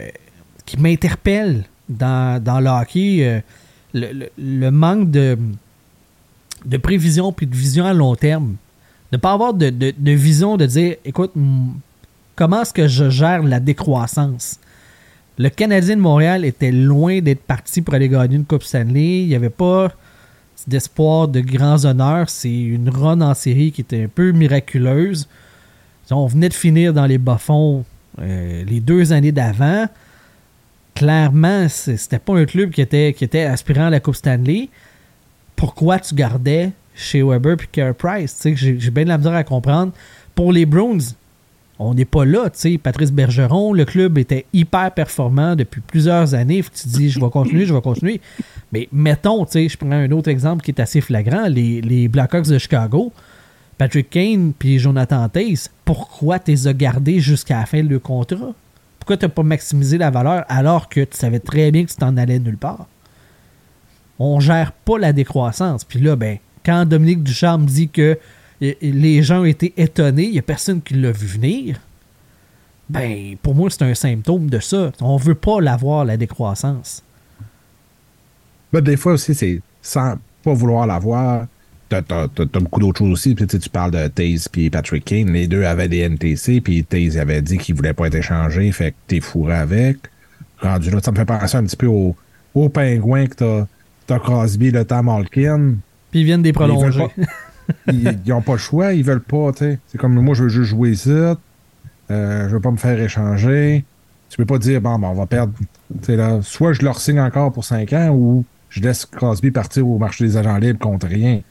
qui 0.66 0.78
m'interpelle 0.80 1.66
dans, 1.90 2.42
dans 2.42 2.60
le 2.60 2.70
hockey. 2.70 3.26
euh, 3.26 3.40
le, 3.94 4.14
le- 4.14 4.30
le 4.38 4.72
manque 4.72 5.12
de, 5.12 5.38
de 6.66 6.78
prévision 6.78 7.34
puis 7.34 7.48
de 7.48 7.56
vision 7.56 7.86
à 7.86 7.94
long 7.94 8.16
terme. 8.16 8.56
Ne 9.12 9.18
pas 9.18 9.34
avoir 9.34 9.54
de, 9.54 9.70
de- 9.70 9.94
de 9.98 10.12
vision 10.12 10.56
de 10.56 10.66
dire 10.66 10.96
écoute, 11.04 11.34
comment 12.36 12.62
est-ce 12.62 12.74
que 12.74 12.88
je 12.88 13.10
gère 13.10 13.44
la 13.44 13.60
décroissance? 13.60 14.58
Le 15.38 15.50
Canadien 15.50 15.96
de 15.98 16.02
Montréal 16.02 16.46
était 16.46 16.72
loin 16.72 17.20
d'être 17.22 17.42
parti 17.42 17.82
pour 17.82 17.96
aller 17.96 18.08
gagner 18.08 18.36
une 18.36 18.46
Coupe 18.46 18.64
Stanley. 18.64 19.24
Il 19.24 19.28
n'y 19.28 19.36
avait 19.36 19.50
pas 19.50 19.92
d'espoir 20.68 21.28
de 21.28 21.40
grands 21.42 21.84
honneurs. 21.86 22.30
C'est 22.30 22.54
une 22.56 22.88
run 22.90 23.20
en 23.22 23.34
série 23.34 23.72
qui 23.72 23.82
était 23.82 24.04
un 24.04 24.08
peu 24.08 24.32
miraculeuse. 24.32 25.28
On 26.12 26.28
venait 26.28 26.50
de 26.50 26.54
finir 26.54 26.94
dans 26.94 27.06
les 27.06 27.18
bas-fonds 27.18 27.86
euh, 28.20 28.64
les 28.66 28.80
deux 28.80 29.14
années 29.14 29.32
d'avant. 29.32 29.88
Clairement, 30.94 31.68
c'était 31.70 32.20
pas 32.20 32.34
un 32.34 32.46
club 32.46 32.72
qui 32.72 32.82
était, 32.82 33.14
qui 33.14 33.24
était 33.24 33.44
aspirant 33.44 33.86
à 33.86 33.90
la 33.90 34.00
Coupe 34.00 34.16
Stanley. 34.16 34.70
Pourquoi 35.56 36.00
tu 36.00 36.14
gardais 36.14 36.72
chez 36.94 37.24
Weber 37.24 37.58
puis 37.58 37.68
Carey 37.72 37.94
Price? 37.94 38.46
J'ai 38.56 38.92
bien 38.92 39.04
de 39.04 39.10
la 39.10 39.18
misère 39.18 39.34
à 39.34 39.44
comprendre. 39.44 39.94
Pour 40.36 40.52
les 40.52 40.66
Bruins, 40.66 40.98
on 41.80 41.94
n'est 41.94 42.06
pas 42.06 42.26
là. 42.26 42.52
Patrice 42.84 43.12
Bergeron, 43.12 43.74
le 43.74 43.86
club 43.86 44.18
était 44.18 44.46
hyper 44.54 44.92
performant 44.92 45.56
depuis 45.56 45.82
plusieurs 45.82 46.34
années. 46.34 46.64
Tu 46.64 46.88
dis, 46.90 47.10
je 47.10 47.20
vais 47.20 47.30
continuer, 47.30 47.66
je 47.66 47.74
vais 47.74 47.82
continuer. 47.82 48.22
Mais 48.72 48.88
mettons, 48.92 49.46
je 49.46 49.78
prends 49.78 49.92
un 49.92 50.12
autre 50.12 50.30
exemple 50.30 50.64
qui 50.64 50.72
est 50.72 50.80
assez 50.82 51.02
flagrant, 51.02 51.48
les 51.48 52.08
Blackhawks 52.08 52.48
de 52.48 52.58
Chicago. 52.58 53.12
Patrick 53.82 54.12
Kane 54.12 54.54
puis 54.54 54.78
Jonathan 54.78 55.28
Taze, 55.28 55.72
pourquoi 55.86 56.38
tu 56.38 56.52
les 56.52 56.68
as 56.68 56.74
gardés 56.74 57.20
jusqu'à 57.20 57.62
la 57.62 57.66
fin 57.66 57.84
de 57.84 57.90
leur 57.90 58.00
contrat? 58.00 58.54
Pourquoi 59.00 59.18
tu 59.18 59.26
n'as 59.26 59.30
pas 59.30 59.42
maximisé 59.42 59.98
la 59.98 60.12
valeur 60.12 60.46
alors 60.50 60.88
que 60.88 61.00
tu 61.00 61.18
savais 61.18 61.40
très 61.40 61.72
bien 61.72 61.84
que 61.84 61.90
tu 61.90 61.96
t'en 61.96 62.16
allais 62.16 62.38
nulle 62.38 62.60
part? 62.60 62.86
On 64.20 64.40
gère 64.40 64.72
pas 64.72 65.00
la 65.00 65.14
décroissance. 65.14 65.84
Puis 65.84 66.00
là, 66.00 66.16
ben, 66.16 66.38
quand 66.64 66.86
Dominique 66.86 67.24
Ducharme 67.24 67.66
dit 67.66 67.90
que 67.90 68.20
eh, 68.62 68.78
les 68.84 69.24
gens 69.24 69.46
été 69.46 69.74
étonnés, 69.78 70.26
il 70.26 70.34
n'y 70.34 70.38
a 70.38 70.44
personne 70.44 70.84
qui 70.84 70.94
l'a 70.94 71.12
vu 71.12 71.26
venir, 71.26 71.80
ben, 72.88 73.36
pour 73.42 73.56
moi, 73.56 73.72
c'est 73.72 73.82
un 73.82 73.96
symptôme 73.96 74.48
de 74.48 74.60
ça. 74.60 74.92
On 75.02 75.18
veut 75.18 75.34
pas 75.34 75.60
l'avoir, 75.60 76.06
la 76.06 76.18
décroissance. 76.18 77.02
Ben, 78.72 78.82
des 78.82 78.96
fois 78.96 79.14
aussi, 79.14 79.34
c'est 79.34 79.60
sans 79.82 80.20
pas 80.44 80.54
vouloir 80.54 80.86
l'avoir. 80.86 81.48
T'as, 82.00 82.28
beaucoup 82.60 82.80
d'autres 82.80 83.00
choses 83.00 83.12
aussi. 83.12 83.36
Puis, 83.36 83.46
tu 83.48 83.52
sais, 83.52 83.60
tu 83.60 83.70
parles 83.70 83.92
de 83.92 84.08
Taze 84.08 84.48
puis 84.48 84.70
Patrick 84.70 85.04
Kane. 85.04 85.32
Les 85.32 85.48
deux 85.48 85.64
avaient 85.64 85.90
des 85.90 86.00
NTC, 86.00 86.62
puis 86.62 86.84
Taze 86.84 87.18
avait 87.18 87.42
dit 87.42 87.58
qu'il 87.58 87.76
voulait 87.76 87.94
pas 87.94 88.08
être 88.08 88.16
échangé, 88.16 88.72
fait 88.72 88.92
que 88.92 88.96
t'es 89.08 89.20
fourré 89.20 89.56
avec. 89.56 89.98
Rendu 90.60 90.90
là, 90.92 91.00
ça 91.04 91.12
me 91.12 91.18
fait 91.18 91.26
penser 91.26 91.58
un 91.58 91.64
petit 91.64 91.76
peu 91.76 91.88
au, 91.88 92.16
au 92.56 92.70
pingouin 92.70 93.28
que 93.28 93.36
t'as, 93.36 93.66
t'as 94.08 94.20
Crosby, 94.20 94.72
le 94.72 94.86
temps 94.86 95.04
Malkin. 95.04 95.76
Puis 96.12 96.22
ils 96.22 96.26
viennent 96.26 96.44
des 96.44 96.54
prolonger. 96.54 97.08
ils, 97.88 98.20
ils 98.26 98.34
ont 98.34 98.42
pas 98.42 98.54
le 98.54 98.58
choix, 98.60 98.94
ils 98.94 99.04
veulent 99.04 99.22
pas, 99.22 99.52
tu 99.52 99.60
sais. 99.60 99.80
C'est 99.88 99.98
comme 99.98 100.14
moi, 100.14 100.36
je 100.36 100.44
veux 100.44 100.50
juste 100.50 100.70
jouer 100.70 100.92
ici. 100.92 101.10
Euh, 101.10 101.36
je 102.48 102.54
veux 102.54 102.60
pas 102.60 102.72
me 102.72 102.78
faire 102.78 103.00
échanger. 103.00 103.86
Tu 104.30 104.38
peux 104.38 104.46
pas 104.46 104.58
dire, 104.58 104.82
bon, 104.82 104.98
ben, 105.00 105.10
on 105.10 105.14
va 105.14 105.26
perdre. 105.26 105.54
Là, 106.08 106.40
soit 106.42 106.74
je 106.74 106.84
leur 106.84 107.00
signe 107.00 107.20
encore 107.20 107.52
pour 107.52 107.66
5 107.66 107.92
ans 107.94 108.10
ou 108.12 108.46
je 108.70 108.82
laisse 108.82 109.06
Crosby 109.06 109.52
partir 109.52 109.88
au 109.88 109.98
marché 109.98 110.26
des 110.26 110.38
agents 110.38 110.58
libres 110.58 110.80
contre 110.80 111.08
rien. 111.08 111.42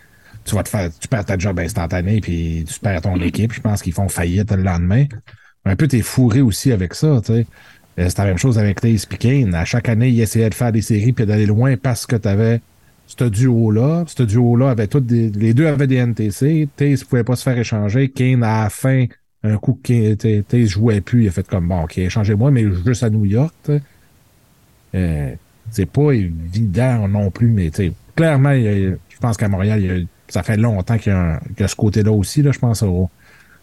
Tu 0.44 0.54
vas 0.54 0.62
te 0.62 0.68
faire, 0.68 0.90
tu 0.98 1.06
perds 1.08 1.24
ta 1.26 1.38
job 1.38 1.58
instantané 1.60 2.20
puis 2.20 2.64
tu 2.66 2.80
perds 2.80 3.02
ton 3.02 3.16
équipe. 3.20 3.52
Je 3.52 3.60
pense 3.60 3.82
qu'ils 3.82 3.92
font 3.92 4.08
faillite 4.08 4.50
le 4.52 4.62
lendemain. 4.62 5.04
Un 5.64 5.76
peu, 5.76 5.86
t'es 5.86 6.00
fourré 6.02 6.40
aussi 6.40 6.72
avec 6.72 6.94
ça, 6.94 7.20
tu 7.24 7.32
sais. 7.32 7.46
Euh, 7.98 8.08
C'est 8.08 8.18
la 8.18 8.24
même 8.24 8.38
chose 8.38 8.58
avec 8.58 8.80
Taze 8.80 9.06
et 9.10 9.16
Kane. 9.16 9.54
À 9.54 9.64
chaque 9.64 9.88
année, 9.88 10.08
ils 10.08 10.20
essayaient 10.20 10.48
de 10.50 10.54
faire 10.54 10.72
des 10.72 10.80
séries 10.82 11.12
puis 11.12 11.26
d'aller 11.26 11.46
loin 11.46 11.76
parce 11.76 12.06
que 12.06 12.16
t'avais 12.16 12.60
ce 13.06 13.24
duo-là. 13.24 14.04
Ce 14.06 14.22
duo-là 14.22 14.70
avait 14.70 14.86
toutes 14.86 15.06
des, 15.06 15.28
les 15.30 15.52
deux 15.52 15.66
avaient 15.66 15.86
des 15.86 15.96
NTC. 15.96 16.68
Taze 16.76 17.04
pouvait 17.04 17.24
pas 17.24 17.36
se 17.36 17.42
faire 17.42 17.58
échanger. 17.58 18.08
Kane, 18.08 18.42
à 18.42 18.62
la 18.64 18.70
fin, 18.70 19.04
un 19.42 19.56
coup 19.58 19.78
Taze 19.84 20.66
jouait 20.68 21.00
plus, 21.02 21.24
il 21.24 21.28
a 21.28 21.30
fait 21.32 21.46
comme 21.46 21.68
bon, 21.68 21.82
ok, 21.82 21.98
échangez-moi, 21.98 22.50
mais 22.50 22.64
juste 22.86 23.02
à 23.02 23.10
New 23.10 23.26
York, 23.26 23.54
tu. 23.64 23.72
Euh, 24.94 25.30
c'est 25.70 25.86
pas 25.90 26.12
évident 26.12 27.06
non 27.08 27.30
plus, 27.30 27.48
mais 27.48 27.70
tu 27.70 27.92
clairement, 28.16 28.50
il 28.52 28.66
a- 28.66 28.96
je 29.08 29.18
pense 29.20 29.36
qu'à 29.36 29.48
Montréal, 29.48 29.80
il 29.82 29.86
y 29.86 29.90
a- 30.02 30.04
ça 30.32 30.42
fait 30.42 30.56
longtemps 30.56 30.98
qu'il 30.98 31.12
y 31.12 31.14
a, 31.14 31.20
un- 31.34 31.38
qu'il 31.38 31.60
y 31.60 31.62
a 31.64 31.68
ce 31.68 31.76
côté-là 31.76 32.12
aussi, 32.12 32.42
là, 32.42 32.52
je 32.52 32.58
pense, 32.58 32.82
au- 32.82 33.10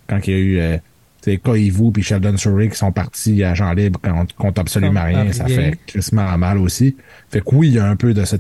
quand 0.08 0.20
il 0.28 0.32
y 0.32 0.36
a 0.36 0.40
eu 0.40 0.58
euh, 0.60 0.78
tu 1.22 1.32
sais, 1.32 1.38
Koivu 1.38 1.92
puis 1.92 2.04
Sheldon 2.04 2.38
Surrey 2.38 2.70
qui 2.70 2.78
sont 2.78 2.92
partis 2.92 3.44
à 3.44 3.54
Jean 3.54 3.74
Libre 3.74 4.00
contre, 4.00 4.36
contre 4.36 4.62
absolument 4.62 5.04
rien, 5.04 5.32
ça 5.34 5.46
fait 5.56 5.80
crissement 5.88 6.38
mal 6.38 6.58
aussi. 6.60 6.96
Fait 7.30 7.42
que 7.42 7.46
oui, 7.54 7.70
il 7.70 7.74
y 7.76 7.80
a 7.80 7.86
un 7.90 7.96
peu 7.96 8.14
de 8.14 8.24
ce 8.24 8.36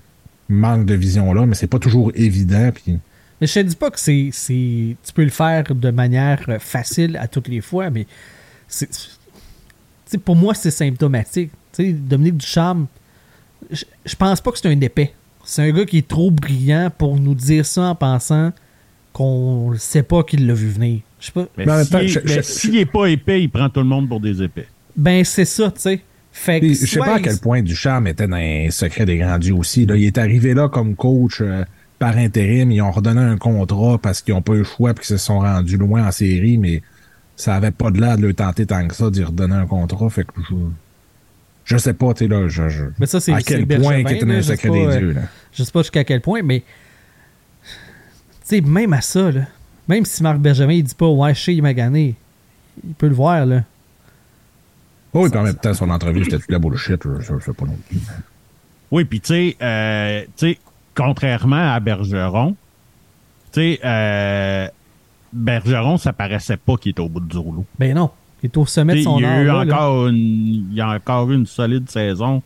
manque 0.49 0.85
de 0.85 0.93
vision-là, 0.93 1.45
mais 1.45 1.55
c'est 1.55 1.67
pas 1.67 1.79
toujours 1.79 2.11
évident. 2.15 2.69
Puis 2.73 2.97
Mais 3.41 3.47
je 3.47 3.53
te 3.55 3.59
dis 3.59 3.75
pas 3.75 3.89
que 3.91 3.99
c'est, 3.99 4.29
c'est- 4.31 4.95
tu 5.05 5.13
peux 5.13 5.23
le 5.23 5.29
faire 5.29 5.63
de 5.73 5.91
manière 5.91 6.43
euh, 6.47 6.59
facile 6.59 7.17
à 7.17 7.27
toutes 7.27 7.47
les 7.49 7.61
fois, 7.61 7.89
mais 7.89 8.05
c'est, 8.67 8.89
tu 8.89 8.97
sais, 10.05 10.17
pour 10.17 10.35
moi, 10.35 10.53
c'est 10.53 10.71
symptomatique. 10.71 11.51
Tu 11.73 11.83
sais, 11.83 11.91
Dominique 11.91 12.37
Ducharme, 12.37 12.87
je, 13.71 13.83
je 14.05 14.15
pense 14.15 14.39
pas 14.41 14.51
que 14.51 14.59
c'est 14.59 14.67
un 14.69 14.79
épais. 14.81 15.13
C'est 15.49 15.61
un 15.61 15.71
gars 15.71 15.85
qui 15.85 15.99
est 15.99 16.07
trop 16.07 16.29
brillant 16.29 16.91
pour 16.95 17.17
nous 17.19 17.33
dire 17.33 17.65
ça 17.65 17.83
en 17.83 17.95
pensant 17.95 18.51
qu'on 19.13 19.71
ne 19.71 19.77
sait 19.77 20.03
pas 20.03 20.23
qu'il 20.23 20.45
l'a 20.45 20.53
vu 20.53 20.67
venir. 20.67 20.99
Je 21.19 21.27
sais 21.27 21.31
pas. 21.31 21.47
Mais 21.57 21.65
s'il 21.83 21.89
temps, 21.89 21.99
est- 21.99 22.07
je- 22.09 22.19
mais 22.25 22.33
je- 22.35 22.41
s'il 22.41 22.77
est 22.77 22.85
pas 22.85 23.05
épais, 23.07 23.41
il 23.43 23.49
prend 23.49 23.69
tout 23.69 23.79
le 23.79 23.85
monde 23.85 24.07
pour 24.09 24.19
des 24.19 24.43
épais. 24.43 24.67
Ben, 24.95 25.23
c'est 25.23 25.45
ça, 25.45 25.71
tu 25.71 25.79
sais. 25.81 26.01
Fait 26.33 26.59
que 26.59 26.67
je 26.67 26.85
sais 26.85 26.99
pas 26.99 27.15
à 27.15 27.19
quel 27.19 27.37
point 27.39 27.61
Ducharme 27.63 28.07
était 28.07 28.27
dans 28.27 28.35
un 28.35 28.67
secret 28.69 29.05
des 29.05 29.17
grands 29.17 29.39
dieux 29.39 29.55
aussi. 29.55 29.85
Là. 29.87 29.95
Il 29.95 30.03
est 30.03 30.17
arrivé 30.19 30.53
là 30.53 30.67
comme 30.69 30.95
coach 30.95 31.39
euh, 31.41 31.63
par 31.97 32.15
intérim. 32.17 32.69
Ils 32.71 32.81
ont 32.81 32.91
redonné 32.91 33.21
un 33.21 33.37
contrat 33.37 33.97
parce 33.97 34.21
qu'ils 34.21 34.35
n'ont 34.35 34.43
pas 34.43 34.53
eu 34.53 34.57
le 34.59 34.63
choix 34.63 34.91
et 34.91 34.93
qu'ils 34.93 35.05
se 35.05 35.17
sont 35.17 35.39
rendus 35.39 35.77
loin 35.77 36.05
en 36.07 36.11
série, 36.11 36.57
mais 36.59 36.83
ça 37.35 37.55
avait 37.55 37.71
pas 37.71 37.89
de 37.89 37.99
l'air 37.99 38.17
de 38.17 38.27
le 38.27 38.33
tenter 38.35 38.67
tant 38.67 38.85
que 38.87 38.93
ça 38.93 39.09
d'y 39.09 39.23
redonner 39.23 39.55
un 39.55 39.65
contrat. 39.65 40.09
Fait 40.11 40.25
que 40.25 40.33
je, 40.47 40.53
je 41.67 41.77
sais 41.77 41.93
pas, 41.93 42.13
tu 42.13 42.19
sais, 42.19 42.27
là, 42.29 42.47
je, 42.47 42.69
je- 42.69 42.85
Mais 42.97 43.05
ça, 43.05 43.19
c'est- 43.19 43.33
à 43.33 43.41
quel 43.41 43.67
point 43.67 44.03
qu'il 44.03 44.15
était 44.15 44.25
dans 44.25 44.41
sais 44.41 44.55
secret 44.55 44.69
des 44.69 44.85
euh, 44.85 44.97
dieux. 44.97 45.11
Là. 45.11 45.21
Je 45.51 45.63
sais 45.63 45.71
pas 45.71 45.81
jusqu'à 45.81 46.03
quel 46.05 46.21
point, 46.21 46.41
mais. 46.41 46.61
Tu 47.61 48.55
sais, 48.55 48.61
même 48.61 48.93
à 48.93 49.01
ça, 49.01 49.31
là. 49.31 49.41
Même 49.89 50.05
si 50.05 50.23
Marc 50.23 50.37
Benjamin, 50.37 50.73
il 50.73 50.83
dit 50.83 50.95
pas, 50.95 51.07
ouais, 51.07 51.35
je 51.35 51.41
sais, 51.41 51.55
il 51.55 51.61
m'a 51.61 51.73
gagné. 51.73 52.15
Il 52.85 52.93
peut 52.93 53.07
le 53.09 53.15
voir, 53.15 53.45
là. 53.45 53.63
Oh, 55.13 55.27
et 55.27 55.29
puis 55.29 55.39
en 55.39 55.43
même 55.43 55.55
temps, 55.55 55.73
son 55.73 55.89
entrevue, 55.89 56.23
c'était 56.23 56.37
toute 56.39 56.51
la 56.51 56.59
bullshit. 56.59 57.01
Je, 57.03 57.21
je 57.21 57.43
sais 57.43 57.53
pas 57.53 57.65
non 57.65 57.77
plus. 57.89 57.97
Oui, 58.91 59.03
puis 59.05 59.19
tu 59.19 59.27
sais, 59.27 59.57
euh, 59.61 60.21
tu 60.37 60.51
sais, 60.53 60.59
contrairement 60.95 61.73
à 61.73 61.79
Bergeron, 61.81 62.55
tu 63.51 63.59
sais, 63.61 63.79
euh, 63.83 64.67
Bergeron, 65.33 65.97
ça 65.97 66.13
paraissait 66.13 66.57
pas 66.57 66.77
qu'il 66.77 66.91
était 66.91 67.01
au 67.01 67.09
bout 67.09 67.19
du 67.19 67.37
rouleau. 67.37 67.65
Ben 67.77 67.93
non. 67.93 68.11
Il 68.43 68.47
est 68.47 68.57
au 68.57 68.65
sommet 68.65 68.95
de 68.95 69.01
son 69.01 69.17
il, 69.17 69.23
y 69.23 69.25
a 69.25 69.31
art. 69.31 69.41
eu 69.41 69.45
là, 69.45 69.65
là. 69.65 69.75
encore 69.75 70.07
une, 70.07 70.15
il 70.15 70.73
y 70.73 70.81
a 70.81 70.89
encore 70.89 71.31
eu 71.31 71.35
une 71.35 71.45
solide 71.45 71.89
saison 71.89 72.43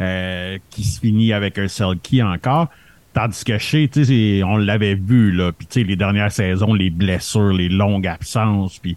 euh, 0.00 0.58
qui 0.70 0.84
se 0.84 1.00
finit 1.00 1.32
avec 1.32 1.58
un 1.58 1.68
Selkie 1.68 2.22
encore. 2.22 2.68
Tandis 3.12 3.44
que 3.44 3.58
chez, 3.58 3.88
tu 3.88 4.04
sais, 4.04 4.42
on 4.42 4.56
l'avait 4.56 4.94
vu, 4.94 5.32
là, 5.32 5.52
puis 5.52 5.66
tu 5.66 5.80
sais, 5.80 5.86
les 5.86 5.96
dernières 5.96 6.32
saisons, 6.32 6.72
les 6.72 6.88
blessures, 6.88 7.52
les 7.52 7.68
longues 7.68 8.06
absences, 8.06 8.78
puis 8.78 8.96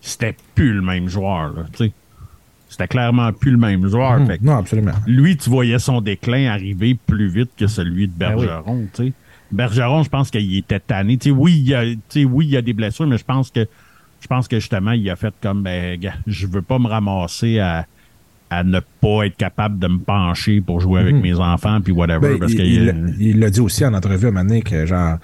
c'était 0.00 0.34
plus 0.54 0.72
le 0.72 0.80
même 0.80 1.08
joueur, 1.08 1.52
là, 1.52 1.64
tu 1.72 1.84
sais. 1.86 1.92
C'était 2.70 2.88
clairement 2.88 3.30
plus 3.34 3.50
le 3.50 3.58
même 3.58 3.86
joueur. 3.86 4.26
Fait 4.26 4.38
que 4.38 4.44
non, 4.44 4.56
absolument. 4.56 4.92
lui, 5.06 5.36
tu 5.36 5.50
voyais 5.50 5.78
son 5.78 6.00
déclin 6.00 6.50
arriver 6.50 6.96
plus 7.06 7.28
vite 7.28 7.50
que 7.54 7.66
celui 7.66 8.08
de 8.08 8.14
Ben 8.16 8.34
oui. 8.34 8.46
Bergeron, 8.46 8.88
tu 8.94 9.04
sais. 9.08 9.12
Bergeron, 9.50 10.02
je 10.02 10.08
pense 10.08 10.30
qu'il 10.30 10.56
était 10.56 10.80
tanné. 10.80 11.18
Tu 11.18 11.28
sais, 11.28 11.36
oui, 11.36 11.52
il 11.58 11.68
y 11.68 11.74
a, 11.74 11.84
tu 11.84 11.98
sais, 12.08 12.24
oui, 12.24 12.46
il 12.46 12.52
y 12.52 12.56
a 12.56 12.62
des 12.62 12.72
blessures, 12.72 13.06
mais 13.06 13.18
je 13.18 13.24
pense 13.24 13.50
que 13.50 13.68
je 14.22 14.26
pense 14.28 14.46
que 14.48 14.58
justement, 14.60 14.92
il 14.92 15.10
a 15.10 15.16
fait 15.16 15.34
comme 15.42 15.62
ben, 15.62 15.98
je 16.26 16.46
veux 16.46 16.62
pas 16.62 16.78
me 16.78 16.86
ramasser 16.86 17.58
à, 17.58 17.86
à 18.50 18.62
ne 18.64 18.80
pas 19.00 19.24
être 19.26 19.36
capable 19.36 19.78
de 19.78 19.88
me 19.88 19.98
pencher 19.98 20.60
pour 20.60 20.80
jouer 20.80 21.00
avec 21.00 21.16
mes 21.16 21.34
enfants 21.34 21.80
puis 21.80 21.92
whatever. 21.92 22.34
Ben, 22.34 22.38
parce 22.38 22.52
il- 22.52 23.38
l'a 23.40 23.50
dit 23.50 23.60
aussi 23.60 23.84
en 23.84 23.92
entrevue 23.94 24.26
à 24.26 24.28
un 24.28 24.32
moment 24.32 24.44
donné 24.44 24.62
que 24.62 24.86
genre 24.86 25.18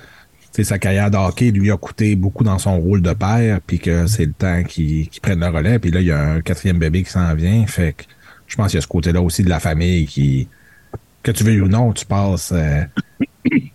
sa 0.60 0.78
carrière 0.80 1.08
de 1.08 1.16
hockey 1.16 1.52
lui 1.52 1.70
a 1.70 1.76
coûté 1.76 2.16
beaucoup 2.16 2.42
dans 2.42 2.58
son 2.58 2.80
rôle 2.80 3.00
de 3.00 3.12
père, 3.12 3.60
puis 3.64 3.78
que 3.78 4.08
c'est 4.08 4.26
le 4.26 4.32
temps 4.32 4.64
qu'il 4.64 5.08
qu'il 5.08 5.20
prenne 5.20 5.38
le 5.38 5.46
relais. 5.46 5.78
Puis 5.78 5.92
là, 5.92 6.00
il 6.00 6.06
y 6.08 6.10
a 6.10 6.32
un 6.32 6.40
quatrième 6.40 6.80
bébé 6.80 7.04
qui 7.04 7.10
s'en 7.10 7.32
vient. 7.36 7.64
Fait 7.68 7.92
que 7.92 8.02
je 8.48 8.56
pense 8.56 8.68
qu'il 8.72 8.76
y 8.76 8.78
a 8.78 8.82
ce 8.82 8.88
côté-là 8.88 9.22
aussi 9.22 9.44
de 9.44 9.48
la 9.48 9.60
famille 9.60 10.06
qui, 10.06 10.48
que 11.22 11.30
tu 11.30 11.44
veux 11.44 11.62
ou 11.62 11.68
non, 11.68 11.92
tu 11.92 12.04
passes 12.04 12.50
euh, 12.52 12.82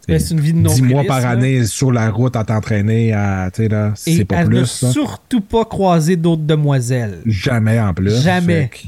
c'est 0.08 0.32
une 0.34 0.40
vie 0.42 0.54
de 0.54 0.58
dix 0.58 0.64
nombriliste, 0.64 0.92
mois 0.94 1.04
par 1.06 1.22
là. 1.22 1.30
année 1.30 1.66
sur 1.66 1.92
la 1.92 2.10
route 2.10 2.36
à 2.36 2.44
t'entraîner 2.44 3.14
à, 3.14 3.50
là, 3.58 3.94
Et 4.06 4.18
c'est 4.18 4.26
pas 4.26 4.38
elle 4.42 4.48
plus. 4.48 4.60
ne 4.60 4.66
surtout 4.66 5.42
pas 5.42 5.66
croiser 5.66 6.16
d'autres 6.16 6.42
demoiselles. 6.44 7.20
Jamais 7.26 7.80
en 7.80 7.94
plus. 7.94 8.22
Jamais. 8.22 8.70
Que- 8.72 8.88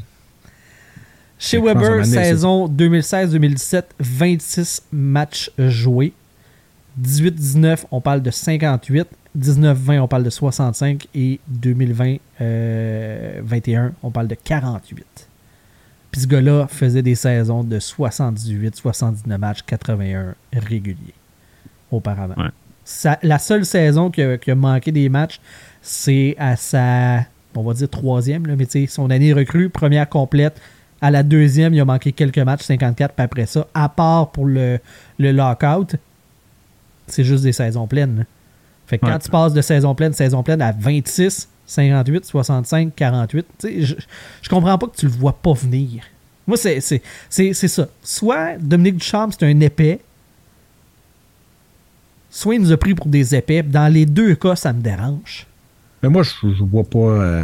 Chez 1.39 1.59
Weber, 1.59 2.05
saison 2.05 2.67
2016-2017, 2.67 3.83
26 3.99 4.81
matchs 4.91 5.51
joués. 5.57 6.13
18-19, 7.01 7.85
on 7.91 7.99
parle 8.01 8.21
de 8.21 8.31
58. 8.31 9.05
19-20, 9.37 9.99
on 9.99 10.07
parle 10.07 10.23
de 10.23 10.29
65. 10.29 11.07
Et 11.13 11.39
2020-21, 12.39 13.91
on 14.03 14.11
parle 14.11 14.27
de 14.27 14.35
48. 14.41 15.05
Puis 16.15 16.21
ce 16.21 16.27
gars-là 16.27 16.67
faisait 16.69 17.01
des 17.01 17.15
saisons 17.15 17.61
de 17.65 17.77
78, 17.77 18.73
79 18.77 19.37
matchs, 19.37 19.59
81 19.67 20.33
réguliers 20.53 21.13
auparavant. 21.91 22.35
Ouais. 22.41 23.17
La 23.21 23.37
seule 23.37 23.65
saison 23.65 24.09
qui 24.09 24.21
a, 24.21 24.37
qui 24.37 24.49
a 24.49 24.55
manqué 24.55 24.93
des 24.93 25.09
matchs, 25.09 25.41
c'est 25.81 26.33
à 26.39 26.55
sa, 26.55 27.25
on 27.53 27.63
va 27.63 27.73
dire 27.73 27.89
troisième, 27.89 28.47
là, 28.47 28.55
mais 28.55 28.65
tu 28.65 28.79
sais, 28.79 28.87
son 28.87 29.09
année 29.09 29.33
recrue, 29.33 29.67
première 29.69 30.07
complète. 30.07 30.61
À 31.01 31.11
la 31.11 31.21
deuxième, 31.21 31.73
il 31.73 31.81
a 31.81 31.85
manqué 31.85 32.13
quelques 32.13 32.39
matchs, 32.39 32.61
54, 32.63 33.13
puis 33.13 33.23
après 33.25 33.45
ça, 33.45 33.67
à 33.73 33.89
part 33.89 34.31
pour 34.31 34.45
le, 34.45 34.79
le 35.19 35.31
lockout, 35.33 35.97
c'est 37.07 37.25
juste 37.25 37.43
des 37.43 37.51
saisons 37.51 37.87
pleines. 37.87 38.19
là. 38.19 38.23
Fait 38.87 38.99
que 38.99 39.05
quand 39.05 39.11
Ouais. 39.11 39.19
tu 39.19 39.29
passes 39.29 39.51
de 39.53 39.61
saison 39.61 39.93
pleine, 39.95 40.13
saison 40.13 40.43
pleine 40.43 40.61
à 40.61 40.71
26, 40.71 41.49
58, 41.65 42.25
65, 42.25 42.93
48, 42.95 43.45
tu 43.57 43.67
sais, 43.67 43.81
je, 43.81 43.95
je 44.41 44.49
comprends 44.49 44.77
pas 44.77 44.87
que 44.87 44.95
tu 44.97 45.05
le 45.05 45.11
vois 45.11 45.33
pas 45.33 45.53
venir. 45.53 46.03
Moi, 46.47 46.57
c'est 46.57 46.79
c'est- 46.81 47.01
c'est- 47.29 47.53
c'est 47.53 47.67
ça. 47.67 47.87
Soit 48.03 48.57
Dominique 48.59 48.97
Ducharme, 48.97 49.31
c'est 49.31 49.45
un 49.45 49.59
épais, 49.61 49.99
soit 52.29 52.55
il 52.55 52.61
nous 52.61 52.71
a 52.71 52.77
pris 52.77 52.93
pour 52.93 53.07
des 53.07 53.35
épais. 53.35 53.63
Dans 53.63 53.91
les 53.91 54.05
deux 54.05 54.35
cas, 54.35 54.55
ça 54.55 54.73
me 54.73 54.81
dérange. 54.81 55.47
Mais 56.03 56.09
moi, 56.09 56.23
je, 56.23 56.31
je 56.53 56.63
vois 56.63 56.83
pas. 56.83 56.99
euh, 56.99 57.43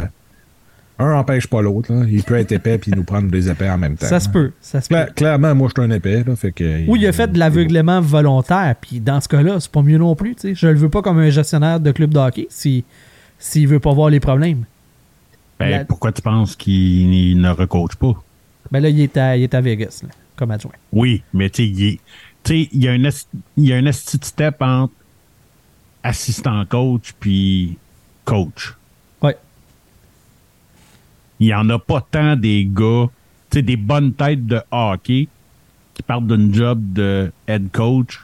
un 0.98 1.14
empêche 1.16 1.48
pas 1.48 1.62
l'autre. 1.62 1.92
là. 1.92 2.04
Il 2.08 2.22
peut 2.22 2.36
être 2.36 2.52
épais 2.52 2.78
puis 2.78 2.92
nous 2.92 3.02
prendre 3.02 3.28
des 3.28 3.50
épais 3.50 3.68
en 3.68 3.78
même 3.78 3.96
temps. 3.96 4.06
Ça 4.06 4.20
se 4.20 4.28
peut. 4.28 4.52
Ça 4.60 4.80
se 4.80 4.88
peut. 4.88 4.94
Cla- 4.94 5.12
clairement, 5.14 5.52
moi, 5.54 5.68
je 5.74 5.82
suis 5.82 5.90
un 5.90 5.92
épais. 5.94 6.22
Là, 6.22 6.36
fait 6.36 6.52
que, 6.52 6.86
Ou 6.88 6.94
il 6.96 7.04
a 7.06 7.12
fait 7.12 7.26
de 7.32 7.38
l'aveuglement 7.40 8.00
volontaire, 8.00 8.76
puis 8.80 9.00
dans 9.00 9.20
ce 9.20 9.26
cas-là, 9.26 9.58
c'est 9.58 9.72
pas 9.72 9.82
mieux 9.82 9.98
non 9.98 10.14
plus. 10.14 10.36
tu 10.36 10.40
sais. 10.50 10.54
Je 10.54 10.68
le 10.68 10.74
veux 10.74 10.90
pas 10.90 11.02
comme 11.02 11.18
un 11.18 11.30
gestionnaire 11.30 11.80
de 11.80 11.90
club 11.90 12.12
de 12.14 12.18
hockey 12.18 12.46
si 12.50 12.84
s'il 13.42 13.66
veut 13.66 13.80
pas 13.80 13.92
voir 13.92 14.08
les 14.08 14.20
problèmes. 14.20 14.64
ben, 15.58 15.68
la- 15.70 15.84
pourquoi 15.84 16.12
tu 16.12 16.22
penses 16.22 16.54
qu'il 16.54 17.12
il 17.12 17.40
ne 17.40 17.50
recoach 17.50 17.96
pas? 17.96 18.14
Ben 18.70 18.80
là, 18.80 18.88
il 18.88 19.00
est 19.00 19.16
à, 19.16 19.36
il 19.36 19.42
est 19.42 19.52
à 19.54 19.60
Vegas, 19.60 20.00
là, 20.04 20.08
comme 20.36 20.52
adjoint. 20.52 20.72
Oui, 20.92 21.22
mais 21.34 21.50
tu 21.50 21.98
sais, 22.44 22.68
il 22.72 22.82
y 22.82 22.88
a 22.88 23.76
un 23.76 23.82
de 23.82 23.90
step 23.90 24.56
entre 24.62 24.94
assistant 26.04 26.64
coach 26.66 27.12
puis 27.18 27.76
coach. 28.24 28.74
Ouais. 29.20 29.36
Il 31.40 31.48
y 31.48 31.54
en 31.54 31.68
a 31.70 31.78
pas 31.78 32.06
tant 32.10 32.36
des 32.36 32.64
gars, 32.64 33.08
tu 33.50 33.58
sais, 33.58 33.62
des 33.62 33.76
bonnes 33.76 34.12
têtes 34.14 34.46
de 34.46 34.60
hockey 34.70 35.28
qui 35.94 36.02
partent 36.02 36.26
d'une 36.28 36.54
job 36.54 36.80
de 36.92 37.32
head 37.48 37.70
coach 37.72 38.20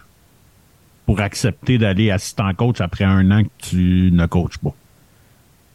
pour 1.07 1.21
accepter 1.21 1.77
d'aller 1.79 2.11
assistant 2.11 2.53
coach 2.55 2.81
après 2.81 3.05
un 3.05 3.31
an 3.33 3.43
que 3.43 3.51
tu 3.59 4.11
ne 4.13 4.27
coaches 4.27 4.59
pas. 4.59 4.75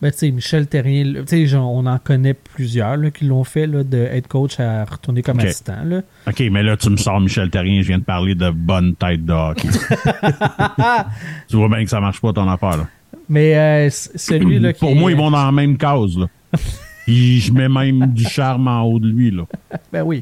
Ben, 0.04 0.12
tu 0.12 0.18
sais, 0.18 0.32
Michel 0.32 0.68
Terrien, 0.68 1.06
là, 1.06 1.22
tu 1.22 1.28
sais, 1.28 1.48
genre, 1.48 1.72
on 1.72 1.86
en 1.86 1.98
connaît 1.98 2.34
plusieurs 2.34 2.98
là, 2.98 3.10
qui 3.10 3.24
l'ont 3.24 3.46
fait, 3.46 3.66
là, 3.68 3.86
de 3.86 4.00
head 4.00 4.28
coach 4.28 4.60
à 4.60 4.84
retourner 4.84 5.22
comme 5.24 5.40
assistant. 5.40 5.82
Là. 5.86 6.02
OK, 6.28 6.42
mais 6.52 6.62
là, 6.62 6.76
tu 6.76 6.90
me 6.90 6.98
sors 6.98 7.22
Michel 7.22 7.50
Terrien, 7.50 7.82
je 7.82 7.88
viens 7.88 8.00
de 8.00 8.04
parler 8.04 8.36
de 8.36 8.50
bonnes 8.50 8.96
têtes 8.98 9.24
de 9.24 9.32
hockey. 9.32 9.70
tu 11.48 11.56
vois 11.56 11.70
bien 11.70 11.86
que 11.86 11.90
ça 11.90 12.02
marche 12.02 12.20
pas 12.20 12.34
ton 12.34 12.50
affaire, 12.50 12.76
là. 12.76 12.88
Mais 13.30 13.56
euh, 13.56 13.90
celui 13.90 14.60
là 14.60 14.74
qui 14.74 14.82
Pour 14.82 14.90
est- 14.90 14.96
moi, 14.96 15.10
ils 15.10 15.16
vont 15.16 15.32
dans 15.32 15.46
la 15.46 15.54
même 15.54 15.78
case, 15.78 16.18
là. 16.18 16.28
Je 17.08 17.52
mets 17.54 17.70
même 17.70 18.08
du 18.08 18.26
charme 18.26 18.68
en 18.68 18.82
haut 18.82 19.00
de 19.00 19.08
lui, 19.08 19.32
là. 19.32 19.44
Ben 19.90 20.04
oui. 20.04 20.22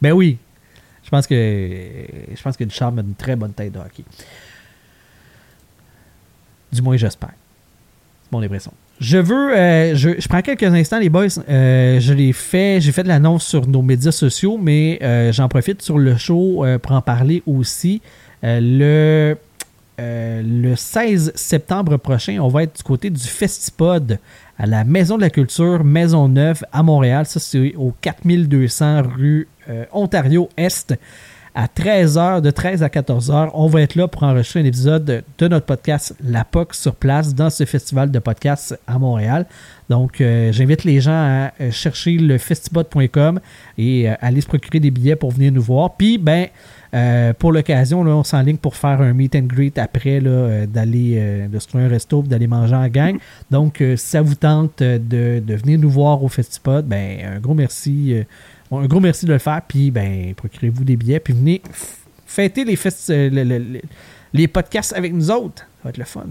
Ben 0.00 0.10
oui. 0.10 0.36
Je 1.04 1.10
pense 1.10 1.28
que 1.28 1.34
je 1.34 2.42
pense 2.42 2.56
que 2.56 2.64
Ducharme 2.64 2.98
a 2.98 3.02
une 3.02 3.14
très 3.14 3.36
bonne 3.36 3.52
tête 3.52 3.72
de 3.72 3.78
hockey. 3.78 4.02
Du 6.72 6.82
moins, 6.82 6.96
j'espère. 6.96 7.34
C'est 8.24 8.32
mon 8.32 8.42
impression. 8.42 8.72
Je 9.02 9.18
veux. 9.18 9.52
euh, 9.52 9.96
je, 9.96 10.28
prends 10.28 10.42
quelques 10.42 10.62
instants, 10.62 11.00
les 11.00 11.08
boys. 11.08 11.26
Euh, 11.48 11.98
je 11.98 12.14
l'ai 12.14 12.32
fait. 12.32 12.80
J'ai 12.80 12.92
fait 12.92 13.02
de 13.02 13.08
l'annonce 13.08 13.44
sur 13.44 13.66
nos 13.66 13.82
médias 13.82 14.12
sociaux, 14.12 14.58
mais 14.62 15.00
euh, 15.02 15.32
j'en 15.32 15.48
profite 15.48 15.82
sur 15.82 15.98
le 15.98 16.16
show 16.16 16.64
pour 16.80 16.92
en 16.92 17.02
parler 17.02 17.42
aussi. 17.44 18.00
Le, 18.44 19.36
le 19.98 20.74
16 20.76 21.32
septembre 21.34 21.96
prochain, 21.96 22.38
on 22.40 22.48
va 22.48 22.62
être 22.62 22.76
du 22.76 22.82
côté 22.84 23.10
du 23.10 23.22
Festipod 23.22 24.18
à 24.56 24.66
la 24.66 24.84
Maison 24.84 25.16
de 25.16 25.22
la 25.22 25.30
Culture, 25.30 25.82
Maison 25.82 26.28
Neuve 26.28 26.62
à 26.72 26.84
Montréal. 26.84 27.26
Ça, 27.26 27.40
c'est 27.40 27.74
au 27.76 27.92
4200 28.00 29.02
rue 29.16 29.48
Ontario-Est 29.92 30.94
à 31.54 31.66
13h, 31.66 32.40
de 32.40 32.50
13 32.50 32.82
à 32.82 32.88
14h. 32.88 33.50
On 33.54 33.66
va 33.66 33.82
être 33.82 33.94
là 33.94 34.08
pour 34.08 34.22
enregistrer 34.22 34.60
un 34.60 34.64
épisode 34.64 35.24
de, 35.38 35.48
notre 35.48 35.66
podcast 35.66 36.14
La 36.24 36.44
POC 36.44 36.74
sur 36.74 36.94
place 36.94 37.34
dans 37.34 37.50
ce 37.50 37.64
festival 37.64 38.10
de 38.10 38.18
podcasts 38.18 38.78
à 38.86 38.98
Montréal. 38.98 39.46
Donc, 39.90 40.20
euh, 40.20 40.50
j'invite 40.52 40.84
les 40.84 41.00
gens 41.02 41.12
à 41.12 41.52
euh, 41.60 41.70
chercher 41.70 42.12
le 42.12 42.38
festibot.com 42.38 43.40
et 43.76 44.08
euh, 44.08 44.14
aller 44.20 44.40
se 44.40 44.46
procurer 44.46 44.80
des 44.80 44.90
billets 44.90 45.16
pour 45.16 45.30
venir 45.30 45.52
nous 45.52 45.60
voir. 45.60 45.94
Puis, 45.96 46.16
ben, 46.16 46.46
pour 47.38 47.52
l'occasion, 47.52 48.00
on 48.00 48.22
s'enligne 48.22 48.58
pour 48.58 48.76
faire 48.76 49.00
un 49.00 49.14
meet 49.14 49.34
and 49.34 49.46
greet 49.46 49.78
après, 49.78 50.20
d'aller 50.20 51.48
de 51.50 51.58
se 51.58 51.66
trouver 51.66 51.84
un 51.84 51.88
resto, 51.88 52.22
d'aller 52.22 52.46
manger 52.46 52.74
en 52.74 52.88
gang. 52.88 53.16
Donc, 53.50 53.76
si 53.78 53.96
ça 53.96 54.20
vous 54.20 54.34
tente 54.34 54.80
de, 54.80 54.98
de 55.40 55.54
venir 55.54 55.78
nous 55.78 55.88
voir 55.88 56.22
au 56.22 56.28
Festipod, 56.28 56.84
ben, 56.84 57.36
un 57.36 57.40
gros 57.40 57.54
merci. 57.54 58.14
Un 58.80 58.86
gros 58.86 59.00
merci 59.00 59.26
de 59.26 59.32
le 59.32 59.38
faire. 59.38 59.60
Puis, 59.66 59.90
ben, 59.90 60.34
procurez-vous 60.34 60.84
des 60.84 60.96
billets. 60.96 61.20
Puis, 61.20 61.34
venez 61.34 61.62
fêter 62.26 62.64
les, 62.64 62.76
festi- 62.76 63.12
euh, 63.12 63.30
le- 63.30 63.44
le- 63.44 63.58
le- 63.58 63.80
les 64.32 64.48
podcasts 64.48 64.92
avec 64.94 65.12
nous 65.12 65.30
autres. 65.30 65.62
Ça 65.62 65.66
va 65.84 65.90
être 65.90 65.98
le 65.98 66.04
fun. 66.04 66.26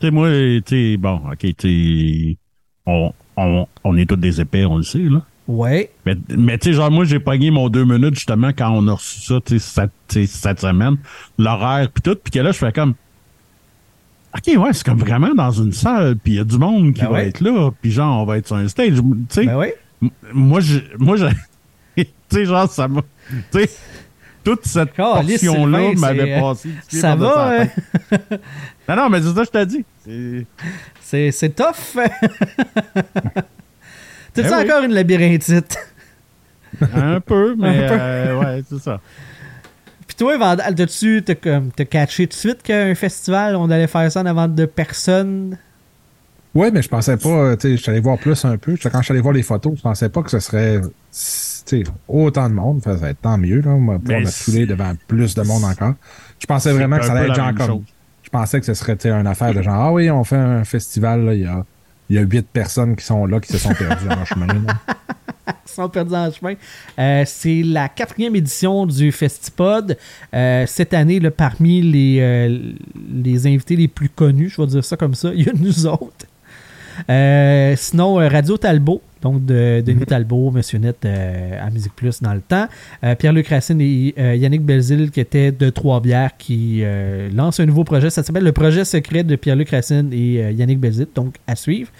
Tu 0.00 0.06
sais, 0.06 0.10
moi, 0.10 0.28
tu 0.30 0.62
sais, 0.66 0.96
bon, 0.96 1.20
OK, 1.30 1.46
tu 1.56 2.36
on, 2.86 3.12
on, 3.36 3.66
on 3.84 3.96
est 3.96 4.06
tous 4.06 4.16
des 4.16 4.40
épais, 4.40 4.64
on 4.64 4.76
le 4.78 4.82
sait, 4.82 4.98
là. 4.98 5.22
Ouais. 5.48 5.90
Mais, 6.06 6.16
mais 6.36 6.58
tu 6.58 6.70
sais, 6.70 6.72
genre, 6.74 6.90
moi, 6.90 7.04
j'ai 7.04 7.18
pogné 7.20 7.50
mon 7.50 7.68
deux 7.68 7.84
minutes, 7.84 8.14
justement, 8.14 8.50
quand 8.56 8.70
on 8.70 8.86
a 8.88 8.94
reçu 8.94 9.20
ça, 9.20 9.40
tu 9.44 9.58
sais, 9.58 10.26
cette, 10.26 10.60
semaine, 10.60 10.96
l'horaire, 11.38 11.88
puis 11.92 12.02
tout, 12.02 12.16
puis 12.22 12.30
que 12.32 12.38
là, 12.40 12.52
je 12.52 12.58
fais 12.58 12.72
comme... 12.72 12.94
OK, 14.34 14.56
ouais, 14.56 14.72
c'est 14.72 14.84
comme 14.84 14.98
vraiment 14.98 15.34
dans 15.34 15.50
une 15.50 15.72
salle, 15.72 16.16
puis 16.16 16.32
il 16.34 16.36
y 16.36 16.40
a 16.40 16.44
du 16.44 16.56
monde 16.58 16.94
qui 16.94 17.02
Ben 17.02 17.08
va 17.08 17.12
ouais. 17.14 17.28
être 17.28 17.40
là, 17.40 17.70
puis 17.82 17.90
genre, 17.90 18.22
on 18.22 18.24
va 18.24 18.38
être 18.38 18.46
sur 18.46 18.56
un 18.56 18.66
stage, 18.68 18.94
tu 18.96 19.02
sais. 19.28 19.44
Ben 19.46 19.56
ouais. 19.58 19.76
Moi, 20.32 20.60
je, 20.60 20.78
moi, 20.98 21.16
je, 21.16 21.26
tu 21.96 22.06
sais, 22.30 22.44
genre, 22.44 22.70
ça 22.70 22.88
m'a, 22.88 23.02
tu 23.52 23.60
sais, 23.60 23.70
toute 24.44 24.66
cette 24.66 24.92
portion-là 24.94 25.92
m'avait 25.96 26.32
euh, 26.34 26.40
passé. 26.40 26.70
Ça 26.88 27.14
va, 27.14 27.62
hein? 27.62 27.68
Non, 28.88 28.96
non, 28.96 29.08
mais 29.10 29.20
c'est 29.22 29.28
ça, 29.32 29.40
que 29.40 29.44
je 29.44 29.50
t'ai 29.50 29.66
dit. 29.66 29.84
C'est- 31.00 31.30
C'est, 31.30 31.50
tough. 31.54 31.94
T'as-tu 34.34 34.48
Ben 34.48 34.58
oui. 34.58 34.64
encore 34.64 34.82
une 34.84 34.92
labyrinthite? 34.94 35.78
Un 36.94 37.20
peu, 37.20 37.54
mais 37.56 37.84
Un 37.84 37.88
peu. 37.88 37.96
euh, 38.00 38.38
ouais, 38.40 38.62
c'est 38.68 38.78
ça. 38.80 39.00
Puis 40.06 40.16
toi, 40.16 40.36
Vandal, 40.38 40.74
t'as-tu 40.74 41.22
t'as 41.22 41.84
catché 41.84 42.26
tout 42.26 42.30
de 42.34 42.38
suite 42.40 42.62
qu'un 42.62 42.94
festival, 42.94 43.56
on 43.56 43.70
allait 43.70 43.86
faire 43.86 44.10
ça 44.10 44.20
en 44.22 44.26
avant 44.26 44.48
de 44.48 44.64
personnes? 44.66 45.56
Ouais, 46.54 46.70
mais 46.70 46.82
je 46.82 46.88
pensais 46.88 47.16
pas, 47.16 47.56
tu 47.56 47.62
sais, 47.62 47.76
je 47.76 47.82
suis 47.82 47.90
allé 47.90 48.00
voir 48.00 48.18
plus 48.18 48.44
un 48.44 48.58
peu. 48.58 48.76
Quand 48.76 48.98
je 48.98 49.04
suis 49.04 49.12
allé 49.12 49.20
voir 49.20 49.32
les 49.32 49.42
photos, 49.42 49.74
je 49.76 49.82
pensais 49.82 50.08
pas 50.10 50.22
que 50.22 50.30
ce 50.30 50.38
serait, 50.38 50.80
tu 50.80 50.88
tu 51.64 51.84
sais, 51.84 51.90
autant 52.08 52.48
de 52.48 52.54
monde, 52.54 52.82
ça 52.82 52.94
va 52.94 53.10
être 53.10 53.20
tant 53.20 53.38
mieux. 53.38 53.60
Là. 53.60 53.70
On 53.70 53.86
va 53.86 53.98
pouvoir 53.98 54.20
me 54.20 54.66
devant 54.66 54.92
plus 55.06 55.34
de 55.34 55.42
monde 55.42 55.64
encore. 55.64 55.94
Je 56.38 56.46
pensais 56.46 56.72
vraiment 56.72 56.98
que 56.98 57.04
ça 57.04 57.12
allait 57.12 57.28
être 57.28 57.34
genre 57.34 57.54
comme. 57.54 57.66
chose. 57.66 57.82
Je 58.22 58.30
pensais 58.30 58.60
que 58.60 58.66
ce 58.66 58.74
serait 58.74 58.96
tu 58.96 59.02
sais, 59.02 59.10
une 59.10 59.26
affaire 59.26 59.54
de 59.54 59.62
genre 59.62 59.74
Ah 59.74 59.92
oui, 59.92 60.10
on 60.10 60.24
fait 60.24 60.36
un 60.36 60.64
festival, 60.64 61.24
là, 61.24 61.34
il 61.34 61.42
y 61.42 61.46
a. 61.46 61.64
Il 62.10 62.16
y 62.16 62.18
a 62.18 62.22
huit 62.22 62.46
personnes 62.46 62.94
qui 62.94 63.06
sont 63.06 63.24
là, 63.24 63.40
qui 63.40 63.50
se 63.50 63.58
sont 63.58 63.72
perdues 63.72 64.08
en 64.08 64.24
chemin. 64.26 64.46
là. 64.46 64.74
qui 65.64 65.72
sont 65.72 65.88
perdus 65.88 66.14
en 66.14 66.30
chemin. 66.30 66.54
Euh, 66.98 67.22
c'est 67.26 67.62
la 67.62 67.88
quatrième 67.88 68.36
édition 68.36 68.86
du 68.86 69.12
Festipod. 69.12 69.96
Euh, 70.34 70.66
cette 70.66 70.92
année, 70.94 71.20
là, 71.20 71.30
parmi 71.30 71.80
les, 71.80 72.18
euh, 72.20 72.72
les 73.10 73.46
invités 73.46 73.76
les 73.76 73.88
plus 73.88 74.08
connus, 74.08 74.50
je 74.50 74.60
vais 74.60 74.66
dire 74.66 74.84
ça 74.84 74.96
comme 74.96 75.14
ça, 75.14 75.30
il 75.34 75.46
y 75.46 75.48
a 75.48 75.52
nous 75.54 75.86
autres. 75.86 76.26
Euh, 77.10 77.74
sinon, 77.76 78.20
euh, 78.20 78.28
Radio 78.28 78.56
Talbot, 78.56 79.02
donc 79.22 79.44
de 79.44 79.82
Denis 79.86 80.04
Talbot, 80.04 80.50
Monsieur 80.50 80.78
Net 80.78 80.96
euh, 81.04 81.58
à 81.64 81.70
Musique 81.70 81.94
Plus 81.94 82.20
dans 82.20 82.34
le 82.34 82.40
temps. 82.40 82.66
Euh, 83.04 83.14
Pierre-Luc 83.14 83.48
Racine 83.48 83.80
et 83.80 84.14
euh, 84.18 84.34
Yannick 84.34 84.62
Belzile 84.62 85.10
qui 85.10 85.20
étaient 85.20 85.52
de 85.52 85.70
Trois-Bières 85.70 86.36
qui 86.36 86.82
lancent 87.34 87.60
un 87.60 87.66
nouveau 87.66 87.84
projet. 87.84 88.10
Ça 88.10 88.22
s'appelle 88.22 88.44
le 88.44 88.52
projet 88.52 88.84
secret 88.84 89.22
de 89.22 89.36
Pierre-Luc 89.36 89.70
Racine 89.70 90.10
et 90.12 90.52
Yannick 90.52 90.80
Belzile, 90.80 91.06
donc 91.14 91.36
à 91.46 91.54
suivre. 91.54 91.90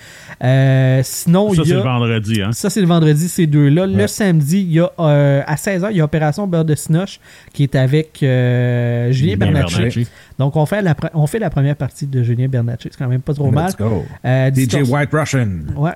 Sinon, 1.03 1.55
Ça, 1.55 1.62
c'est 1.64 1.75
le 1.75 1.81
vendredi, 1.81 2.43
hein? 2.43 2.53
Ça, 2.53 2.70
c'est 2.70 2.81
le 2.81 2.87
vendredi, 2.87 3.29
ces 3.29 3.47
deux-là. 3.47 3.87
Le 3.87 4.07
samedi, 4.07 4.61
il 4.62 4.73
y 4.73 4.81
a, 4.81 4.91
à 4.99 5.55
16h, 5.55 5.89
il 5.93 5.99
y 5.99 6.01
a 6.01 6.05
Opération 6.05 6.47
Beurre 6.47 6.64
de 6.64 6.75
Sinoche 6.75 7.20
qui 7.53 7.62
est 7.62 7.77
avec 7.77 8.18
Julien 8.20 9.37
Bernatchez. 9.37 9.77
Bernatchez. 9.77 10.07
Donc, 10.39 10.57
on 10.57 10.66
fait, 10.66 10.83
la, 10.83 10.97
on 11.14 11.27
fait 11.27 11.39
la 11.39 11.51
première 11.51 11.77
partie 11.77 12.07
de 12.07 12.23
Julien 12.23 12.49
Bernatchez. 12.49 12.89
C'est 12.91 12.99
quand 12.99 13.09
même 13.09 13.20
pas 13.20 13.35
trop 13.35 13.51
mal. 13.51 13.66
Let's 13.66 13.77
go. 13.77 14.05
Euh, 14.25 14.51
DJ 14.51 14.89
White 14.89 15.11
Russian. 15.12 15.49
Ouais, 15.77 15.93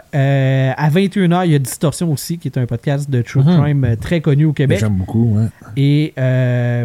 à 0.76 0.88
21h, 1.16 1.46
il 1.46 1.52
y 1.52 1.54
a 1.54 1.58
Distorsion 1.58 2.12
aussi, 2.12 2.38
qui 2.38 2.48
est 2.48 2.58
un 2.58 2.66
podcast 2.66 3.08
de 3.10 3.22
True 3.22 3.42
Mhm. 3.42 3.60
Crime 3.62 3.84
euh, 3.84 3.96
très 3.96 4.20
connu 4.20 4.44
au 4.44 4.52
Québec. 4.52 4.78
J'aime 4.80 4.96
beaucoup, 4.96 5.36
ouais. 5.36 5.46
Et 5.76 6.12
euh, 6.18 6.84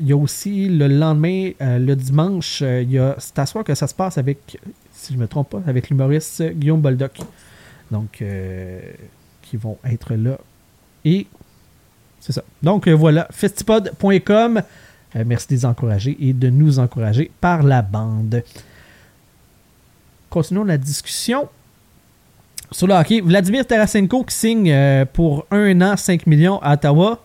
il 0.00 0.06
y 0.06 0.12
a 0.12 0.16
aussi 0.16 0.68
le 0.68 0.88
lendemain, 0.88 1.50
euh, 1.60 1.78
le 1.78 1.94
dimanche, 1.96 2.60
il 2.60 2.90
y 2.90 2.98
a, 2.98 3.14
c'est 3.18 3.38
à 3.38 3.46
soir 3.46 3.64
que 3.64 3.74
ça 3.74 3.86
se 3.86 3.94
passe 3.94 4.18
avec, 4.18 4.58
si 4.92 5.12
je 5.14 5.18
me 5.18 5.26
trompe 5.28 5.50
pas, 5.50 5.62
avec 5.66 5.88
l'humoriste 5.90 6.42
Guillaume 6.54 6.80
Boldoc. 6.80 7.18
Donc, 7.90 8.24
qui 9.42 9.56
vont 9.58 9.76
être 9.84 10.14
là. 10.14 10.38
Et 11.04 11.26
c'est 12.20 12.32
ça. 12.32 12.42
Donc 12.62 12.88
voilà, 12.88 13.28
festipod.com. 13.30 14.62
Euh, 15.16 15.24
merci 15.26 15.48
de 15.48 15.52
les 15.52 15.64
encourager 15.66 16.16
et 16.20 16.32
de 16.32 16.48
nous 16.48 16.78
encourager 16.78 17.30
par 17.40 17.62
la 17.62 17.82
bande. 17.82 18.42
Continuons 20.30 20.64
la 20.64 20.78
discussion. 20.78 21.48
Sur 22.72 22.86
le 22.86 22.94
hockey, 22.94 23.20
Vladimir 23.20 23.66
Tarasenko 23.66 24.24
qui 24.24 24.34
signe 24.34 24.70
euh, 24.72 25.04
pour 25.04 25.46
un 25.50 25.80
an 25.82 25.96
5 25.96 26.26
millions 26.26 26.58
à 26.62 26.74
Ottawa. 26.74 27.20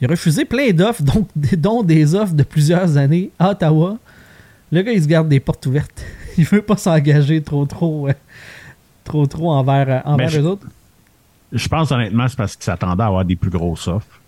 Il 0.00 0.06
a 0.06 0.10
refusé 0.10 0.44
plein 0.44 0.70
d'offres, 0.70 1.02
donc, 1.04 1.28
dont 1.56 1.82
des 1.82 2.14
offres 2.14 2.34
de 2.34 2.42
plusieurs 2.42 2.96
années 2.96 3.30
à 3.38 3.50
Ottawa. 3.50 3.98
Le 4.72 4.82
gars, 4.82 4.92
il 4.92 5.02
se 5.02 5.08
garde 5.08 5.28
des 5.28 5.40
portes 5.40 5.64
ouvertes. 5.66 6.04
Il 6.38 6.44
veut 6.44 6.62
pas 6.62 6.76
s'engager 6.76 7.42
trop, 7.42 7.66
trop, 7.66 8.08
euh, 8.08 8.12
trop, 9.02 9.26
trop 9.26 9.50
envers, 9.50 9.88
euh, 9.88 10.00
envers 10.12 10.28
je- 10.28 10.40
eux 10.40 10.46
autres. 10.46 10.66
Je 11.50 11.66
pense 11.66 11.90
honnêtement, 11.90 12.28
c'est 12.28 12.36
parce 12.36 12.54
qu'il 12.54 12.64
s'attendait 12.64 13.02
à 13.02 13.06
avoir 13.06 13.24
des 13.24 13.34
plus 13.34 13.50
grosses 13.50 13.88
offres. 13.88 14.20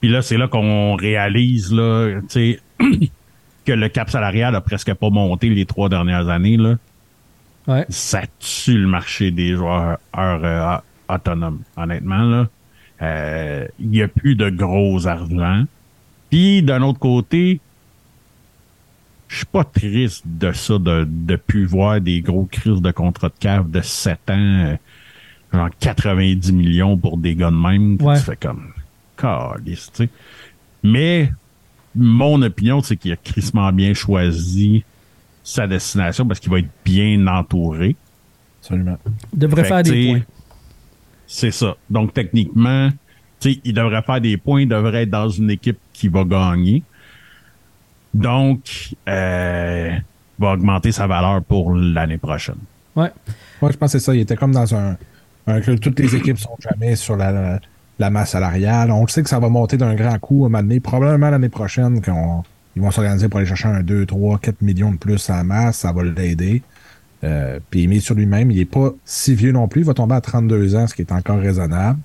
Puis 0.00 0.10
là, 0.10 0.22
c'est 0.22 0.36
là 0.36 0.46
qu'on 0.46 0.94
réalise 0.94 1.72
là, 1.72 2.20
que 2.28 3.72
le 3.72 3.88
cap 3.88 4.10
salarial 4.10 4.54
a 4.54 4.60
presque 4.60 4.92
pas 4.94 5.10
monté 5.10 5.48
les 5.48 5.64
trois 5.66 5.88
dernières 5.88 6.28
années. 6.28 6.56
Là. 6.58 6.76
Ouais. 7.66 7.84
Ça 7.88 8.22
tue 8.38 8.78
le 8.78 8.86
marché 8.86 9.30
des 9.30 9.54
joueurs 9.54 9.98
euh, 10.16 10.76
autonomes, 11.08 11.60
honnêtement. 11.76 12.22
là. 12.22 12.48
Euh, 13.02 13.66
Il 13.78 13.90
n'y 13.90 14.02
a 14.02 14.08
plus 14.08 14.36
de 14.36 14.48
gros 14.50 15.06
argent. 15.06 15.64
Puis 16.30 16.62
d'un 16.62 16.82
autre 16.82 16.98
côté, 16.98 17.60
je 19.28 19.36
suis 19.38 19.46
pas 19.46 19.64
triste 19.64 20.22
de 20.26 20.52
ça, 20.52 20.78
de 20.78 21.06
de 21.08 21.36
plus 21.36 21.66
voir 21.66 22.00
des 22.00 22.20
gros 22.20 22.44
crises 22.50 22.80
de 22.80 22.90
contrat 22.92 23.28
de 23.28 23.34
cave 23.38 23.70
de 23.70 23.80
7 23.80 24.18
ans, 24.30 24.34
euh, 24.38 24.76
genre 25.52 25.68
90 25.80 26.52
millions 26.52 26.96
pour 26.96 27.16
des 27.16 27.34
gars 27.34 27.50
de 27.50 27.56
même. 27.56 27.96
Ouais. 28.00 28.16
Tu 28.18 28.22
fais 28.24 28.36
comme, 28.36 28.72
calice, 29.16 29.90
tu 29.92 30.04
sais. 30.04 30.08
Mais 30.82 31.32
mon 31.94 32.40
opinion, 32.42 32.80
c'est 32.82 32.96
qu'il 32.96 33.12
a 33.12 33.16
crissement 33.16 33.72
bien 33.72 33.94
choisi 33.94 34.84
sa 35.46 35.68
destination 35.68 36.26
parce 36.26 36.40
qu'il 36.40 36.50
va 36.50 36.58
être 36.58 36.68
bien 36.84 37.24
entouré. 37.28 37.94
Absolument. 38.60 38.98
Il 39.32 39.38
devrait 39.38 39.62
Fait 39.62 39.68
faire 39.68 39.82
des 39.84 40.10
points. 40.10 40.22
C'est 41.28 41.52
ça. 41.52 41.76
Donc, 41.88 42.12
techniquement, 42.12 42.90
tu 43.38 43.52
sais, 43.52 43.60
il 43.64 43.72
devrait 43.72 44.02
faire 44.02 44.20
des 44.20 44.36
points, 44.38 44.62
il 44.62 44.68
devrait 44.68 45.04
être 45.04 45.10
dans 45.10 45.28
une 45.28 45.50
équipe 45.50 45.78
qui 45.92 46.08
va 46.08 46.24
gagner. 46.24 46.82
Donc, 48.12 48.94
euh, 49.08 49.90
il 49.94 50.42
va 50.42 50.52
augmenter 50.54 50.90
sa 50.90 51.06
valeur 51.06 51.44
pour 51.44 51.74
l'année 51.74 52.18
prochaine. 52.18 52.58
Ouais. 52.96 53.12
Moi, 53.62 53.70
je 53.70 53.76
pense 53.76 53.92
que 53.92 53.98
c'est 54.00 54.04
ça. 54.04 54.14
Il 54.16 54.22
était 54.22 54.36
comme 54.36 54.52
dans 54.52 54.74
un, 54.74 54.96
un 55.46 55.60
club. 55.60 55.78
Toutes 55.78 56.00
les 56.00 56.16
équipes 56.16 56.38
sont 56.38 56.56
jamais 56.58 56.96
sur 56.96 57.16
la, 57.16 57.30
la, 57.30 57.60
la 58.00 58.10
masse 58.10 58.30
salariale. 58.30 58.90
On 58.90 59.02
le 59.02 59.08
sait 59.08 59.22
que 59.22 59.28
ça 59.28 59.38
va 59.38 59.48
monter 59.48 59.76
d'un 59.76 59.94
grand 59.94 60.18
coup 60.18 60.42
à 60.42 60.46
un 60.46 60.50
moment 60.50 60.62
donné. 60.62 60.80
Probablement 60.80 61.30
l'année 61.30 61.50
prochaine, 61.50 62.02
qu'on 62.02 62.42
ils 62.76 62.82
vont 62.82 62.90
s'organiser 62.90 63.28
pour 63.28 63.38
aller 63.40 63.48
chercher 63.48 63.68
un 63.68 63.82
2, 63.82 64.06
3, 64.06 64.38
4 64.38 64.62
millions 64.62 64.92
de 64.92 64.98
plus 64.98 65.28
à 65.30 65.36
la 65.38 65.44
masse. 65.44 65.78
Ça 65.78 65.92
va 65.92 66.02
l'aider. 66.04 66.62
Euh, 67.24 67.58
puis 67.70 67.82
il 67.84 67.88
mise 67.88 68.02
sur 68.04 68.14
lui-même. 68.14 68.50
Il 68.50 68.60
est 68.60 68.64
pas 68.66 68.90
si 69.04 69.34
vieux 69.34 69.52
non 69.52 69.66
plus. 69.66 69.80
Il 69.80 69.86
va 69.86 69.94
tomber 69.94 70.14
à 70.14 70.20
32 70.20 70.76
ans, 70.76 70.86
ce 70.86 70.94
qui 70.94 71.02
est 71.02 71.10
encore 71.12 71.38
raisonnable. 71.40 71.98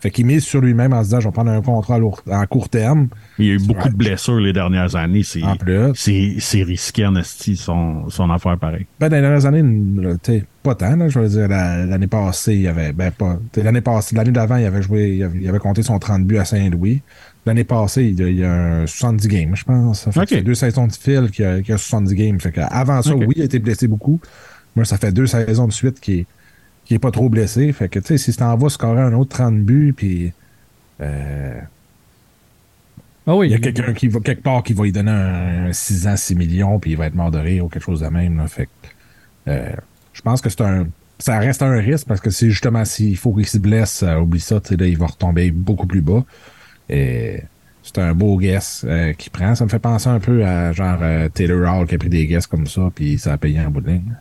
Fait 0.00 0.10
qu'il 0.10 0.26
mise 0.26 0.44
sur 0.44 0.60
lui-même 0.60 0.92
en 0.92 0.98
se 1.00 1.04
disant, 1.08 1.20
je 1.20 1.28
vais 1.28 1.32
prendre 1.32 1.50
un 1.50 1.62
contrat 1.62 1.98
à 2.30 2.46
court 2.46 2.68
terme. 2.68 3.08
Il 3.38 3.46
y 3.46 3.50
a 3.50 3.54
eu 3.54 3.58
beaucoup 3.58 3.88
de 3.88 3.94
blessures 3.94 4.38
les 4.38 4.52
dernières 4.52 4.96
années. 4.96 5.22
C'est, 5.22 5.42
En 5.42 5.56
plus. 5.56 5.92
c'est, 5.94 6.36
c'est 6.40 6.62
risqué 6.62 7.06
en 7.06 7.16
esti, 7.16 7.56
son, 7.56 8.10
son 8.10 8.28
affaire 8.30 8.58
pareil. 8.58 8.84
Ben, 9.00 9.08
dans 9.08 9.16
les 9.16 9.22
dernières 9.22 9.46
années, 9.46 9.62
pas 10.62 10.74
tant, 10.74 10.96
là, 10.96 11.08
je 11.08 11.18
veux 11.18 11.28
dire, 11.28 11.48
la- 11.48 11.86
l'année 11.86 12.06
passée, 12.06 12.54
il 12.56 12.68
avait, 12.68 12.92
ben, 12.92 13.12
pas, 13.12 13.38
l'année 13.56 13.80
passée, 13.80 14.14
l'année 14.14 14.30
d'avant, 14.30 14.56
il 14.56 14.66
avait 14.66 14.82
joué, 14.82 15.14
il 15.16 15.22
avait, 15.22 15.38
il 15.40 15.48
avait 15.48 15.58
compté 15.58 15.82
son 15.82 15.98
30 15.98 16.24
buts 16.26 16.36
à 16.38 16.44
Saint-Louis. 16.44 17.00
L'année 17.46 17.64
passée, 17.64 18.04
il 18.04 18.18
y 18.18 18.22
a, 18.22 18.28
il 18.28 18.36
y 18.38 18.44
a 18.44 18.52
un 18.52 18.86
70 18.86 19.28
games, 19.28 19.54
je 19.56 19.64
pense. 19.64 20.00
Ça 20.02 20.12
fait 20.12 20.20
Ok. 20.20 20.28
que 20.28 20.34
c'est 20.36 20.42
deux 20.42 20.54
saisons 20.54 20.86
de 20.86 20.92
fil 20.92 21.30
qu'il 21.30 21.44
y 21.66 21.68
y 21.68 21.72
a 21.72 21.78
70 21.78 22.14
games. 22.14 22.40
Fait 22.40 22.56
avant 22.58 23.02
ça, 23.02 23.14
oui, 23.14 23.34
il 23.36 23.42
a 23.42 23.44
été 23.44 23.58
blessé 23.58 23.86
beaucoup. 23.86 24.18
Moi, 24.76 24.84
ça 24.86 24.96
fait 24.96 25.12
deux 25.12 25.26
saisons 25.26 25.66
de 25.66 25.72
suite 25.72 26.00
qu'il 26.00 26.20
est, 26.20 26.26
qu'il 26.84 26.94
est 26.96 26.98
pas 27.00 27.10
trop 27.10 27.28
blessé. 27.28 27.70
Fait 27.72 27.88
que, 27.88 27.98
tu 27.98 28.06
sais, 28.06 28.18
si 28.18 28.30
tu 28.32 28.38
t'en 28.38 28.56
vas 28.56 28.68
scorer 28.70 29.02
un 29.02 29.12
autre 29.12 29.36
30 29.36 29.60
buts, 29.62 29.92
puis, 29.94 30.32
euh, 31.00 31.60
Ah 33.26 33.34
oui. 33.36 33.48
il 33.48 33.52
y 33.52 33.54
a 33.54 33.58
quelqu'un 33.58 33.92
qui 33.94 34.08
va, 34.08 34.20
quelque 34.20 34.42
part 34.42 34.62
qui 34.62 34.72
va 34.74 34.84
lui 34.84 34.92
donner 34.92 35.10
un, 35.10 35.66
un 35.68 35.72
6 35.72 36.06
ans, 36.08 36.16
6 36.16 36.34
millions, 36.34 36.78
puis 36.78 36.92
il 36.92 36.96
va 36.96 37.06
être 37.06 37.14
mort 37.14 37.30
de 37.30 37.38
rire 37.38 37.64
ou 37.64 37.68
quelque 37.68 37.82
chose 37.84 38.00
de 38.00 38.06
même. 38.08 38.36
Là. 38.38 38.46
Fait 38.48 38.66
que, 38.66 38.70
euh, 39.50 39.72
je 40.12 40.22
pense 40.22 40.40
que 40.40 40.48
c'est 40.50 40.60
un. 40.62 40.86
Ça 41.20 41.38
reste 41.38 41.62
un 41.62 41.76
risque 41.78 42.06
parce 42.08 42.20
que 42.20 42.30
c'est 42.30 42.50
justement 42.50 42.84
s'il 42.84 43.16
faut 43.16 43.32
qu'il 43.32 43.46
se 43.46 43.58
blesse, 43.58 44.02
euh, 44.02 44.16
oublie 44.18 44.40
ça, 44.40 44.56
là, 44.70 44.86
il 44.86 44.98
va 44.98 45.06
retomber 45.06 45.50
beaucoup 45.52 45.86
plus 45.86 46.00
bas. 46.02 46.24
Et 46.88 47.40
c'est 47.82 47.98
un 47.98 48.14
beau 48.14 48.36
guess 48.38 48.84
euh, 48.88 49.12
qu'il 49.12 49.30
prend. 49.32 49.54
Ça 49.54 49.64
me 49.64 49.70
fait 49.70 49.78
penser 49.78 50.08
un 50.08 50.20
peu 50.20 50.44
à 50.44 50.72
genre 50.72 50.98
euh, 51.02 51.28
Taylor 51.28 51.72
Hall 51.80 51.86
qui 51.86 51.94
a 51.94 51.98
pris 51.98 52.08
des 52.08 52.26
guesses 52.26 52.46
comme 52.46 52.66
ça, 52.66 52.90
puis 52.94 53.18
ça 53.18 53.32
a 53.34 53.36
payé 53.38 53.60
en 53.60 53.70
bout 53.70 53.80
de 53.80 53.90
ligne. 53.90 54.14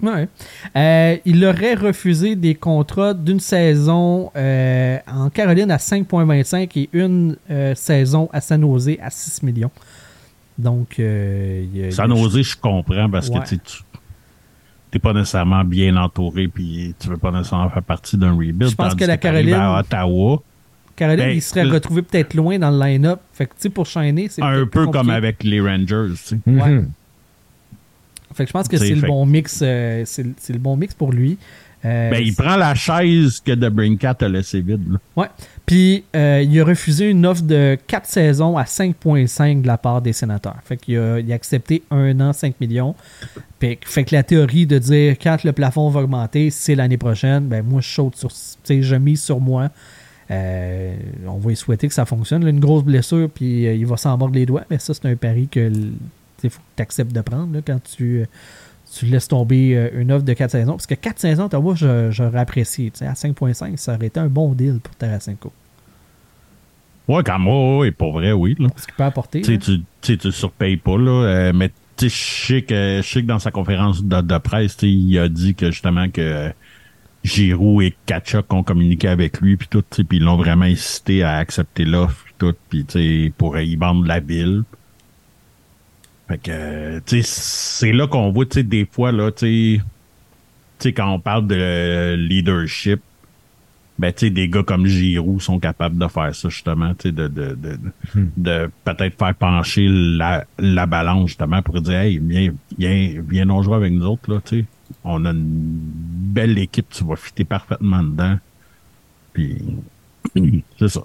Ouais. 0.00 0.28
Euh, 0.76 1.16
il 1.24 1.44
aurait 1.44 1.74
refusé 1.74 2.36
des 2.36 2.54
contrats 2.54 3.14
d'une 3.14 3.40
saison 3.40 4.30
euh, 4.36 4.98
en 5.08 5.28
Caroline 5.28 5.70
à 5.72 5.76
5,25 5.78 6.70
et 6.78 6.88
une 6.92 7.36
euh, 7.50 7.74
saison 7.74 8.28
à 8.32 8.40
San 8.40 8.60
Jose 8.60 8.90
à 9.02 9.10
6 9.10 9.42
millions. 9.42 9.72
Donc, 10.56 11.00
euh, 11.00 11.64
il 11.74 12.00
a- 12.00 12.06
oser, 12.14 12.42
je 12.44 12.56
comprends 12.56 13.10
parce 13.10 13.28
Ouais. 13.28 13.40
que 13.40 13.48
tu 13.48 13.58
t'es 14.90 14.98
pas 14.98 15.12
nécessairement 15.12 15.64
bien 15.64 15.96
entouré 15.96 16.48
puis 16.48 16.94
tu 16.98 17.08
veux 17.08 17.16
pas 17.16 17.30
nécessairement 17.30 17.68
faire 17.68 17.82
partie 17.82 18.16
d'un 18.16 18.30
rebuild. 18.32 18.68
Je 18.68 18.74
pense 18.76 18.94
que 18.94 19.04
la 19.04 19.16
Caroline- 19.16 19.54
à 19.54 19.80
Ottawa, 19.80 20.40
Caroline, 20.98 21.24
Ben, 21.26 21.30
il 21.36 21.40
serait 21.42 21.64
le- 21.64 21.72
retrouvé 21.72 22.02
peut-être 22.02 22.34
loin 22.34 22.58
dans 22.58 22.70
le 22.70 22.78
line-up. 22.84 23.20
Fait 23.32 23.46
que, 23.46 23.50
tu 23.52 23.60
sais, 23.60 23.68
pour 23.70 23.86
chaîner, 23.86 24.28
c'est 24.28 24.42
un 24.42 24.66
peu 24.66 24.86
comme 24.88 25.10
avec 25.10 25.42
les 25.44 25.60
Rangers. 25.60 26.08
tu 26.14 26.16
sais. 26.16 26.38
Ouais. 26.46 26.68
Mhm. 26.70 26.88
Fait 28.34 28.44
que 28.44 28.48
je 28.48 28.52
pense 28.52 28.68
que 28.68 28.76
c'est 28.76 28.90
le 28.94 29.00
fait- 29.00 29.06
bon 29.06 29.24
mix. 29.26 29.60
euh, 29.62 30.02
c'est 30.04 30.22
le- 30.22 30.34
c'est 30.38 30.52
le 30.52 30.58
bon 30.58 30.76
mix 30.76 30.94
pour 30.94 31.12
lui. 31.12 31.38
Euh, 31.84 32.10
Ben, 32.10 32.20
il 32.20 32.34
prend 32.34 32.56
la 32.56 32.74
chaise 32.74 33.40
que 33.40 33.52
The 33.52 33.68
Brinkat 33.70 34.16
a 34.20 34.28
laissé 34.28 34.60
vide. 34.60 34.82
là. 34.92 34.98
Ouais. 35.16 35.28
Puis, 35.64 36.02
euh, 36.16 36.42
il 36.44 36.60
a 36.60 36.64
refusé 36.64 37.08
une 37.08 37.24
offre 37.24 37.42
de 37.42 37.78
4 37.86 38.06
saisons 38.06 38.56
à 38.58 38.64
5,5 38.64 39.62
de 39.62 39.66
la 39.68 39.78
part 39.78 40.02
des 40.02 40.12
sénateurs. 40.12 40.56
Fait 40.64 40.76
qu'il 40.76 40.98
a, 40.98 41.20
il 41.20 41.30
a 41.30 41.36
accepté 41.36 41.84
un 41.92 42.18
an, 42.20 42.32
5 42.32 42.54
millions. 42.60 42.96
Puis, 43.60 43.78
fait 43.84 44.02
que 44.04 44.14
la 44.14 44.24
théorie 44.24 44.66
de 44.66 44.78
dire 44.78 45.14
quand 45.22 45.44
le 45.44 45.52
plafond 45.52 45.88
va 45.88 46.00
augmenter, 46.00 46.50
c'est 46.50 46.74
l'année 46.74 46.96
prochaine, 46.98 47.46
ben 47.46 47.64
moi, 47.64 47.80
je 47.80 47.88
saute 47.88 48.16
sur. 48.16 48.28
Tu 48.30 48.36
sais, 48.64 48.82
je 48.82 48.96
mise 48.96 49.22
sur 49.22 49.38
moi. 49.40 49.68
Euh, 50.30 50.94
on 51.26 51.38
va 51.38 51.52
y 51.52 51.56
souhaiter 51.56 51.88
que 51.88 51.94
ça 51.94 52.04
fonctionne. 52.04 52.44
Là, 52.44 52.50
une 52.50 52.60
grosse 52.60 52.84
blessure, 52.84 53.30
puis 53.30 53.66
euh, 53.66 53.74
il 53.74 53.86
va 53.86 53.96
s'en 53.96 54.16
mordre 54.18 54.34
les 54.34 54.44
doigts. 54.46 54.64
Mais 54.70 54.78
ça, 54.78 54.92
c'est 54.94 55.06
un 55.06 55.16
pari 55.16 55.48
que 55.48 55.70
il 56.44 56.50
faut 56.50 56.58
que 56.60 56.64
tu 56.76 56.82
acceptes 56.82 57.12
de 57.12 57.20
prendre 57.20 57.52
là, 57.54 57.60
quand 57.66 57.80
tu, 57.82 58.18
euh, 58.20 58.24
tu 58.94 59.06
laisses 59.06 59.28
tomber 59.28 59.90
une 59.94 60.12
offre 60.12 60.24
de 60.24 60.32
4 60.32 60.50
saisons. 60.50 60.72
Parce 60.72 60.86
que 60.86 60.94
4 60.94 61.18
saisons, 61.18 61.48
je- 61.74 62.10
j'aurais 62.10 62.38
apprécié. 62.40 62.92
À 63.00 63.14
5.5, 63.14 63.76
ça 63.78 63.94
aurait 63.94 64.06
été 64.06 64.20
un 64.20 64.28
bon 64.28 64.52
deal 64.52 64.78
pour 64.82 64.94
Tarasenko. 64.96 65.52
Ouais, 67.08 67.22
quand 67.24 67.38
moi, 67.38 67.78
ouais, 67.78 67.90
pour 67.90 68.12
vrai, 68.12 68.32
oui. 68.32 68.54
Là. 68.58 68.68
Ce 68.76 68.84
qu'il 68.86 68.94
peut 68.94 69.02
apporter. 69.04 69.40
Tu 69.40 69.56
là. 69.56 69.84
tu, 70.02 70.32
surpayes 70.32 70.76
pas, 70.76 70.96
là. 70.98 71.52
mais 71.54 71.70
tu 71.96 72.08
sais, 72.10 73.02
je 73.02 73.02
sais 73.08 73.20
que, 73.20 73.20
dans 73.26 73.38
sa 73.38 73.50
conférence 73.50 74.04
de, 74.04 74.20
de 74.20 74.38
presse, 74.38 74.76
il 74.82 75.18
a 75.18 75.28
dit 75.28 75.54
que 75.54 75.70
justement 75.70 76.08
que 76.10 76.52
Giroud 77.24 77.82
et 77.82 77.94
Kachuk 78.06 78.52
ont 78.52 78.62
communiqué 78.62 79.08
avec 79.08 79.40
lui, 79.40 79.56
puis 79.56 79.68
tout, 79.68 79.82
puis 79.90 80.06
ils 80.12 80.22
l'ont 80.22 80.36
vraiment 80.36 80.64
incité 80.64 81.22
à 81.22 81.36
accepter 81.36 81.84
l'offre, 81.84 82.24
puis 82.24 82.34
tout, 82.38 82.54
puis 82.68 82.84
tu 82.84 82.92
sais, 82.92 83.32
pour 83.36 83.58
y 83.58 83.76
vendre 83.76 84.06
la 84.06 84.20
ville. 84.20 84.62
Fait 86.28 86.38
que, 86.38 86.98
tu 87.00 87.22
sais, 87.22 87.22
c'est 87.24 87.92
là 87.92 88.06
qu'on 88.06 88.30
voit, 88.30 88.46
tu 88.46 88.54
sais, 88.54 88.62
des 88.62 88.86
fois, 88.90 89.12
là, 89.12 89.32
tu 89.32 89.80
sais, 90.78 90.92
quand 90.92 91.10
on 91.10 91.20
parle 91.20 91.46
de 91.46 92.14
leadership, 92.16 93.00
ben, 93.98 94.12
tu 94.12 94.26
sais, 94.26 94.30
des 94.30 94.48
gars 94.48 94.62
comme 94.62 94.86
Giroud 94.86 95.40
sont 95.40 95.58
capables 95.58 95.98
de 95.98 96.06
faire 96.06 96.32
ça, 96.34 96.48
justement, 96.48 96.94
tu 96.94 97.08
sais, 97.08 97.12
de, 97.12 97.26
de, 97.26 97.56
de, 97.56 97.78
de 98.36 98.70
peut-être 98.84 99.18
faire 99.18 99.34
pencher 99.34 99.88
la, 99.88 100.44
la 100.58 100.86
balance, 100.86 101.28
justement, 101.28 101.62
pour 101.62 101.80
dire, 101.80 101.98
hey, 101.98 102.18
viens, 102.22 102.52
viens, 102.78 103.22
viens 103.28 103.44
non 103.46 103.62
jouer 103.62 103.74
avec 103.76 103.92
nous 103.92 104.06
autres, 104.06 104.32
là, 104.32 104.40
tu 104.44 104.60
sais. 104.60 104.64
On 105.04 105.24
a 105.24 105.30
une 105.30 105.78
belle 106.32 106.58
équipe, 106.58 106.86
tu 106.90 107.04
vas 107.04 107.16
fitter 107.16 107.44
parfaitement 107.44 108.02
dedans. 108.02 108.38
Puis, 109.32 109.58
c'est 110.78 110.88
ça. 110.88 111.00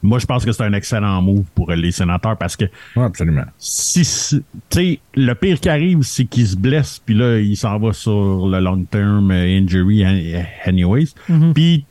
Moi, 0.00 0.20
je 0.20 0.26
pense 0.26 0.44
que 0.44 0.52
c'est 0.52 0.62
un 0.62 0.72
excellent 0.74 1.20
move 1.20 1.42
pour 1.56 1.72
les 1.72 1.90
sénateurs 1.90 2.36
parce 2.36 2.54
que 2.54 2.66
Ouais, 2.94 3.02
absolument. 3.02 3.42
si, 3.58 4.04
si- 4.04 4.42
tu 4.70 4.78
sais, 4.78 5.00
le 5.16 5.32
pire 5.34 5.58
qui 5.58 5.68
arrive, 5.68 6.02
c'est 6.02 6.24
qu'il 6.24 6.46
se 6.46 6.56
blesse, 6.56 7.00
puis 7.04 7.16
là, 7.16 7.40
il 7.40 7.56
s'en 7.56 7.76
va 7.80 7.92
sur 7.92 8.46
le 8.48 8.60
long 8.60 8.84
term 8.84 9.30
euh, 9.32 9.58
injury 9.58 10.06
an- 10.06 10.44
anyways. 10.66 11.08
Puis 11.52 11.84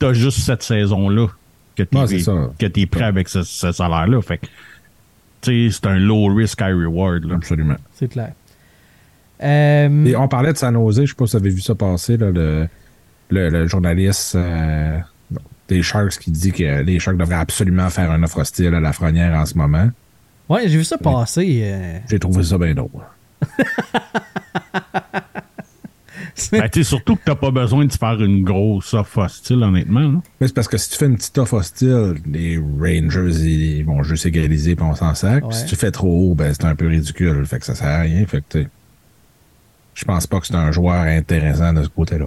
t'as 0.00 0.12
juste 0.14 0.40
cette 0.40 0.64
saison-là 0.64 1.28
que 1.76 1.84
t'es 1.84 1.96
Ouais, 1.96 2.86
prêt 2.86 3.04
avec 3.04 3.28
ce, 3.28 3.44
ce 3.44 3.70
salaire-là. 3.70 4.20
Fait 4.20 4.38
que, 4.38 4.46
tu 5.42 5.70
sais, 5.70 5.76
c'est 5.80 5.86
un 5.86 5.98
low 6.00 6.34
risk, 6.34 6.60
high 6.60 6.74
reward. 6.74 7.24
Là. 7.24 7.36
Absolument. 7.36 7.76
C'est 7.94 8.08
clair. 8.08 8.32
Euh, 9.42 10.04
Et 10.06 10.16
on 10.16 10.28
parlait 10.28 10.52
de 10.52 10.58
San 10.58 10.74
Jose, 10.74 11.02
je 11.04 11.06
sais 11.10 11.14
pas 11.14 11.26
si 11.26 11.32
vous 11.32 11.42
avez 11.42 11.50
vu 11.50 11.60
ça 11.60 11.74
passer, 11.74 12.16
là, 12.16 12.30
le, 12.30 12.68
le, 13.30 13.48
le 13.50 13.66
journaliste 13.66 14.36
euh, 14.36 14.98
des 15.68 15.82
Sharks 15.82 16.18
qui 16.18 16.30
dit 16.30 16.52
que 16.52 16.82
les 16.82 16.98
Sharks 17.00 17.16
devraient 17.16 17.34
absolument 17.36 17.88
faire 17.90 18.12
une 18.12 18.24
offre 18.24 18.38
hostile 18.38 18.74
à 18.74 18.80
la 18.80 18.92
Frenière 18.92 19.34
en 19.38 19.44
ce 19.46 19.56
moment. 19.58 19.88
ouais, 20.48 20.68
j'ai 20.68 20.78
vu 20.78 20.84
ça 20.84 20.98
passer. 20.98 21.60
euh, 21.64 21.98
J'ai 22.08 22.18
trouvé 22.18 22.44
ça 22.44 22.58
bien 22.58 22.74
drôle. 22.74 22.90
Ben, 26.50 26.68
tu 26.68 26.82
sais, 26.82 26.88
surtout 26.88 27.14
que 27.16 27.20
t'as 27.24 27.36
pas 27.36 27.50
besoin 27.52 27.84
de 27.84 27.92
faire 27.92 28.20
une 28.20 28.42
grosse 28.42 28.92
offre 28.94 29.18
hostile, 29.18 29.62
honnêtement. 29.62 30.00
là. 30.00 30.20
Mais 30.40 30.48
c'est 30.48 30.52
parce 30.52 30.66
que 30.66 30.76
si 30.78 30.90
tu 30.90 30.96
fais 30.96 31.06
une 31.06 31.14
petite 31.16 31.36
offre 31.38 31.54
hostile, 31.54 32.14
les 32.26 32.58
Rangers 32.58 33.30
ils 33.40 33.84
vont 33.84 34.02
juste 34.02 34.26
égaliser 34.26 34.74
puis 34.74 34.84
on 34.84 34.94
s'en 34.96 35.14
sac. 35.14 35.46
Ouais. 35.46 35.52
Si 35.52 35.64
tu 35.66 35.76
fais 35.76 35.90
trop 35.92 36.30
haut, 36.30 36.34
ben 36.34 36.52
c'est 36.52 36.64
un 36.64 36.74
peu 36.74 36.88
ridicule. 36.88 37.46
Fait 37.46 37.60
que 37.60 37.64
ça 37.66 37.74
sert 37.76 37.86
à 37.86 38.00
rien. 38.00 38.24
Fait 38.26 38.42
que 38.48 38.64
je 39.94 40.04
pense 40.04 40.26
pas 40.26 40.40
que 40.40 40.46
c'est 40.46 40.54
un 40.54 40.72
joueur 40.72 41.02
intéressant 41.02 41.72
de 41.72 41.82
ce 41.82 41.88
côté-là. 41.88 42.26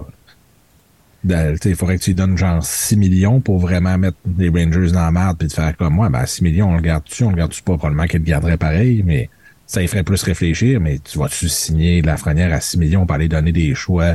De- 1.24 1.58
Il 1.64 1.74
faudrait 1.74 1.98
que 1.98 2.04
tu 2.04 2.10
lui 2.10 2.14
donnes 2.14 2.38
genre 2.38 2.62
6 2.64 2.96
millions 2.96 3.40
pour 3.40 3.58
vraiment 3.58 3.98
mettre 3.98 4.16
les 4.38 4.48
Rangers 4.48 4.92
dans 4.92 5.00
la 5.04 5.10
merde 5.10 5.36
puis 5.38 5.48
te 5.48 5.54
faire 5.54 5.76
comme 5.76 5.94
moi. 5.94 6.08
Ben 6.08 6.24
6 6.24 6.42
millions, 6.42 6.70
on 6.70 6.76
le 6.76 6.82
garde-tu, 6.82 7.24
on 7.24 7.30
le 7.30 7.36
garde-tu 7.36 7.62
pas? 7.62 7.76
Probablement 7.76 8.06
qu'il 8.06 8.20
le 8.20 8.24
garderait 8.24 8.56
pareil, 8.56 9.02
mais 9.04 9.28
ça 9.66 9.82
y 9.82 9.88
ferait 9.88 10.04
plus 10.04 10.22
réfléchir. 10.22 10.80
Mais 10.80 10.98
tu 11.00 11.18
vas-tu 11.18 11.48
signer 11.48 12.02
de 12.02 12.06
la 12.06 12.16
frenière 12.16 12.52
à 12.54 12.60
6 12.60 12.78
millions 12.78 13.04
pour 13.04 13.14
aller 13.16 13.28
donner 13.28 13.52
des 13.52 13.74
choix 13.74 14.14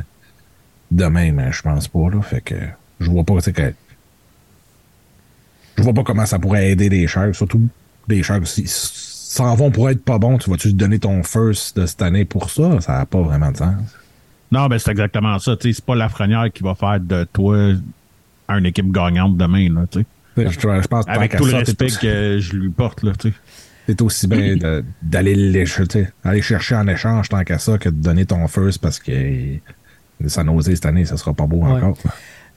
de 0.91 1.05
même? 1.05 1.39
hein, 1.39 1.51
Je 1.51 1.61
pense 1.61 1.87
pas. 1.87 2.09
Là. 2.09 2.21
Fait 2.21 2.41
que 2.41 2.55
je 2.99 3.09
vois 3.11 3.23
pas 3.23 3.41
tu 3.41 3.51
je 5.75 5.81
vois 5.83 5.93
pas 5.93 6.03
comment 6.03 6.25
ça 6.25 6.39
pourrait 6.39 6.69
aider 6.71 6.87
les 6.87 7.07
Sharks. 7.07 7.35
Surtout 7.35 7.67
les 8.07 8.23
Sharks, 8.23 8.47
s'en 9.33 9.55
vont 9.55 9.71
pour 9.71 9.89
être 9.89 10.03
pas 10.03 10.17
bons, 10.19 10.37
tu 10.37 10.49
vas-tu 10.49 10.69
te 10.71 10.75
donner 10.77 10.99
ton 10.99 11.23
first 11.23 11.77
de 11.77 11.85
cette 11.85 12.01
année 12.01 12.25
pour 12.25 12.49
ça? 12.49 12.79
Ça 12.81 12.97
n'a 12.99 13.05
pas 13.05 13.21
vraiment 13.21 13.51
de 13.51 13.57
sens. 13.57 13.75
Non, 14.51 14.67
ben 14.67 14.77
c'est 14.79 14.91
exactement 14.91 15.37
ça. 15.39 15.55
Tu 15.57 15.69
sais, 15.69 15.73
c'est 15.73 15.85
pas 15.85 15.95
la 15.95 16.09
frenière 16.09 16.51
qui 16.53 16.63
va 16.63 16.75
faire 16.75 16.99
de 16.99 17.23
toi 17.33 17.71
une 18.49 18.65
équipe 18.65 18.91
gagnante 18.91 19.35
demain, 19.37 19.67
là, 19.73 19.81
tu 19.89 19.99
sais. 20.01 20.05
Je, 20.37 20.49
je 20.49 20.87
pense 20.87 21.05
Avec 21.07 21.35
tout 21.37 21.45
le 21.45 21.51
ça, 21.51 21.57
respect 21.59 21.85
aussi- 21.85 21.99
que 21.99 22.37
je 22.39 22.53
lui 22.55 22.69
porte, 22.69 23.03
là, 23.03 23.11
tu 23.17 23.29
sais. 23.29 23.35
C'est 23.87 24.01
aussi 24.01 24.27
bien 24.27 24.55
d'aller 25.01 25.35
les 25.35 25.63
tu 25.65 25.85
sais, 25.89 26.13
aller 26.23 26.41
chercher 26.41 26.75
en 26.75 26.87
échange 26.87 27.27
tant 27.29 27.43
qu'à 27.43 27.59
ça 27.59 27.77
que 27.77 27.89
de 27.89 27.95
donner 27.95 28.25
ton 28.25 28.47
first 28.47 28.81
parce 28.81 28.97
que 28.99 29.11
ça 30.27 30.43
nausée 30.43 30.75
cette 30.75 30.85
année, 30.85 31.03
ça 31.05 31.17
sera 31.17 31.33
pas 31.33 31.45
beau 31.45 31.57
Ouais. 31.65 31.71
encore. 31.81 31.97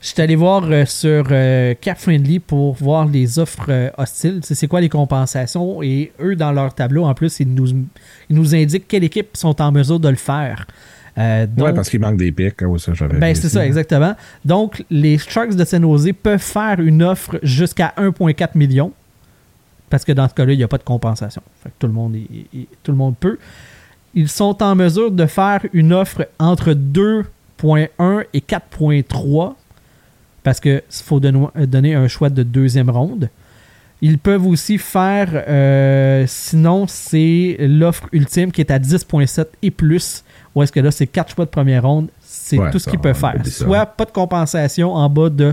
Je 0.00 0.08
suis 0.08 0.22
allé 0.22 0.36
voir 0.36 0.62
euh, 0.64 0.84
sur 0.84 1.26
euh, 1.30 1.74
Cap 1.80 1.98
Friendly 1.98 2.38
pour 2.38 2.74
voir 2.74 3.06
les 3.06 3.38
offres 3.38 3.66
euh, 3.70 3.90
hostiles. 3.96 4.40
C'est 4.42 4.68
quoi 4.68 4.80
les 4.80 4.88
compensations? 4.90 5.82
Et 5.82 6.12
eux, 6.20 6.36
dans 6.36 6.52
leur 6.52 6.74
tableau, 6.74 7.04
en 7.04 7.14
plus, 7.14 7.40
ils 7.40 7.52
nous, 7.52 7.66
ils 7.68 8.36
nous 8.36 8.54
indiquent 8.54 8.86
quelles 8.86 9.04
équipes 9.04 9.36
sont 9.36 9.60
en 9.60 9.72
mesure 9.72 9.98
de 9.98 10.08
le 10.08 10.16
faire. 10.16 10.66
Euh, 11.18 11.46
donc, 11.46 11.66
ouais, 11.66 11.72
parce 11.72 11.88
qu'il 11.88 11.98
manque 12.00 12.18
des 12.18 12.30
pics. 12.30 12.60
hein, 12.62 12.66
ouais, 12.66 12.78
ça, 12.78 12.92
j'avais 12.92 13.18
ben, 13.18 13.34
c'est 13.34 13.48
ça, 13.48 13.66
exactement. 13.66 14.14
Donc, 14.44 14.84
les 14.90 15.16
Sharks 15.16 15.54
de 15.56 15.64
San 15.64 15.80
Jose 15.82 16.10
peuvent 16.22 16.38
faire 16.42 16.78
une 16.78 17.02
offre 17.02 17.38
jusqu'à 17.42 17.94
1,4 17.96 18.50
million. 18.54 18.92
Parce 19.88 20.04
que 20.04 20.12
dans 20.12 20.28
ce 20.28 20.34
cas-là, 20.34 20.52
il 20.52 20.58
n'y 20.58 20.64
a 20.64 20.68
pas 20.68 20.78
de 20.78 20.82
compensation. 20.84 21.40
Fait 21.62 21.70
que 21.70 21.74
tout 21.78 21.86
le 21.86 21.92
monde, 21.94 22.16
est- 22.16 22.56
est- 22.58 22.68
tout 22.82 22.92
le 22.92 22.98
monde 22.98 23.14
peut. 23.18 23.38
Ils 24.14 24.28
sont 24.28 24.62
en 24.62 24.74
mesure 24.74 25.10
de 25.10 25.24
faire 25.26 25.60
une 25.72 25.92
offre 25.94 26.28
entre 26.38 26.72
2,1 26.74 28.24
et 28.34 28.40
4,3 28.42 29.54
parce 30.46 30.60
qu'il 30.60 30.80
faut 30.88 31.18
donner, 31.18 31.44
donner 31.66 31.96
un 31.96 32.06
choix 32.06 32.30
de 32.30 32.44
deuxième 32.44 32.88
ronde. 32.88 33.30
Ils 34.00 34.16
peuvent 34.16 34.46
aussi 34.46 34.78
faire, 34.78 35.28
euh, 35.32 36.24
sinon, 36.28 36.86
c'est 36.86 37.56
l'offre 37.58 38.06
ultime 38.12 38.52
qui 38.52 38.60
est 38.60 38.70
à 38.70 38.78
10,7 38.78 39.46
et 39.62 39.72
plus. 39.72 40.22
Ou 40.54 40.62
est-ce 40.62 40.70
que 40.70 40.78
là, 40.78 40.92
c'est 40.92 41.08
4 41.08 41.34
choix 41.34 41.46
de 41.46 41.50
première 41.50 41.82
ronde? 41.82 42.10
C'est 42.20 42.60
Ouais, 42.60 42.70
tout 42.70 42.78
ce 42.78 42.88
qu'ils 42.88 43.00
peuvent 43.00 43.18
faire. 43.18 43.44
Soit 43.44 43.86
pas 43.86 44.04
de 44.04 44.12
compensation 44.12 44.94
en 44.94 45.10
bas 45.10 45.30
de 45.30 45.52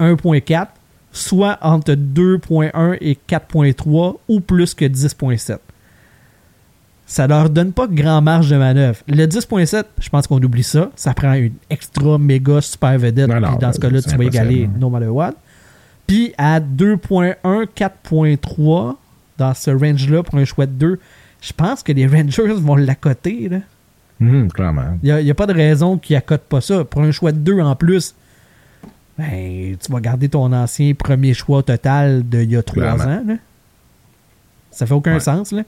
1,4, 0.00 0.68
soit 1.12 1.58
entre 1.60 1.92
2,1 1.92 2.96
et 3.02 3.18
4,3 3.28 4.16
ou 4.26 4.40
plus 4.40 4.72
que 4.72 4.86
10,7. 4.86 5.58
Ça 7.12 7.26
leur 7.26 7.50
donne 7.50 7.72
pas 7.72 7.88
grand 7.88 8.22
marge 8.22 8.48
de 8.50 8.56
manœuvre. 8.56 8.98
Le 9.08 9.26
10.7, 9.26 9.82
je 9.98 10.08
pense 10.10 10.28
qu'on 10.28 10.40
oublie 10.40 10.62
ça. 10.62 10.92
Ça 10.94 11.12
prend 11.12 11.32
une 11.32 11.54
extra 11.68 12.18
méga 12.18 12.60
super 12.60 12.96
vedette. 13.00 13.26
Non, 13.28 13.56
dans 13.56 13.72
ce 13.72 13.80
cas-là, 13.80 14.00
tu 14.00 14.16
vas 14.16 14.22
égaler 14.24 14.66
hein. 14.66 14.78
no 14.78 14.88
matter 14.90 15.08
what. 15.08 15.32
Puis 16.06 16.32
à 16.38 16.60
2.1, 16.60 17.34
4.3, 17.76 18.94
dans 19.38 19.54
ce 19.54 19.70
range-là, 19.72 20.22
pour 20.22 20.36
un 20.38 20.44
choix 20.44 20.66
de 20.66 20.70
2, 20.70 21.00
je 21.40 21.52
pense 21.52 21.82
que 21.82 21.90
les 21.90 22.06
Rangers 22.16 22.52
vont 22.54 22.76
l'accoter. 22.76 23.48
là. 23.48 23.58
Hum, 24.20 24.52
clairement. 24.52 24.96
Il 25.02 25.12
n'y 25.12 25.30
a, 25.32 25.34
pas 25.34 25.46
de 25.46 25.52
raison 25.54 25.98
qu'ils 25.98 26.14
accotent 26.14 26.42
pas 26.42 26.60
ça. 26.60 26.84
Pour 26.84 27.02
un 27.02 27.10
choix 27.10 27.32
de 27.32 27.38
2 27.38 27.58
en 27.60 27.74
plus, 27.74 28.14
ben, 29.18 29.76
tu 29.84 29.90
vas 29.90 29.98
garder 30.00 30.28
ton 30.28 30.52
ancien 30.52 30.94
premier 30.94 31.34
choix 31.34 31.64
total 31.64 32.22
d'il 32.22 32.52
y 32.52 32.56
a 32.56 32.62
3 32.62 32.82
Clairement. 32.82 33.02
ans. 33.04 33.22
là. 33.26 33.34
Ça 34.70 34.86
fait 34.86 34.94
aucun 34.94 35.14
Ouais. 35.14 35.20
sens. 35.20 35.50
Là. 35.50 35.62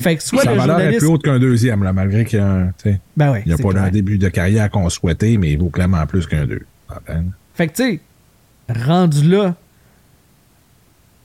Fait 0.00 0.16
que 0.16 0.22
soit 0.22 0.42
Sa 0.42 0.52
le 0.52 0.56
valeur 0.58 0.80
est 0.80 0.96
plus 0.96 1.06
haute 1.06 1.22
qu'un 1.22 1.38
deuxième, 1.38 1.82
là, 1.82 1.92
malgré 1.92 2.24
qu'il 2.24 2.38
y 2.38 2.82
sais, 2.82 3.00
Ben 3.16 3.32
ouais, 3.32 3.42
n'y 3.46 3.52
a 3.52 3.56
pas 3.58 3.68
clair. 3.70 3.82
un 3.84 3.90
début 3.90 4.18
de 4.18 4.28
carrière 4.28 4.70
qu'on 4.70 4.88
souhaitait, 4.88 5.36
mais 5.36 5.52
il 5.52 5.58
vaut 5.58 5.68
clairement 5.68 6.06
plus 6.06 6.26
qu'un 6.26 6.46
deux. 6.46 6.62
Fait 7.54 7.68
que, 7.68 7.72
tu 7.74 7.82
sais, 7.82 8.00
rendu 8.86 9.28
là, 9.28 9.54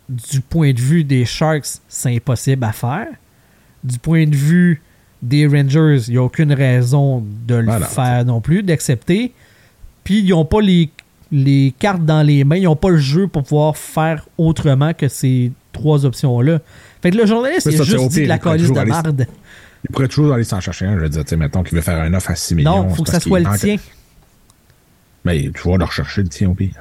du 0.09 0.41
point 0.41 0.73
de 0.73 0.79
vue 0.79 1.03
des 1.03 1.25
Sharks, 1.25 1.79
c'est 1.87 2.15
impossible 2.15 2.63
à 2.63 2.71
faire. 2.71 3.07
Du 3.83 3.97
point 3.97 4.25
de 4.27 4.35
vue 4.35 4.81
des 5.21 5.47
Rangers, 5.47 6.01
il 6.07 6.11
n'y 6.11 6.17
a 6.17 6.23
aucune 6.23 6.53
raison 6.53 7.23
de 7.47 7.55
le 7.55 7.65
Voilà. 7.65 7.85
faire 7.87 8.25
non 8.25 8.41
plus, 8.41 8.61
d'accepter. 8.61 9.33
Puis, 10.03 10.19
ils 10.19 10.29
n'ont 10.29 10.45
pas 10.45 10.61
les, 10.61 10.89
les 11.31 11.73
cartes 11.79 12.05
dans 12.05 12.21
les 12.21 12.43
mains, 12.43 12.57
ils 12.57 12.63
n'ont 12.63 12.75
pas 12.75 12.89
le 12.91 12.97
jeu 12.97 13.27
pour 13.27 13.43
pouvoir 13.43 13.77
faire 13.77 14.27
autrement 14.37 14.93
que 14.93 15.07
ces 15.07 15.51
trois 15.71 16.05
options-là. 16.05 16.59
Fait 17.05 17.11
que 17.11 17.17
le 17.17 17.27
journaliste, 17.27 17.67
il 17.69 17.79
a 17.79 17.83
juste 17.83 18.07
dit 18.09 18.23
de 18.23 18.27
la 18.27 18.39
calice 18.39 18.71
de 18.71 18.81
marde. 18.81 19.27
Il 19.83 19.93
pourrait 19.93 20.07
toujours 20.07 20.33
aller 20.33 20.43
s'en 20.43 20.59
chercher 20.59 20.87
un. 20.87 20.95
Je 20.95 21.01
veux 21.01 21.09
dire, 21.09 21.23
tu 21.23 21.29
sais, 21.29 21.37
mettons 21.37 21.61
qu'il 21.61 21.75
veut 21.75 21.83
faire 21.83 21.99
un 22.01 22.11
offre 22.15 22.31
à 22.31 22.35
6 22.35 22.55
millions. 22.55 22.81
Non, 22.81 22.89
il 22.89 22.95
faut 22.95 23.03
que 23.03 23.11
ça 23.11 23.19
soit 23.19 23.41
le 23.41 23.57
tien. 23.59 23.75
Mais 25.23 25.51
tu 25.53 25.69
vas 25.69 25.77
le 25.77 25.83
rechercher 25.83 26.23
le 26.23 26.29
tien 26.29 26.49
au 26.49 26.55
pire. 26.55 26.73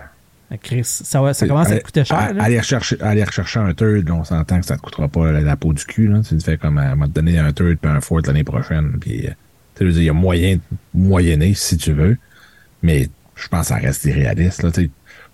Ah, 0.51 0.57
Chris, 0.57 0.85
ça, 0.85 1.21
va- 1.21 1.35
ça 1.35 1.47
commence 1.47 1.71
à 1.71 1.77
te 1.77 1.85
coûter 1.85 2.07
cher. 2.07 2.33
Aller 2.41 2.59
rechercher, 2.59 2.99
aller 3.03 3.23
rechercher 3.23 3.61
un 3.61 3.75
third, 3.75 4.09
on 4.11 4.25
s'entend 4.25 4.61
que 4.61 4.65
ça 4.65 4.77
te 4.77 4.81
coûtera 4.81 5.09
pas 5.09 5.31
la, 5.31 5.57
peau 5.57 5.75
du 5.75 5.85
cul. 5.85 6.09
Là. 6.09 6.23
Tu 6.27 6.39
te 6.39 6.43
fais 6.43 6.57
comme, 6.57 6.79
euh, 6.79 6.97
m'a 6.97 7.07
te 7.07 7.13
donner 7.13 7.39
un 7.39 7.53
third 7.53 7.77
puis 7.77 7.91
un 7.91 8.01
fourth 8.01 8.27
l'année 8.27 8.45
prochaine. 8.45 8.97
Puis, 8.99 9.27
euh, 9.27 9.33
tu 9.75 9.91
il 9.91 10.05
y 10.05 10.09
a 10.09 10.15
moyen 10.15 10.57
de 10.57 10.61
moyenner 10.95 11.53
si 11.53 11.77
tu 11.77 11.93
veux. 11.93 12.17
Mais 12.83 13.11
je 13.37 13.49
pense 13.49 13.69
que 13.69 13.75
ça 13.75 13.77
reste 13.77 14.03
irréaliste. 14.07 14.63
Là, 14.63 14.71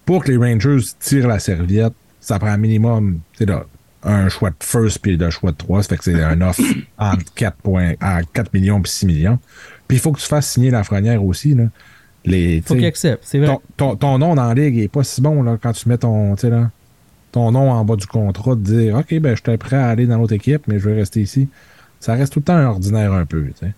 pour 0.05 0.25
que 0.25 0.33
les 0.33 0.37
Rangers 0.37 0.85
tirent 0.99 1.29
la 1.29 1.39
serviette, 1.39 1.93
ça 2.19 2.41
prend 2.41 2.49
un 2.49 2.57
minimum, 2.57 3.21
tu 3.35 3.39
sais, 3.39 3.47
là, 3.47 3.67
un 4.03 4.29
choix 4.29 4.51
de 4.51 4.57
first 4.61 5.01
puis 5.01 5.17
de 5.17 5.31
choix 5.31 5.53
de 5.53 5.57
3. 5.57 5.83
Ça 5.83 5.89
fait 5.91 5.97
que 5.99 6.05
c'est 6.05 6.23
un 6.23 6.41
offre 6.41 6.63
entre 6.99 7.35
4, 7.35 7.57
points, 7.57 7.95
à 8.01 8.23
4 8.23 8.53
millions 8.55 8.81
puis 8.81 8.91
6 8.91 9.07
millions. 9.07 9.39
Puis 9.89 9.99
il 9.99 10.01
faut 10.01 10.13
que 10.13 10.21
tu 10.21 10.27
fasses 10.27 10.51
signer 10.51 10.71
la 10.71 10.85
frenière 10.85 11.25
aussi. 11.25 11.55
Là. 11.55 11.65
Les, 12.25 12.63
Faut 12.63 12.75
qu'il 12.75 12.85
accepte, 12.85 13.25
c'est 13.27 13.39
vrai. 13.39 13.47
ton, 13.47 13.61
ton, 13.77 13.97
ton 13.97 14.19
nom 14.19 14.35
dans 14.35 14.53
la 14.53 14.55
ligue 14.55 14.79
est 14.79 14.89
pas 14.89 15.03
si 15.05 15.23
bon 15.23 15.43
là, 15.43 15.57
quand 15.61 15.73
tu 15.73 15.89
mets 15.89 15.97
ton, 15.97 16.35
là, 16.43 16.71
ton 17.33 17.53
nom 17.53 17.71
en 17.71 17.85
bas 17.85 17.97
du 17.97 18.07
contrat, 18.07 18.55
de 18.57 18.61
dire 18.61 18.97
OK, 18.97 19.15
ben 19.21 19.35
je 19.35 19.43
suis 19.43 19.59
prêt 19.59 19.77
à 19.77 19.89
aller 19.89 20.07
dans 20.07 20.19
l'autre 20.19 20.35
équipe, 20.35 20.67
mais 20.67 20.79
je 20.79 20.89
vais 20.89 20.97
rester 20.97 21.23
ici. 21.23 21.49
Ça 21.99 22.15
reste 22.15 22.33
tout 22.33 22.41
le 22.41 22.45
temps 22.45 22.59
ordinaire 22.59 23.13
un 23.13 23.25
peu. 23.25 23.45
tu 23.47 23.67
sais. 23.67 23.75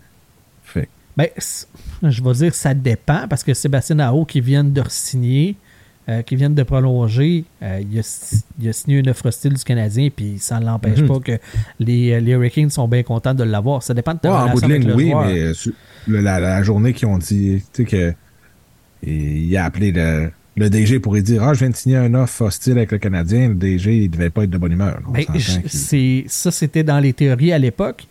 Fait 0.64 0.89
Ben, 1.16 1.29
je 2.03 2.23
vais 2.23 2.33
dire 2.33 2.55
ça 2.55 2.75
dépend 2.75 3.27
parce 3.29 3.45
que 3.45 3.55
Sébastien 3.55 3.99
Aho 4.01 4.25
qui 4.25 4.41
vient 4.41 4.64
de 4.64 4.83
signer, 4.89 5.57
euh, 6.09 6.22
qui 6.22 6.34
vient 6.36 6.50
de 6.50 6.62
prolonger, 6.64 7.44
euh, 7.62 7.80
il, 7.90 7.98
a, 7.98 8.03
si- 8.03 8.42
il 8.61 8.68
a 8.68 8.72
signé 8.72 8.98
une 8.98 9.09
offre 9.09 9.26
hostile 9.26 9.55
du 9.55 9.62
Canadien 9.62 10.09
puis 10.14 10.36
ça 10.38 10.59
ne 10.59 10.64
l'empêche 10.66 11.00
Mhm. 11.00 11.07
pas 11.09 11.20
que 11.20 11.38
les, 11.78 12.20
les 12.20 12.32
Hurricanes 12.32 12.70
sont 12.70 12.88
bien 12.88 13.03
contents 13.05 13.34
de 13.34 13.44
l'avoir. 13.44 13.82
Ça 13.82 13.94
dépend 13.94 14.14
de 14.14 14.18
ta 14.18 14.30
Ouais, 14.30 14.50
en 14.50 14.53
bout 14.53 14.61
de 14.61 14.64
avec 14.64 14.78
ligne, 14.80 14.88
le 14.88 14.94
oui, 14.96 15.11
joueur. 15.11 15.26
mais 15.26 15.38
euh, 15.40 15.53
le- 16.09 16.20
la, 16.20 16.40
la 16.40 16.62
journée 16.64 16.92
qu'ils 16.92 17.07
ont 17.09 17.18
dit, 17.18 17.62
tu 17.72 17.84
sais, 17.84 17.88
que 17.88 18.14
il 19.05 19.57
a 19.57 19.64
appelé 19.64 19.92
le, 19.92 20.30
le 20.57 20.70
DG 20.70 21.00
pour 21.00 21.16
dire 21.20 21.42
Ah, 21.42 21.55
je 21.55 21.61
viens 21.61 21.70
de 21.70 21.76
signer 21.76 21.96
un 21.96 22.14
offre 22.14 22.42
hostile 22.42 22.72
avec 22.74 22.92
le 22.92 22.98
Canadien, 22.98 23.48
le 23.48 23.55
DG, 23.55 23.96
il 24.05 24.09
devait 24.11 24.30
pas 24.30 24.44
être 24.44 24.50
de 24.50 24.59
bonne 24.59 24.72
humeur. 24.72 25.00
Ben, 25.09 25.24
je- 25.34 26.22
ça, 26.28 26.50
c'était 26.50 26.84
dans 26.84 27.00
les 27.00 27.12
théories 27.12 27.53
à 27.53 27.59
l'époque. 27.59 28.07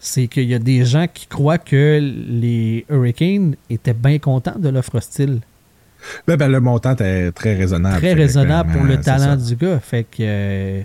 C'est 0.00 0.26
qu'il 0.26 0.44
y 0.44 0.54
a 0.54 0.58
des 0.58 0.84
gens 0.84 1.06
qui 1.12 1.26
croient 1.26 1.56
que 1.58 1.98
les 2.28 2.84
Hurricanes 2.90 3.54
étaient 3.70 3.94
bien 3.94 4.18
contents 4.18 4.58
de 4.58 4.68
l'offre 4.68 4.96
hostile. 4.96 5.40
Ben, 6.26 6.36
ben, 6.36 6.48
le 6.50 6.60
montant 6.60 6.92
était 6.92 7.30
très 7.32 7.54
raisonnable. 7.54 7.98
Très 7.98 8.14
raisonnable 8.14 8.72
pour 8.72 8.82
le 8.84 8.94
c'est 8.94 9.00
talent 9.02 9.36
ça. 9.38 9.48
du 9.48 9.56
gars. 9.56 9.78
Fait 9.80 10.04
que. 10.04 10.16
euh, 10.20 10.82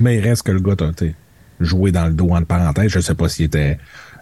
Mais 0.00 0.16
il 0.18 0.20
reste 0.20 0.42
que 0.44 0.52
le 0.52 0.60
gars 0.60 0.76
t'a 0.76 0.90
tu 0.96 1.14
joué 1.60 1.92
dans 1.92 2.06
le 2.06 2.12
dos 2.12 2.30
en 2.30 2.42
parenthèse. 2.42 2.90
Je 2.90 3.00
sais 3.00 3.14
pas 3.14 3.28
s'il 3.28 3.46
était 3.46 3.78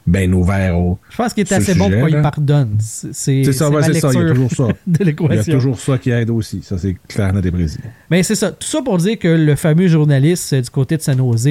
bien 0.06 0.32
ouvert 0.32 0.78
au. 0.78 0.98
je 1.10 1.16
pense 1.18 1.34
qu'il 1.34 1.42
est 1.42 1.52
assez 1.52 1.74
bon 1.74 1.90
pour 1.90 2.08
qu'il 2.08 2.22
pardonne. 2.22 2.78
C'est 2.80 3.44
ça, 3.52 3.68
ouais, 3.68 3.82
c'est 3.82 4.00
ça, 4.00 4.08
il 4.12 4.20
y 4.20 4.24
a 4.24 4.28
toujours 4.30 4.50
ça. 4.50 4.68
Il 4.86 5.34
y 5.34 5.38
a 5.38 5.44
toujours 5.44 5.78
ça 5.78 5.98
qui 5.98 6.10
aide 6.10 6.30
aussi. 6.30 6.62
Ça, 6.62 6.78
c'est 6.78 6.96
clair, 7.06 7.32
net 7.34 7.44
et 7.44 7.50
précis. 7.50 7.78
Mais 8.10 8.22
c'est 8.22 8.34
ça. 8.34 8.50
Tout 8.50 8.66
ça 8.66 8.80
pour 8.82 8.96
dire 8.96 9.18
que 9.18 9.28
le 9.28 9.54
fameux 9.54 9.86
journaliste 9.86 10.54
euh, 10.54 10.62
du 10.62 10.70
côté 10.70 10.96
de 10.96 11.02
San 11.02 11.18
Jose, 11.18 11.46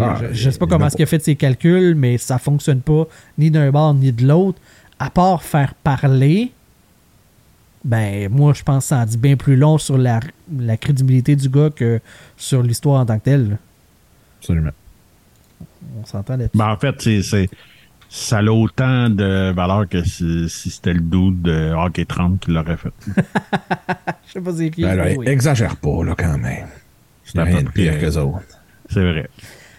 Ah, 0.00 0.18
je, 0.30 0.34
je 0.34 0.50
sais 0.50 0.58
pas 0.58 0.66
comment 0.66 0.86
est-ce 0.88 0.96
qu'il 0.96 1.04
a 1.04 1.06
fait 1.06 1.22
ses 1.24 1.36
calculs, 1.36 1.94
mais 1.94 2.18
ça 2.18 2.36
fonctionne 2.38 2.82
pas 2.82 3.08
ni 3.38 3.50
d'un 3.50 3.70
bord 3.70 3.94
ni 3.94 4.12
de 4.12 4.26
l'autre. 4.26 4.58
À 4.98 5.08
part 5.10 5.42
faire 5.42 5.74
parler, 5.74 6.52
ben 7.84 8.28
moi 8.30 8.52
je 8.54 8.62
pense 8.62 8.84
que 8.84 8.88
ça 8.88 8.98
en 8.98 9.04
dit 9.06 9.16
bien 9.18 9.36
plus 9.36 9.56
long 9.56 9.78
sur 9.78 9.98
la, 9.98 10.20
la 10.56 10.76
crédibilité 10.76 11.34
du 11.36 11.48
gars 11.48 11.70
que 11.70 12.00
sur 12.36 12.62
l'histoire 12.62 13.00
en 13.00 13.06
tant 13.06 13.18
que 13.18 13.24
telle. 13.24 13.58
Absolument. 14.40 14.70
On 16.00 16.04
s'entend 16.06 16.36
là-dessus. 16.36 16.56
Ben, 16.56 16.68
en 16.70 16.76
fait, 16.76 16.94
c'est, 17.00 17.22
c'est- 17.22 17.50
ça 18.08 18.38
a 18.38 18.44
autant 18.44 19.08
de 19.08 19.52
valeur 19.52 19.88
que 19.88 20.04
si, 20.04 20.48
si 20.48 20.70
c'était 20.70 20.92
le 20.92 21.00
dude 21.00 21.40
de 21.42 21.72
Hockey 21.72 22.04
30 22.04 22.40
qui 22.40 22.50
l'aurait 22.50 22.76
fait. 22.76 22.92
Je 24.26 24.32
sais 24.32 24.40
pas 24.40 24.52
c'est 24.52 24.70
qui. 24.70 24.82
Ben, 24.82 24.94
là, 24.96 25.06
oui. 25.16 25.26
Exagère 25.28 25.76
pas, 25.76 26.04
là, 26.04 26.14
quand 26.16 26.36
même. 26.38 26.66
C'est 27.24 27.42
rien 27.42 27.62
de 27.62 27.68
pire 27.70 27.98
que 27.98 28.16
autres. 28.18 28.40
C'est 28.90 29.00
vrai. 29.00 29.28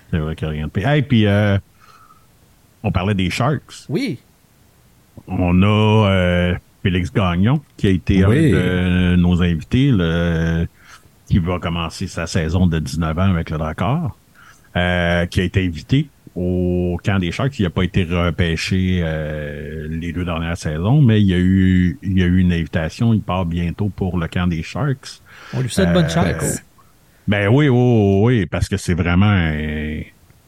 C'est 0.09 0.17
vrai 0.17 0.35
qu'il 0.35 0.47
n'y 0.47 0.51
a 0.53 0.57
rien 0.57 0.65
de 0.65 0.71
pire. 0.71 0.87
Hey, 0.87 1.03
puis 1.03 1.27
euh, 1.27 1.57
on 2.81 2.91
parlait 2.91 3.13
des 3.13 3.29
Sharks. 3.29 3.85
Oui. 3.87 4.17
On 5.27 5.61
a 5.61 6.09
euh, 6.09 6.55
Félix 6.83 7.11
Gagnon, 7.11 7.61
qui 7.77 7.87
a 7.87 7.89
été 7.91 8.25
Oui. 8.25 8.53
un 8.53 9.11
de 9.11 9.15
nos 9.15 9.41
invités, 9.41 9.89
le- 9.91 10.67
qui 11.27 11.39
va 11.39 11.57
commencer 11.59 12.07
sa 12.07 12.27
saison 12.27 12.67
de 12.67 12.77
19 12.79 13.17
ans 13.17 13.31
avec 13.31 13.49
le 13.49 13.57
Dakar, 13.57 14.15
euh, 14.75 15.25
qui 15.27 15.39
a 15.41 15.43
été 15.43 15.65
invité 15.65 16.07
au 16.35 16.99
camp 17.03 17.19
des 17.19 17.31
Sharks. 17.31 17.57
Il 17.59 17.63
n'a 17.63 17.69
pas 17.69 17.83
été 17.83 18.03
repêché 18.03 18.99
euh, 19.03 19.87
les 19.89 20.11
deux 20.11 20.25
dernières 20.25 20.57
saisons, 20.57 21.01
mais 21.01 21.21
il 21.21 21.27
y 21.27 21.33
a 21.33 21.37
eu 21.39 21.97
il 22.03 22.17
y 22.19 22.23
a 22.23 22.25
eu 22.25 22.39
une 22.39 22.51
invitation. 22.51 23.13
Il 23.13 23.21
part 23.21 23.45
bientôt 23.45 23.89
pour 23.89 24.17
le 24.17 24.27
camp 24.27 24.47
des 24.47 24.63
Sharks. 24.63 25.21
On 25.53 25.61
lui 25.61 25.69
souhaite 25.69 25.93
bonne 25.93 26.09
chance. 26.09 26.61
ben, 27.27 27.47
oui, 27.47 27.69
oui, 27.69 27.77
oui, 27.77 28.21
oui, 28.41 28.45
parce 28.47 28.67
que 28.67 28.77
c'est 28.77 28.95
vraiment 28.95 29.29
un 29.29 30.01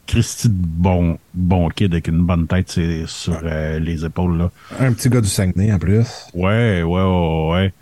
Christy 0.07 0.49
de 0.49 0.53
bon, 0.55 1.17
bon 1.33 1.69
kid 1.69 1.91
avec 1.93 2.07
une 2.07 2.21
bonne 2.25 2.45
tête 2.47 2.69
c'est- 2.71 3.05
sur 3.07 3.39
euh, 3.43 3.79
les 3.79 4.05
épaules, 4.05 4.37
là. 4.37 4.51
Un 4.79 4.93
petit 4.93 5.09
gars 5.09 5.21
du 5.21 5.27
Saguenay, 5.27 5.71
en 5.73 5.79
plus. 5.79 6.05
Ouais, 6.33 6.83
ouais, 6.83 6.83
ouais, 6.83 7.49
ouais. 7.51 7.73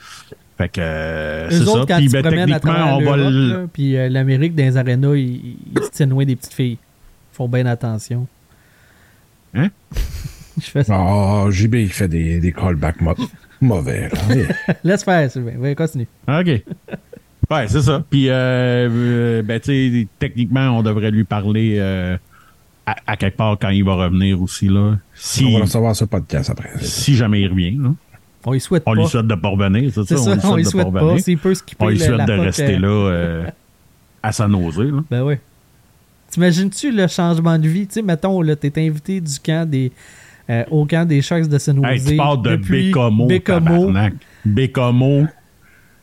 Fait 0.58 0.70
que 0.70 0.80
euh, 0.82 1.50
c'est 1.50 1.66
ça. 1.66 1.84
quand 1.88 1.98
Puis 1.98 2.10
ben, 2.10 2.22
techniquement, 2.24 2.98
on 2.98 3.02
va 3.02 3.18
là, 3.18 3.66
puis 3.74 3.98
euh, 3.98 4.08
l'Amérique, 4.08 4.56
dans 4.56 4.64
les 4.64 4.78
arénas, 4.78 5.16
ils, 5.16 5.58
ils 5.76 5.84
se 5.84 5.90
tiennent 5.90 6.12
loin 6.12 6.26
des 6.26 6.36
petites 6.36 6.54
filles. 6.54 6.78
Ils 6.80 7.36
font 7.36 7.50
bien 7.50 7.66
attention. 7.66 8.28
Hein? 9.56 9.70
Je 10.62 10.66
fais 10.70 10.84
ça. 10.84 10.94
Ah, 10.96 11.48
JB, 11.50 11.74
il 11.76 11.92
fait 11.92 12.08
des, 12.08 12.40
des 12.40 12.52
callbacks 12.52 13.02
mauvais. 13.60 14.10
Là. 14.10 14.76
Laisse 14.84 15.04
faire, 15.04 15.30
Sylvain. 15.32 15.54
Oui, 15.58 15.74
continue. 15.76 16.08
OK. 16.28 16.48
Ouais, 17.54 17.68
c'est 17.68 17.82
ça. 17.82 18.04
Puis, 18.10 18.30
euh, 18.30 18.34
euh, 18.90 19.42
ben, 19.44 19.60
tu 19.60 19.66
sais, 20.02 20.08
techniquement, 20.20 20.78
on 20.80 20.84
devrait 20.84 21.12
lui 21.12 21.24
parler 21.24 21.76
euh, 21.80 22.18
à, 22.86 22.96
à 23.08 23.16
quelque 23.18 23.38
part 23.38 23.58
quand 23.60 23.70
il 23.70 23.84
va 23.84 23.96
revenir 23.96 24.42
aussi, 24.42 24.68
là. 24.68 24.98
Si, 25.14 25.46
On 25.46 25.52
va 25.52 25.58
le 25.60 25.64
recevoir 25.64 25.96
sur 25.96 26.06
le 26.06 26.10
podcast 26.10 26.50
après. 26.50 26.70
si 26.82 27.16
jamais 27.16 27.42
il 27.42 27.48
revient, 27.50 27.78
là. 27.80 27.90
On 28.46 28.52
lui 28.52 28.60
souhaite 28.60 28.84
On 28.86 28.94
pas. 28.94 29.02
lui 29.02 29.08
souhaite 29.08 29.28
de 29.28 29.36
pas 29.36 29.48
revenir, 29.50 29.90
c'est 29.94 30.04
ça? 30.04 30.18
ça, 30.18 30.50
on 30.50 30.56
lui 30.58 30.64
de 30.64 30.68
souhaite 30.70 30.92
pas. 30.92 31.00
revenir. 31.00 31.24
S'il 31.24 31.38
peut 31.38 31.54
skipper 31.54 31.86
On 31.86 31.88
lui 31.90 31.98
la- 31.98 32.06
souhaite 32.06 32.18
la 32.18 32.26
de 32.26 32.34
rester 32.42 32.78
là 32.78 32.88
euh, 32.90 33.46
à 34.24 34.32
sa 34.34 34.48
nausée, 34.50 34.92
là. 34.92 35.02
Ben 35.10 35.24
oui. 35.24 35.36
T'imagines-tu 36.30 36.92
le 36.92 37.08
changement 37.08 37.58
de 37.60 37.68
vie? 37.68 37.88
Tu 37.88 37.94
sais, 37.94 38.02
mettons, 38.02 38.42
là, 38.42 38.56
t'es 38.56 38.72
invité 38.86 39.22
du 39.22 39.40
camp 39.40 39.70
des, 39.70 39.92
euh, 40.50 40.64
au 40.72 40.86
camp 40.86 41.08
des 41.08 41.22
Sharks 41.22 41.48
de 41.48 41.58
San 41.58 41.78
Hey, 41.86 42.00
Jose. 42.00 42.10
tu 42.10 42.18
parles 42.18 42.42
de 42.42 42.56
Bécomo, 42.58 43.28
Bécomo. 43.28 43.60
tabarnak. 43.70 44.14
Bécomo, 44.44 45.28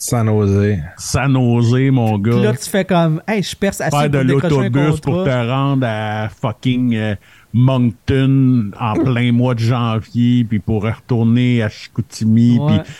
Sans 0.02 0.26
oser. 0.28 0.78
San 0.96 1.34
Jose, 1.34 1.90
mon 1.92 2.18
Puis 2.18 2.32
là, 2.32 2.52
gars. 2.52 2.56
tu 2.56 2.70
fais 2.70 2.86
comme, 2.86 3.20
hey, 3.28 3.42
je 3.42 3.54
perce 3.54 3.82
assez 3.82 3.94
Faire 3.96 4.08
de 4.10 4.18
l'autobus 4.18 4.98
pour 5.00 5.24
te 5.24 5.46
rendre 5.48 5.86
à 5.86 6.30
fucking 6.30 6.94
euh, 6.96 7.14
Moncton 7.52 8.70
en 8.80 8.94
plein 8.94 9.30
mois 9.32 9.54
de 9.54 9.60
janvier, 9.60 10.44
puis 10.44 10.58
pour 10.58 10.82
retourner 10.84 11.62
à 11.62 11.68
Chicoutimi, 11.68 12.58
Ouais. 12.58 12.78
puis 12.80 12.92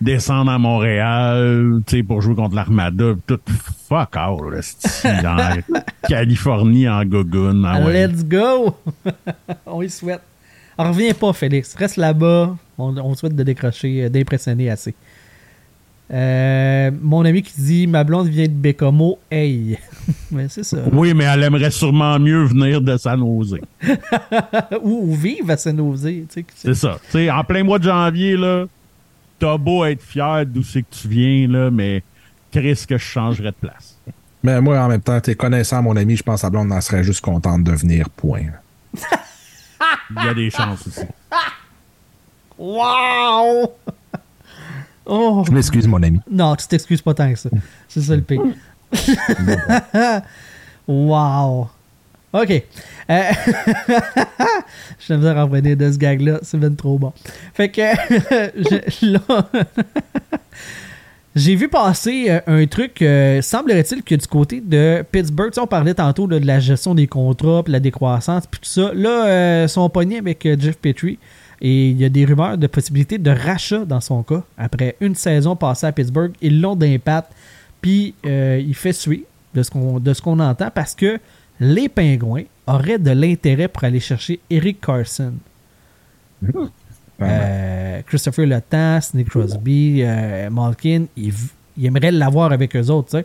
descendre 0.00 0.50
à 0.52 0.58
Montréal, 0.58 1.80
tu 1.86 1.96
sais, 1.98 2.02
pour 2.02 2.20
jouer 2.22 2.34
contre 2.36 2.54
l'Armada, 2.54 3.14
puis 3.26 3.36
tout 3.36 3.52
fuck 3.88 4.16
all, 4.16 4.36
là, 4.52 5.60
en 5.74 5.78
Californie 6.08 6.88
en 6.88 7.04
gogoune. 7.04 7.64
ah 7.68 7.84
ouais. 7.84 8.06
Let's 8.06 8.24
go! 8.24 8.76
on 9.66 9.82
y 9.82 9.90
souhaite. 9.90 10.20
On 10.78 10.88
revient 10.92 11.14
pas, 11.14 11.32
Félix. 11.32 11.74
Reste 11.76 11.96
là-bas. 11.96 12.56
On, 12.78 12.96
on 12.96 13.14
souhaite 13.14 13.36
de 13.36 13.42
décrocher, 13.44 14.04
euh, 14.04 14.08
d'impressionner 14.08 14.70
assez. 14.70 14.94
Euh, 16.12 16.90
mon 17.00 17.24
ami 17.24 17.42
qui 17.42 17.60
dit 17.60 17.86
Ma 17.86 18.04
blonde 18.04 18.28
vient 18.28 18.46
de 18.46 18.52
Bécomo. 18.52 19.18
Hey! 19.30 19.78
Mais 20.30 20.48
c'est 20.48 20.64
ça. 20.64 20.78
Oui, 20.92 21.14
mais 21.14 21.24
elle 21.24 21.44
aimerait 21.44 21.70
sûrement 21.70 22.18
mieux 22.18 22.44
venir 22.44 22.80
de 22.82 22.96
San 22.98 23.18
Jose. 23.20 23.58
ou, 24.82 25.10
ou 25.10 25.14
vivre 25.14 25.50
à 25.50 25.56
San 25.56 25.76
Jose. 25.76 26.08
C'est 26.54 26.74
ça. 26.74 26.98
Tu 27.06 27.12
sais, 27.12 27.30
en 27.30 27.42
plein 27.42 27.62
mois 27.64 27.78
de 27.78 27.84
janvier, 27.84 28.36
là, 28.36 28.66
t'as 29.38 29.56
beau 29.56 29.84
être 29.86 30.02
fier 30.02 30.44
d'où 30.44 30.62
c'est 30.62 30.82
que 30.82 30.94
tu 30.94 31.08
viens, 31.08 31.48
là, 31.48 31.70
mais 31.70 32.02
Chris, 32.52 32.84
que 32.86 32.98
je 32.98 33.04
changerais 33.04 33.52
de 33.52 33.56
place. 33.66 33.98
Mais 34.42 34.60
moi, 34.60 34.78
en 34.78 34.88
même 34.88 35.00
temps, 35.00 35.18
t'es 35.20 35.34
connaissant, 35.34 35.82
mon 35.82 35.96
ami, 35.96 36.16
je 36.16 36.22
pense 36.22 36.42
que 36.42 36.46
la 36.46 36.50
blonde 36.50 36.70
en 36.70 36.80
serait 36.82 37.02
juste 37.02 37.22
contente 37.22 37.64
de 37.64 37.72
venir, 37.72 38.10
point. 38.10 38.42
Il 40.10 40.24
y 40.24 40.28
a 40.28 40.34
des 40.34 40.50
chances 40.50 40.86
aussi. 40.86 41.06
Wow! 42.58 43.72
Oh! 45.06 45.44
Je 45.46 45.52
m'excuse, 45.52 45.86
mon 45.86 46.02
ami. 46.02 46.20
Non, 46.30 46.54
tu 46.56 46.66
t'excuses 46.66 47.02
pas 47.02 47.14
tant 47.14 47.32
que 47.32 47.38
ça. 47.38 47.50
C'est 47.88 48.00
ça 48.00 48.16
le 48.16 48.22
pire. 48.22 48.42
wow. 50.88 51.68
OK. 52.32 52.50
Euh, 52.50 52.62
je 54.98 55.14
vais 55.14 55.34
me 55.34 55.40
revenir 55.40 55.76
de 55.76 55.92
ce 55.92 55.98
gag-là. 55.98 56.40
C'est 56.42 56.58
bien 56.58 56.70
trop 56.70 56.98
bon. 56.98 57.12
Fait 57.52 57.68
que 57.68 57.80
là, 59.06 59.46
j'ai 61.36 61.54
vu 61.54 61.68
passer 61.68 62.26
euh, 62.28 62.40
un 62.46 62.66
truc. 62.66 63.02
euh, 63.02 63.42
semblerait-il 63.42 64.02
que 64.02 64.14
du 64.14 64.26
côté 64.26 64.60
de 64.60 65.04
Pittsburgh, 65.10 65.50
tu 65.50 65.54
sais, 65.54 65.60
on 65.60 65.66
parlait 65.66 65.94
tantôt 65.94 66.26
là, 66.26 66.38
de 66.40 66.46
la 66.46 66.60
gestion 66.60 66.94
des 66.94 67.06
contrats, 67.06 67.62
puis 67.62 67.72
la 67.72 67.80
décroissance, 67.80 68.46
puis 68.46 68.60
tout 68.60 68.68
ça. 68.68 68.92
Là, 68.94 69.26
euh, 69.26 69.62
ils 69.66 69.68
sont 69.68 69.88
pognés 69.88 70.18
avec 70.18 70.44
euh, 70.46 70.56
Jeff 70.58 70.76
Petrie. 70.76 71.18
Et 71.66 71.88
il 71.88 71.98
y 71.98 72.04
a 72.04 72.10
des 72.10 72.26
rumeurs 72.26 72.58
de 72.58 72.66
possibilité 72.66 73.16
de 73.16 73.30
rachat 73.30 73.86
dans 73.86 74.02
son 74.02 74.22
cas. 74.22 74.42
Après 74.58 74.96
une 75.00 75.14
saison 75.14 75.56
passée 75.56 75.86
à 75.86 75.92
Pittsburgh, 75.92 76.32
ils 76.42 76.60
l'ont 76.60 76.76
d'impact. 76.76 77.32
Puis 77.80 78.14
euh, 78.26 78.62
il 78.62 78.74
fait 78.74 78.92
suivre 78.92 79.24
de 79.54 79.62
ce 79.62 80.20
qu'on 80.20 80.40
entend 80.40 80.70
parce 80.70 80.94
que 80.94 81.18
les 81.58 81.88
Pingouins 81.88 82.42
auraient 82.66 82.98
de 82.98 83.12
l'intérêt 83.12 83.68
pour 83.68 83.82
aller 83.82 83.98
chercher 83.98 84.40
Eric 84.50 84.78
Carson. 84.82 85.32
Euh, 87.22 88.02
Christopher 88.06 88.44
Letang, 88.44 89.00
Nick 89.14 89.30
Crosby, 89.30 90.02
euh, 90.02 90.50
Malkin, 90.50 91.06
ils, 91.16 91.32
aimeraient 91.82 92.12
l'avoir 92.12 92.52
avec 92.52 92.76
eux 92.76 92.90
autres. 92.90 93.24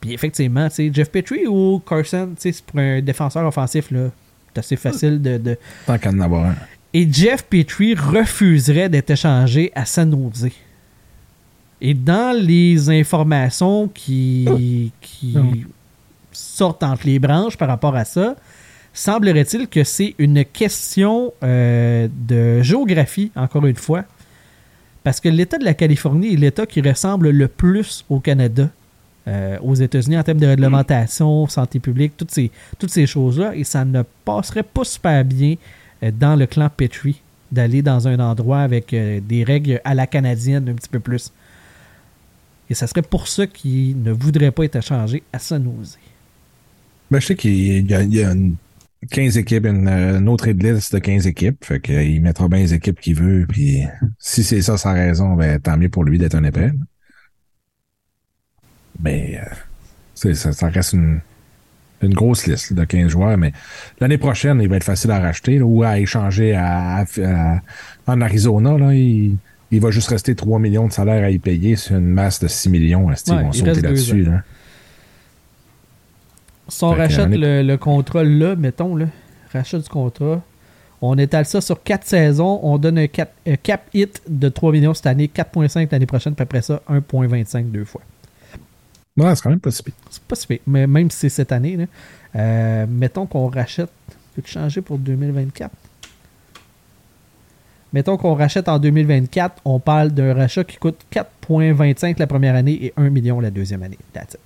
Puis 0.00 0.12
effectivement, 0.12 0.66
Jeff 0.76 1.08
Petrie 1.08 1.46
ou 1.46 1.80
Carson, 1.88 2.30
c'est 2.36 2.60
pour 2.62 2.80
un 2.80 3.00
défenseur 3.00 3.46
offensif, 3.46 3.92
là, 3.92 4.08
c'est 4.52 4.58
assez 4.58 4.76
facile 4.76 5.22
de, 5.22 5.38
de- 5.38 5.58
Tant 5.86 5.98
qu'à 5.98 6.10
en 6.10 6.18
avoir 6.18 6.46
un. 6.46 6.54
Et 6.92 7.10
Jeff 7.10 7.44
Petrie 7.44 7.94
refuserait 7.94 8.88
d'être 8.88 9.10
échangé 9.10 9.70
à 9.74 9.84
San 9.84 10.10
Jose. 10.10 10.50
Et 11.80 11.94
dans 11.94 12.36
les 12.36 12.90
informations 12.90 13.88
qui, 13.88 14.92
qui 15.00 15.36
sortent 16.32 16.82
entre 16.82 17.06
les 17.06 17.18
branches 17.18 17.56
par 17.56 17.68
rapport 17.68 17.94
à 17.94 18.04
ça, 18.04 18.34
semblerait-il 18.92 19.68
que 19.68 19.84
c'est 19.84 20.14
une 20.18 20.44
question 20.44 21.32
euh, 21.42 22.08
de 22.28 22.60
géographie, 22.62 23.30
encore 23.36 23.66
une 23.66 23.76
fois. 23.76 24.04
Parce 25.04 25.20
que 25.20 25.28
l'État 25.28 25.58
de 25.58 25.64
la 25.64 25.74
Californie 25.74 26.34
est 26.34 26.36
l'État 26.36 26.66
qui 26.66 26.82
ressemble 26.82 27.30
le 27.30 27.48
plus 27.48 28.04
au 28.10 28.20
Canada, 28.20 28.68
euh, 29.28 29.56
aux 29.62 29.74
États-Unis 29.74 30.18
en 30.18 30.22
termes 30.22 30.40
de 30.40 30.46
réglementation, 30.46 31.46
santé 31.46 31.78
publique, 31.78 32.12
toutes 32.16 32.30
ces, 32.30 32.50
toutes 32.78 32.90
ces 32.90 33.06
choses-là. 33.06 33.54
Et 33.54 33.64
ça 33.64 33.84
ne 33.84 34.02
passerait 34.24 34.64
pas 34.64 34.84
super 34.84 35.24
bien 35.24 35.54
dans 36.02 36.36
le 36.36 36.46
clan 36.46 36.70
Petrie 36.74 37.22
d'aller 37.52 37.82
dans 37.82 38.08
un 38.08 38.18
endroit 38.20 38.60
avec 38.60 38.94
euh, 38.94 39.20
des 39.20 39.44
règles 39.44 39.80
à 39.84 39.94
la 39.94 40.06
canadienne 40.06 40.68
un 40.68 40.74
petit 40.74 40.88
peu 40.88 41.00
plus. 41.00 41.32
Et 42.68 42.74
ça 42.74 42.86
serait 42.86 43.02
pour 43.02 43.26
ça 43.26 43.46
qu'il 43.46 44.00
ne 44.02 44.12
voudrait 44.12 44.52
pas 44.52 44.64
être 44.64 44.76
échangé 44.76 45.22
à 45.32 45.38
San. 45.38 45.62
Ben, 47.10 47.20
je 47.20 47.26
sais 47.26 47.34
qu'il 47.34 47.90
y 47.90 47.94
a, 47.94 48.02
une 48.02 48.54
15 49.10 49.38
équipes, 49.38 49.66
une, 49.66 50.28
autre 50.28 50.48
liste 50.48 50.94
de 50.94 51.00
15 51.00 51.26
équipes. 51.26 51.64
Fait 51.64 51.80
qu'il 51.80 52.20
mettra 52.22 52.48
bien 52.48 52.60
les 52.60 52.74
équipes 52.74 53.00
qu'il 53.00 53.16
veut. 53.16 53.46
Puis 53.48 53.82
si 54.18 54.44
c'est 54.44 54.62
ça 54.62 54.76
sa 54.76 54.92
raison, 54.92 55.34
ben, 55.34 55.58
tant 55.58 55.76
mieux 55.76 55.88
pour 55.88 56.04
lui 56.04 56.18
d'être 56.18 56.36
un 56.36 56.44
épais. 56.44 56.70
Mais 59.02 59.40
euh, 59.42 60.34
ça, 60.34 60.52
ça 60.52 60.68
reste 60.68 60.92
une, 60.92 61.20
une 62.02 62.14
grosse 62.14 62.46
liste 62.46 62.72
de 62.72 62.84
15 62.84 63.08
joueurs. 63.08 63.36
Mais 63.36 63.52
l'année 64.00 64.18
prochaine, 64.18 64.60
il 64.62 64.68
va 64.68 64.76
être 64.76 64.84
facile 64.84 65.10
à 65.10 65.20
racheter 65.20 65.58
là, 65.58 65.64
ou 65.64 65.82
à 65.82 65.98
échanger 65.98 66.54
à, 66.54 67.00
à- 67.00 67.60
en 68.06 68.20
Arizona. 68.20 68.78
Là, 68.78 68.94
il, 68.94 69.36
il 69.70 69.80
va 69.80 69.90
juste 69.90 70.08
rester 70.08 70.34
3 70.34 70.58
millions 70.58 70.88
de 70.88 70.92
salaire 70.92 71.24
à 71.24 71.30
y 71.30 71.38
payer 71.38 71.76
sur 71.76 71.96
une 71.96 72.06
masse 72.08 72.40
de 72.40 72.48
6 72.48 72.68
millions. 72.70 73.10
Est-ce 73.10 73.24
qu'ils 73.24 73.34
Ouais, 73.34 73.42
vont 73.42 73.50
il 73.52 73.58
sauter 73.58 73.80
là-dessus? 73.82 74.22
Là? 74.24 74.42
Si 76.68 76.84
on 76.84 76.94
Fait 76.94 77.02
rachète 77.02 77.28
le, 77.30 77.62
le 77.62 77.76
contrat 77.76 78.22
là, 78.24 78.54
mettons, 78.56 78.94
là, 78.96 79.06
rachat 79.52 79.78
du 79.78 79.88
contrat, 79.88 80.40
on 81.02 81.16
étale 81.18 81.46
ça 81.46 81.60
sur 81.60 81.82
4 81.82 82.06
saisons, 82.06 82.60
on 82.62 82.78
donne 82.78 82.98
un 82.98 83.06
un 83.46 83.56
cap 83.56 83.82
hit 83.94 84.22
de 84.28 84.48
3 84.48 84.72
millions 84.72 84.94
cette 84.94 85.06
année, 85.06 85.30
4.5 85.34 85.88
l'année 85.90 86.06
prochaine, 86.06 86.34
puis 86.34 86.42
après 86.42 86.62
ça, 86.62 86.80
1.25 86.88 87.70
deux 87.70 87.84
fois. 87.84 88.02
Ouais, 89.16 89.34
c'est 89.34 89.42
quand 89.42 89.50
même 89.50 89.60
pas 89.60 89.70
si 89.70 89.82
pire. 89.82 89.94
C'est 90.10 90.22
pas 90.22 90.36
si 90.36 90.46
pire, 90.46 90.60
mais 90.66 90.86
même 90.86 91.10
si 91.10 91.18
c'est 91.18 91.28
cette 91.28 91.52
année, 91.52 91.76
là, 91.76 91.84
euh, 92.36 92.86
mettons 92.88 93.26
qu'on 93.26 93.48
rachète, 93.48 93.90
peut 94.34 94.42
changer 94.44 94.80
pour 94.80 94.98
2024. 94.98 95.70
Mettons 97.92 98.16
qu'on 98.16 98.34
rachète 98.34 98.68
en 98.68 98.78
2024, 98.78 99.62
on 99.64 99.80
parle 99.80 100.10
d'un 100.10 100.32
rachat 100.32 100.62
qui 100.62 100.76
coûte 100.76 101.00
4.25 101.12 102.18
la 102.20 102.26
première 102.28 102.54
année 102.54 102.84
et 102.84 102.92
1 102.96 103.10
million 103.10 103.40
la 103.40 103.50
deuxième 103.50 103.82
année. 103.82 103.98
That's 104.12 104.34
it. 104.34 104.40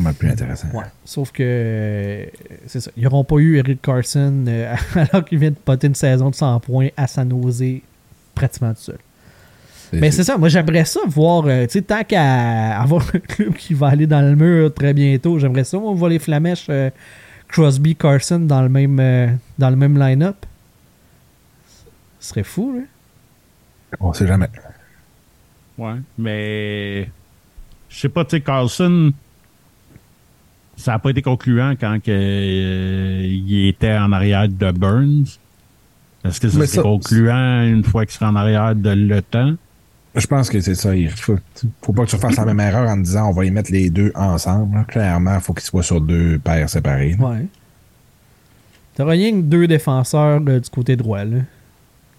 Mal 0.00 0.14
plus 0.14 0.28
intéressant. 0.28 0.68
Ouais. 0.74 0.84
Sauf 1.04 1.30
que 1.30 1.42
euh, 1.44 2.26
c'est 2.66 2.80
ça. 2.80 2.90
Ils 2.96 3.04
n'auront 3.04 3.22
pas 3.22 3.36
eu 3.36 3.58
Eric 3.58 3.80
Carson 3.80 4.44
euh, 4.48 4.74
alors 4.94 5.24
qu'il 5.24 5.38
vient 5.38 5.50
de 5.50 5.56
poter 5.56 5.86
une 5.86 5.94
saison 5.94 6.30
de 6.30 6.34
100 6.34 6.60
points 6.60 6.88
à 6.96 7.06
San 7.06 7.30
Jose 7.30 7.80
pratiquement 8.34 8.74
tout 8.74 8.80
seul. 8.80 8.98
Mais 10.00 10.10
c'est 10.10 10.24
ça, 10.24 10.36
moi 10.36 10.48
j'aimerais 10.48 10.84
ça 10.84 11.00
voir, 11.06 11.44
euh, 11.46 11.66
tu 11.66 11.72
sais, 11.72 11.82
tant 11.82 12.02
qu'à 12.04 12.80
avoir 12.80 13.04
un 13.14 13.18
club 13.18 13.54
qui 13.54 13.74
va 13.74 13.88
aller 13.88 14.06
dans 14.06 14.20
le 14.20 14.34
mur 14.36 14.72
très 14.72 14.94
bientôt, 14.94 15.38
j'aimerais 15.38 15.64
ça 15.64 15.78
on 15.78 15.94
voir 15.94 16.10
les 16.10 16.18
flamèches 16.18 16.66
euh, 16.68 16.90
Crosby 17.48 17.94
Carson 17.94 18.40
dans 18.40 18.62
le 18.62 18.68
même 18.68 18.98
euh, 19.00 19.28
dans 19.58 19.70
le 19.70 19.76
même 19.76 19.98
line-up. 19.98 20.36
Ce 22.20 22.30
serait 22.30 22.42
fou, 22.42 22.74
là. 22.76 22.82
On 24.00 24.12
sait 24.12 24.26
jamais. 24.26 24.48
Ouais, 25.76 25.94
mais 26.18 27.08
je 27.88 28.00
sais 28.00 28.08
pas, 28.08 28.24
tu 28.24 28.36
sais, 28.36 28.40
Carlson, 28.40 29.12
ça 30.76 30.92
n'a 30.92 30.98
pas 30.98 31.10
été 31.10 31.22
concluant 31.22 31.74
quand 31.78 31.98
que, 32.02 32.10
euh, 32.10 33.22
il 33.24 33.68
était 33.68 33.96
en 33.96 34.12
arrière 34.12 34.48
de 34.48 34.70
Burns. 34.72 35.38
Est-ce 36.24 36.40
que 36.40 36.48
ça 36.48 36.66
serait 36.66 36.82
concluant 36.82 37.62
une 37.62 37.84
fois 37.84 38.06
qu'il 38.06 38.14
sera 38.14 38.30
en 38.30 38.36
arrière 38.36 38.74
de 38.74 38.90
Le 38.90 39.20
Temps? 39.20 39.54
Je 40.16 40.26
pense 40.28 40.48
que 40.48 40.60
c'est 40.60 40.74
ça. 40.76 40.94
Il 40.94 41.10
faut, 41.10 41.36
faut 41.82 41.92
pas 41.92 42.04
que 42.04 42.10
tu 42.10 42.16
fasses 42.16 42.36
la 42.36 42.44
même 42.44 42.60
erreur 42.60 42.88
en 42.88 42.96
disant 42.96 43.28
on 43.30 43.32
va 43.32 43.44
y 43.44 43.50
mettre 43.50 43.72
les 43.72 43.90
deux 43.90 44.12
ensemble. 44.14 44.84
Clairement, 44.86 45.34
il 45.34 45.40
faut 45.40 45.52
qu'ils 45.52 45.64
soient 45.64 45.82
sur 45.82 46.00
deux 46.00 46.38
paires 46.38 46.68
séparées. 46.70 47.16
là. 47.18 47.28
Ouais. 47.30 47.46
T'auras 48.94 49.12
rien 49.12 49.32
que 49.32 49.40
deux 49.40 49.66
défenseurs 49.66 50.40
euh, 50.46 50.60
du 50.60 50.70
côté 50.70 50.94
droit, 50.96 51.24
là. 51.24 51.38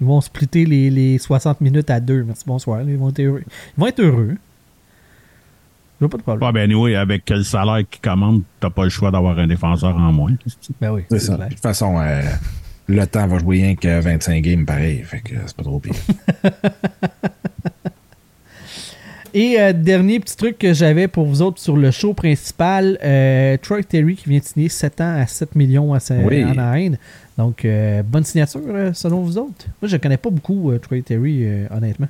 Ils 0.02 0.08
vont 0.08 0.20
splitter 0.20 0.66
les, 0.66 0.90
les 0.90 1.18
60 1.18 1.62
minutes 1.62 1.90
à 1.90 2.02
deux. 2.02 2.24
Merci, 2.24 2.44
bonsoir. 2.46 2.80
là. 2.80 2.86
Ils 2.90 2.98
vont 2.98 3.10
être 3.12 3.22
heureux. 3.22 3.44
Ils 3.48 3.80
vont 3.80 3.88
être 3.88 4.02
heureux. 4.02 4.36
J'ai 6.02 6.10
pas 6.10 6.18
de 6.18 6.22
problème. 6.24 6.46
Ouais, 6.46 6.52
ben, 6.54 6.64
anyway, 6.70 6.96
avec 6.96 7.24
quel 7.24 7.46
salaire 7.46 7.82
qu'il 7.90 8.02
commande, 8.02 8.42
t'as 8.60 8.70
pas 8.70 8.84
le 8.84 8.90
choix 8.90 9.10
d'avoir 9.12 9.40
un 9.40 9.48
défenseur 9.48 9.96
en 9.96 10.12
moins. 10.12 10.34
Ben 10.82 10.92
oui, 10.92 11.04
C'est 11.10 11.20
c'est 11.20 11.28
ça. 11.28 11.36
clair. 11.36 11.48
De 11.48 11.54
toute 11.54 11.64
façon, 11.64 11.98
euh, 11.98 12.22
le 12.88 13.06
temps 13.08 13.26
va 13.26 13.38
jouer 13.40 13.62
rien 13.62 13.76
que 13.76 14.02
25 14.02 14.42
games 14.44 14.66
pareil. 14.66 15.02
Fait 15.06 15.22
que 15.22 15.36
c'est 15.46 15.56
pas 15.56 15.64
trop 15.64 15.80
pire. 15.80 15.94
Et 19.38 19.60
euh, 19.60 19.74
dernier 19.74 20.20
petit 20.22 20.38
truc 20.38 20.58
que 20.58 20.74
j'avais 20.74 21.10
pour 21.10 21.26
vous 21.26 21.42
autres 21.42 21.60
sur 21.60 21.76
le 21.76 21.92
show 21.92 22.14
principal, 22.14 22.98
euh, 23.04 23.58
Troy 23.62 23.84
Terry 23.84 24.16
qui 24.16 24.30
vient 24.30 24.40
de 24.40 24.44
signer 24.46 24.70
7 24.70 25.02
ans 25.02 25.18
à 25.18 25.28
7 25.28 25.56
millions 25.56 25.94
à 25.94 26.00
Sa- 26.00 26.16
Oui. 26.16 26.42
Anaheim. 26.42 26.96
Donc, 27.38 27.66
euh, 27.66 28.02
bonne 28.02 28.24
signature 28.24 28.62
selon 28.94 29.20
vous 29.22 29.38
autres. 29.38 29.66
Moi, 29.82 29.90
je 29.90 29.98
connais 29.98 30.16
pas 30.16 30.30
beaucoup 30.30 30.72
Troy 30.82 31.02
Terry, 31.02 31.46
honnêtement. 31.70 32.08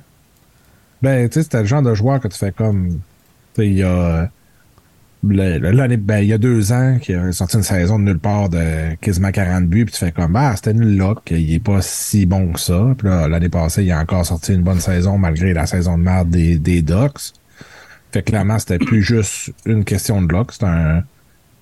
ben, 1.02 1.28
tu 1.28 1.34
sais, 1.34 1.42
c'était 1.42 1.58
le 1.60 1.66
genre 1.66 1.82
de 1.82 1.94
joueur 1.94 2.20
que 2.20 2.28
tu 2.28 2.38
fais 2.38 2.52
comme. 2.52 2.90
Tu 3.54 3.62
sais, 3.62 3.66
il 3.66 3.74
y 3.78 3.82
a. 3.82 4.30
L'année, 5.28 5.96
ben, 5.96 6.18
il 6.18 6.28
y 6.28 6.32
a 6.32 6.38
deux 6.38 6.72
ans, 6.72 6.98
qui 7.00 7.12
a 7.14 7.32
sorti 7.32 7.56
une 7.56 7.62
saison 7.62 7.98
de 7.98 8.04
nulle 8.04 8.18
part 8.18 8.48
de 8.48 8.94
quasiment 9.00 9.30
40 9.32 9.64
buts, 9.66 9.84
puis 9.86 9.94
tu 9.94 9.98
fais 10.04 10.12
comme, 10.12 10.36
ah, 10.36 10.52
c'était 10.54 10.74
nul 10.74 10.96
là, 10.96 11.14
qu'il 11.24 11.52
est 11.52 11.58
pas 11.58 11.80
si 11.82 12.26
bon 12.26 12.52
que 12.52 12.60
ça. 12.60 12.94
Puis 12.96 13.08
là, 13.08 13.26
l'année 13.26 13.48
passée, 13.48 13.82
il 13.84 13.90
a 13.92 13.98
encore 14.00 14.24
sorti 14.24 14.54
une 14.54 14.62
bonne 14.62 14.78
saison 14.80 15.18
malgré 15.18 15.52
la 15.52 15.66
saison 15.66 15.98
de 15.98 16.02
merde 16.04 16.30
des, 16.30 16.58
des 16.58 16.82
Ducks. 16.82 17.32
Fait 18.12 18.22
que 18.22 18.30
clairement, 18.30 18.58
c'était 18.58 18.78
plus 18.78 19.02
juste 19.02 19.52
une 19.64 19.84
question 19.84 20.22
de 20.22 20.32
luck. 20.32 20.52
C'est 20.52 20.64
un, 20.64 21.02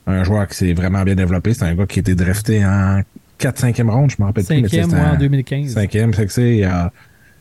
un 0.06 0.24
joueur 0.24 0.46
qui 0.48 0.56
s'est 0.56 0.72
vraiment 0.74 1.02
bien 1.02 1.14
développé. 1.14 1.54
C'est 1.54 1.64
un 1.64 1.74
gars 1.74 1.86
qui 1.86 2.00
a 2.00 2.02
été 2.02 2.14
drafté 2.14 2.64
en 2.66 3.00
4-5e 3.40 3.88
ronde, 3.88 4.10
je 4.10 4.16
me 4.20 4.26
rappelle 4.26 4.44
plus. 4.44 4.56
mais 4.56 4.68
Cinquième, 4.68 4.90
c'était 4.90 5.00
moi, 5.00 5.10
en 5.10 5.14
en- 5.14 5.18
2015. 5.18 5.72
Cinquième, 5.72 6.12
c'est 6.12 6.26
que 6.26 6.32
c'est, 6.32 6.50
il 6.50 6.58
y 6.58 6.64
a, 6.64 6.92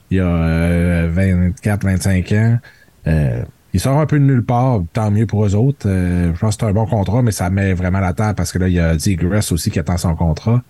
il 0.10 0.18
y 0.18 0.20
a 0.22 0.26
euh, 0.28 1.10
24, 1.12 1.84
25 1.84 2.32
ans. 2.32 2.58
Euh, 3.08 3.44
il 3.74 3.80
sort 3.80 4.00
un 4.00 4.06
peu 4.06 4.20
de 4.20 4.24
nulle 4.24 4.44
part, 4.46 4.82
tant 4.94 5.10
mieux 5.12 5.26
pour 5.26 5.46
eux 5.46 5.56
autres. 5.56 5.88
Euh, 5.90 6.34
je 6.34 6.40
pense 6.40 6.56
que 6.56 6.62
c'est 6.66 6.70
un 6.70 6.74
bon 6.74 6.86
contrat, 6.86 7.22
mais 7.24 7.32
ça 7.32 7.50
met 7.50 7.74
vraiment 7.74 8.00
la 8.00 8.14
table 8.14 8.36
parce 8.36 8.52
que 8.52 8.60
là, 8.60 8.68
il 8.68 8.74
y 8.76 8.80
a 8.80 8.98
Zegras 8.98 9.50
aussi 9.52 9.72
qui 9.72 9.80
attend 9.80 9.98
son 9.98 10.16
contrat. 10.16 10.62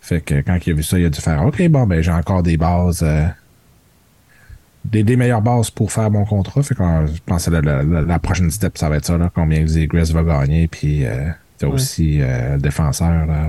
Fait 0.00 0.20
que 0.22 0.40
quand 0.40 0.58
il 0.66 0.70
a 0.72 0.74
vu 0.74 0.82
ça, 0.82 0.98
il 0.98 1.04
a 1.04 1.10
dû 1.10 1.20
faire 1.20 1.44
OK, 1.44 1.66
bon, 1.68 1.86
ben 1.86 2.00
j'ai 2.00 2.10
encore 2.12 2.42
des 2.42 2.56
bases. 2.56 3.02
euh, 3.02 3.26
des, 4.84 5.02
des 5.02 5.16
meilleures 5.16 5.42
bases 5.42 5.70
pour 5.70 5.92
faire 5.92 6.10
mon 6.10 6.24
contrat. 6.24 6.62
Fait 6.62 6.74
que 6.74 6.82
euh, 6.82 7.06
je 7.06 7.20
pense 7.26 7.44
que 7.44 7.50
la, 7.50 7.60
la- 7.60 7.82
la- 7.82 8.00
la 8.02 8.18
prochaine 8.18 8.50
step, 8.50 8.78
ça 8.78 8.88
va 8.88 8.96
être 8.96 9.04
ça, 9.04 9.18
là, 9.18 9.30
combien 9.34 9.66
Zegras 9.66 10.10
va 10.14 10.22
gagner. 10.22 10.68
Puis 10.68 11.04
euh, 11.04 11.28
t'as 11.58 11.66
Ouais. 11.66 11.74
aussi 11.74 12.20
euh, 12.22 12.56
défenseur, 12.56 13.26
là. 13.26 13.48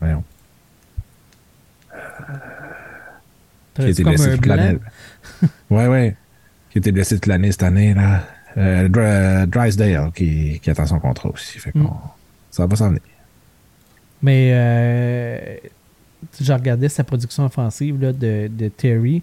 Voyons. 0.00 0.24
qui 3.74 3.82
a 3.82 3.88
été 3.88 4.02
blessé 4.02 4.32
toute 4.34 4.46
l'année. 4.46 4.78
ouais, 5.70 5.86
ouais. 5.86 6.16
Qui 6.70 6.78
a 6.78 6.80
été 6.80 6.92
blessé 6.92 7.14
toute 7.16 7.26
l'année 7.26 7.52
cette 7.52 7.62
année, 7.62 7.94
là. 7.94 8.22
Euh, 8.60 8.88
Dr- 8.88 9.46
Drysdale 9.46 10.10
qui, 10.14 10.60
qui 10.60 10.70
attend 10.70 10.86
son 10.86 11.00
contrat 11.00 11.30
aussi. 11.30 11.58
Fait 11.58 11.74
Mm. 11.74 11.88
Ça 12.50 12.66
va 12.66 12.76
s'en 12.76 12.88
venir. 12.88 13.00
Mais 14.22 14.50
euh, 14.52 15.56
je 16.40 16.52
regardais 16.52 16.88
sa 16.88 17.04
production 17.04 17.44
offensive 17.46 18.00
là, 18.00 18.12
de, 18.12 18.48
de 18.48 18.68
Terry. 18.68 19.22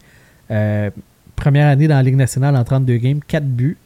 Euh, 0.49 0.89
première 1.35 1.67
année 1.67 1.87
dans 1.87 1.95
la 1.97 2.03
Ligue 2.03 2.15
nationale 2.15 2.55
en 2.55 2.63
32 2.63 2.97
games, 2.97 3.19
4 3.27 3.45
buts. 3.45 3.77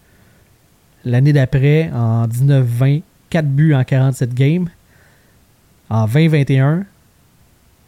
L'année 1.04 1.34
d'après, 1.34 1.90
en 1.92 2.28
19-20, 2.28 3.02
4 3.30 3.46
buts 3.48 3.74
en 3.74 3.84
47 3.84 4.34
games. 4.34 4.70
En 5.90 6.06
20-21, 6.06 6.84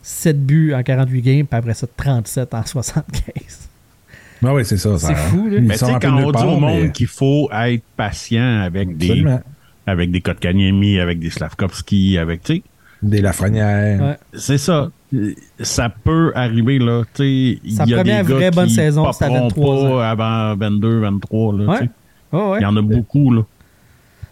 7 0.01 0.45
buts 0.45 0.73
en 0.73 0.83
48 0.83 1.21
games, 1.21 1.45
puis 1.45 1.57
après 1.57 1.73
ça, 1.75 1.87
37 1.95 2.53
en 2.53 2.65
75. 2.65 3.69
Ah 4.45 4.53
oui, 4.53 4.65
c'est 4.65 4.77
ça. 4.77 4.97
ça- 4.97 5.07
C'est 5.07 5.15
fou, 5.15 5.47
là. 5.49 5.59
Mais 5.61 5.73
tu 5.77 5.85
sais, 5.85 5.93
quand 6.01 6.15
on 6.23 6.31
dit 6.31 6.43
au 6.43 6.59
monde 6.59 6.81
mais- 6.83 6.91
qu'il 6.91 7.07
faut 7.07 7.49
être 7.51 7.83
patient 7.95 8.61
avec 8.61 8.97
des, 8.97 9.23
avec 9.87 10.11
des 10.11 10.21
Kotkaniemi, 10.21 10.99
avec 10.99 11.19
des 11.19 11.29
Slavkovski, 11.29 12.17
avec, 12.17 12.43
tu 12.43 12.55
sais, 12.57 12.63
Des 13.01 13.21
Lafrenière. 13.21 14.01
Ouais. 14.01 14.17
c'est 14.33 14.57
ça. 14.57 14.89
Ça 15.59 15.89
peut 15.89 16.31
arriver, 16.35 16.79
là. 16.79 17.03
Tu 17.13 17.23
sais, 17.23 17.59
il 17.63 17.73
Sa 17.73 17.85
y 17.85 17.93
a 17.93 17.97
première 17.97 18.23
des 18.25 18.31
gars 18.31 18.37
vraie 18.37 18.51
bonne 18.51 18.67
qui 18.67 18.73
saison, 18.75 19.11
c'était 19.11 19.25
à 19.25 19.27
popperont 19.27 19.47
23 19.49 19.75
ans. 19.85 19.89
pas 19.97 20.09
avant 20.09 20.55
22, 20.55 20.99
23, 21.01 21.53
là. 21.57 21.65
Ouais. 21.65 21.77
tu 21.79 21.83
sais. 21.85 21.89
Ouais, 22.31 22.49
ouais. 22.51 22.57
Il 22.59 22.63
y 22.63 22.65
en 22.65 22.75
a 22.77 22.81
beaucoup, 22.81 23.31
là. 23.33 23.41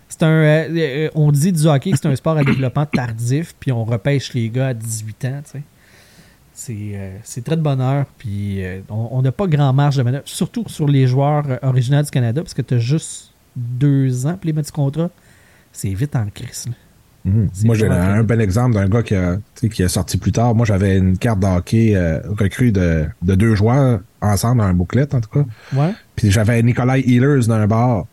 C'est 0.10 0.24
un. 0.24 0.28
euh, 0.28 0.68
euh, 0.72 1.10
on 1.16 1.32
dit 1.32 1.52
du 1.54 1.66
hockey 1.68 1.92
que 1.92 1.98
c'est 1.98 2.08
un 2.08 2.16
sport 2.16 2.36
à 2.38 2.44
développement 2.44 2.86
tardif, 2.86 3.54
puis 3.60 3.72
on 3.72 3.86
repêche 3.86 4.34
les 4.34 4.50
gars 4.50 4.68
à 4.70 4.74
18 4.74 5.26
ans, 5.26 5.42
tu 5.46 5.52
sais. 5.52 5.64
C'est 6.62 6.92
euh, 6.94 7.18
c'est 7.24 7.44
très 7.44 7.58
de 7.58 7.62
bonheur, 7.62 8.06
puis 8.20 8.64
euh, 8.64 8.82
on 8.90 9.20
n'a 9.24 9.32
pas 9.32 9.48
grand 9.48 9.74
marge 9.74 9.98
de 9.98 10.04
manœuvre, 10.04 10.28
surtout 10.28 10.64
sur 10.68 10.88
les 10.88 11.08
joueurs 11.08 11.46
euh, 11.50 11.58
originaires 11.64 12.04
du 12.04 12.12
Canada, 12.12 12.44
parce 12.44 12.54
que 12.54 12.62
tu 12.62 12.76
as 12.76 12.78
juste 12.78 13.32
deux 13.56 14.28
ans 14.28 14.36
pour 14.36 14.46
les 14.46 14.54
mettre 14.54 14.68
du 14.68 14.72
contrat. 14.72 15.10
C'est 15.72 15.92
vite 15.96 16.16
en 16.16 16.28
crise. 16.28 16.68
C'est 17.54 17.66
Moi, 17.66 17.76
j'ai 17.76 17.88
un 17.88 18.24
bel 18.24 18.42
exemple 18.42 18.76
d'un 18.76 18.88
gars 18.88 19.02
qui 19.02 19.16
a, 19.16 19.38
qui 19.56 19.82
est 19.82 19.88
sorti 19.88 20.18
plus 20.18 20.32
tard. 20.32 20.54
Moi, 20.54 20.68
j'avais 20.68 20.98
une 21.00 21.18
carte 21.18 21.40
de 21.40 21.48
hockey 21.48 21.96
euh, 21.96 22.20
recrue 22.38 22.72
de, 22.72 23.06
de 23.24 23.34
deux 23.34 23.56
joueurs 23.56 24.02
ensemble 24.22 24.60
dans 24.60 24.66
un 24.68 24.74
bouclette, 24.74 25.16
en 25.16 25.22
tout 25.22 25.30
cas. 25.30 25.46
Ouais. 25.74 25.94
Puis 26.16 26.30
j'avais 26.30 26.62
Nikolai 26.62 27.02
Healers 27.08 27.48
d'un 27.48 27.66
bar. 27.66 28.06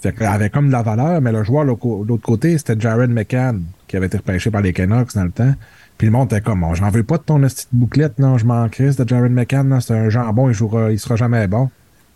Fait 0.00 0.12
qu'elle 0.12 0.26
avait 0.26 0.50
comme 0.50 0.66
de 0.66 0.72
la 0.72 0.82
valeur, 0.82 1.22
mais 1.22 1.32
le 1.32 1.42
joueur 1.42 1.64
de 1.64 1.70
l'autre 1.70 2.22
côté, 2.22 2.58
c'était 2.58 2.78
Jared 2.78 3.08
McCann, 3.08 3.62
qui 3.88 3.96
avait 3.96 4.06
été 4.06 4.18
repêché 4.18 4.50
par 4.50 4.60
les 4.60 4.74
Canucks 4.74 5.14
dans 5.14 5.24
le 5.24 5.30
temps. 5.30 5.54
Puis 5.98 6.06
le 6.08 6.12
monde 6.12 6.32
était 6.32 6.40
comme, 6.40 6.64
Oh, 6.64 6.74
j'en 6.74 6.90
veux 6.90 7.02
pas 7.04 7.18
de 7.18 7.22
ton 7.22 7.40
petite 7.40 7.68
bouclette, 7.72 8.18
non, 8.18 8.36
je 8.38 8.44
m'en 8.44 8.68
crisse 8.68 8.96
de 8.96 9.08
Jared 9.08 9.32
McCann, 9.32 9.80
c'est 9.80 9.94
un 9.94 10.08
jambon, 10.08 10.48
il 10.48 10.54
jouera, 10.54 10.90
il 10.90 10.98
sera 10.98 11.16
jamais 11.16 11.46
bon. 11.46 11.70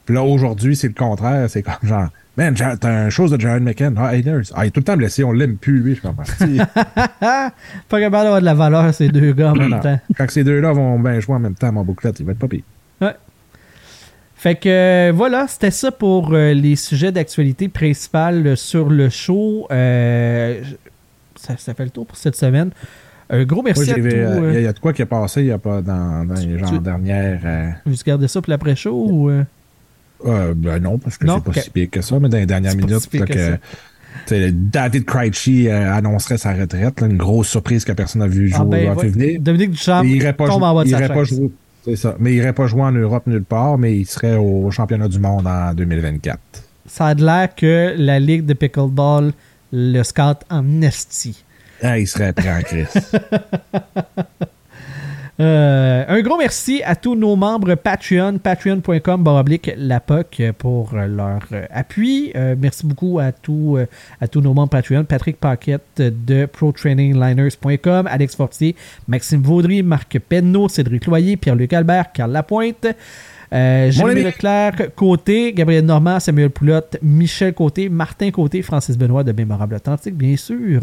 Puis 0.04 0.14
là, 0.14 0.22
aujourd'hui, 0.22 0.74
c'est 0.74 0.88
le 0.88 0.94
contraire, 0.94 1.48
c'est 1.50 1.62
comme 1.62 1.74
genre, 1.82 2.08
man, 2.36 2.54
t'as 2.54 3.04
une 3.04 3.10
chose 3.10 3.30
de 3.30 3.40
Jared 3.40 3.62
McCann, 3.62 3.94
ah, 3.98 4.10
ah, 4.10 4.16
il 4.16 4.26
est 4.26 4.70
tout 4.70 4.80
le 4.80 4.84
temps 4.84 4.96
blessé, 4.96 5.22
on 5.22 5.32
l'aime 5.32 5.56
plus, 5.56 5.80
lui, 5.80 5.94
je 5.94 6.00
comprends. 6.02 6.24
Pas 7.20 8.00
capable 8.00 8.24
d'avoir 8.24 8.40
de 8.40 8.44
la 8.44 8.54
valeur, 8.54 8.92
ces 8.94 9.08
deux 9.08 9.32
gars 9.32 9.50
en 9.52 9.54
même 9.56 9.70
Non. 9.70 9.80
temps. 9.80 10.00
Quand 10.16 10.30
ces 10.30 10.44
deux-là 10.44 10.72
vont 10.72 10.98
bien 10.98 11.20
jouer 11.20 11.36
en 11.36 11.40
même 11.40 11.54
temps, 11.54 11.70
mon 11.72 11.84
bouclette, 11.84 12.18
il 12.20 12.26
va 12.26 12.32
être 12.32 12.38
pas 12.38 12.48
pire. 12.48 12.62
Fait 14.40 14.54
que 14.54 14.68
euh, 14.68 15.12
voilà, 15.12 15.48
c'était 15.48 15.72
ça 15.72 15.90
pour 15.90 16.32
euh, 16.32 16.54
les 16.54 16.76
sujets 16.76 17.10
d'actualité 17.10 17.68
principales 17.68 18.56
sur 18.56 18.88
le 18.88 19.08
show. 19.08 19.66
Euh, 19.72 20.62
ça, 21.34 21.56
ça 21.56 21.74
fait 21.74 21.82
le 21.82 21.90
tour 21.90 22.06
pour 22.06 22.16
cette 22.16 22.36
semaine. 22.36 22.70
Un 23.30 23.44
gros 23.44 23.62
Moi, 23.62 23.72
merci 23.76 23.90
à 23.90 23.94
tous. 23.94 24.00
euh, 24.00 24.08
il 24.10 24.16
y, 24.16 24.20
a- 24.20 24.28
euh, 24.30 24.52
il 24.54 24.62
y 24.62 24.66
a 24.66 24.72
de 24.72 24.78
quoi 24.78 24.92
qui 24.92 25.02
est 25.02 25.06
passé, 25.06 25.42
il 25.42 25.46
y 25.48 25.52
a 25.52 25.58
pas 25.58 25.82
dans, 25.82 26.24
dans 26.26 26.34
les 26.34 26.56
Tu- 26.62 26.78
dernières. 26.78 27.40
euh, 27.44 27.68
Vous 27.84 27.94
gardez 28.06 28.26
ça 28.28 28.40
pour 28.40 28.50
l'après-show 28.50 29.06
ou. 29.08 29.28
euh? 29.30 29.44
Euh, 30.26 30.54
ben 30.56 30.82
non, 30.82 30.98
parce 30.98 31.16
que 31.18 31.26
c'est 31.28 31.42
pas 31.44 31.60
si 31.60 31.70
pire 31.70 31.90
que 31.90 32.00
ça, 32.00 32.18
mais 32.18 32.28
dans 32.28 32.38
les 32.38 32.46
dernières 32.46 32.74
minutes, 32.74 33.00
si 33.00 33.08
pire 33.08 33.26
là, 33.28 33.58
que 34.26 34.50
David 34.50 35.04
Krejci 35.04 35.68
euh, 35.68 35.92
annoncerait 35.94 36.38
sa 36.38 36.52
retraite, 36.54 37.00
là, 37.00 37.06
une 37.06 37.16
grosse 37.18 37.48
surprise 37.48 37.84
que 37.84 37.92
personne 37.92 38.20
n'a 38.22 38.26
vu 38.26 38.48
jouer 38.48 38.58
Ah 38.60 38.64
ben, 38.64 38.94
ouais. 38.96 39.02
fait 39.02 39.08
venir. 39.10 39.40
Dominique 39.40 39.70
Duchamp 39.72 40.02
Il 40.02 40.16
irait 40.16 40.32
pas, 40.32 40.48
tombe 40.48 40.62
en 40.62 40.74
bas 40.74 40.82
de 40.82 40.88
il 40.88 40.92
sa 40.92 40.98
irait 40.98 41.08
pas 41.14 41.24
chaise. 41.24 41.38
jouer. 41.38 41.50
C'est 41.84 41.96
ça. 41.96 42.16
Mais 42.18 42.32
il 42.32 42.36
irait 42.38 42.52
pas 42.52 42.66
jouer 42.66 42.82
en 42.82 42.92
Europe 42.92 43.26
nulle 43.26 43.44
part, 43.44 43.78
mais 43.78 43.96
il 43.96 44.06
serait 44.06 44.36
au 44.36 44.70
championnat 44.70 45.06
du 45.08 45.18
monde 45.20 45.46
en 45.46 45.72
2024. 45.74 46.38
Ça 46.86 47.06
a 47.08 47.14
de 47.14 47.24
l'air 47.24 47.54
que 47.54 47.94
la 47.96 48.18
Ligue 48.18 48.44
de 48.44 48.54
Pickleball 48.54 49.32
le 49.72 50.02
scout 50.02 50.38
en 50.50 50.82
esti. 50.82 51.44
Ah, 51.82 51.98
il 51.98 52.06
serait 52.06 52.32
prêt 52.32 52.62
crise. 52.64 52.88
Euh, 55.40 56.04
un 56.08 56.20
gros 56.20 56.36
merci 56.36 56.82
à 56.84 56.96
tous 56.96 57.14
nos 57.14 57.36
membres 57.36 57.76
Patreon, 57.76 58.38
patreon.com 58.38 59.22
baroblique 59.22 59.70
POC 60.04 60.50
pour 60.58 60.96
leur 60.96 61.46
appui. 61.70 62.32
Euh, 62.34 62.56
merci 62.58 62.84
beaucoup 62.84 63.20
à, 63.20 63.30
tous 63.30 63.76
euh, 63.76 63.86
à 64.20 64.26
tous 64.26 64.40
nos 64.40 64.52
membres 64.52 64.70
Patreon. 64.70 65.04
Patrick 65.04 65.36
Paquette 65.36 65.98
de 65.98 66.46
ProTrainingLiners.com, 66.46 68.08
Alex 68.08 68.34
Fortier, 68.34 68.74
Maxime 69.06 69.42
Vaudry, 69.42 69.84
Marc 69.84 70.18
Penneau, 70.18 70.68
Cédric 70.68 71.06
Loyer, 71.06 71.36
Pierre-Luc 71.36 71.72
Albert, 71.72 72.10
Carl 72.12 72.32
Lapointe. 72.32 72.88
Euh, 73.52 73.90
Jérémy. 73.90 74.22
Leclerc, 74.22 74.94
Côté, 74.94 75.52
Gabriel 75.52 75.84
Normand, 75.84 76.20
Samuel 76.20 76.50
Poulotte, 76.50 76.96
Michel 77.02 77.54
Côté, 77.54 77.88
Martin 77.88 78.30
Côté, 78.30 78.62
Francis 78.62 78.96
Benoît 78.98 79.24
de 79.24 79.32
Mémorable 79.32 79.76
Authentique, 79.76 80.14
bien 80.14 80.36
sûr, 80.36 80.80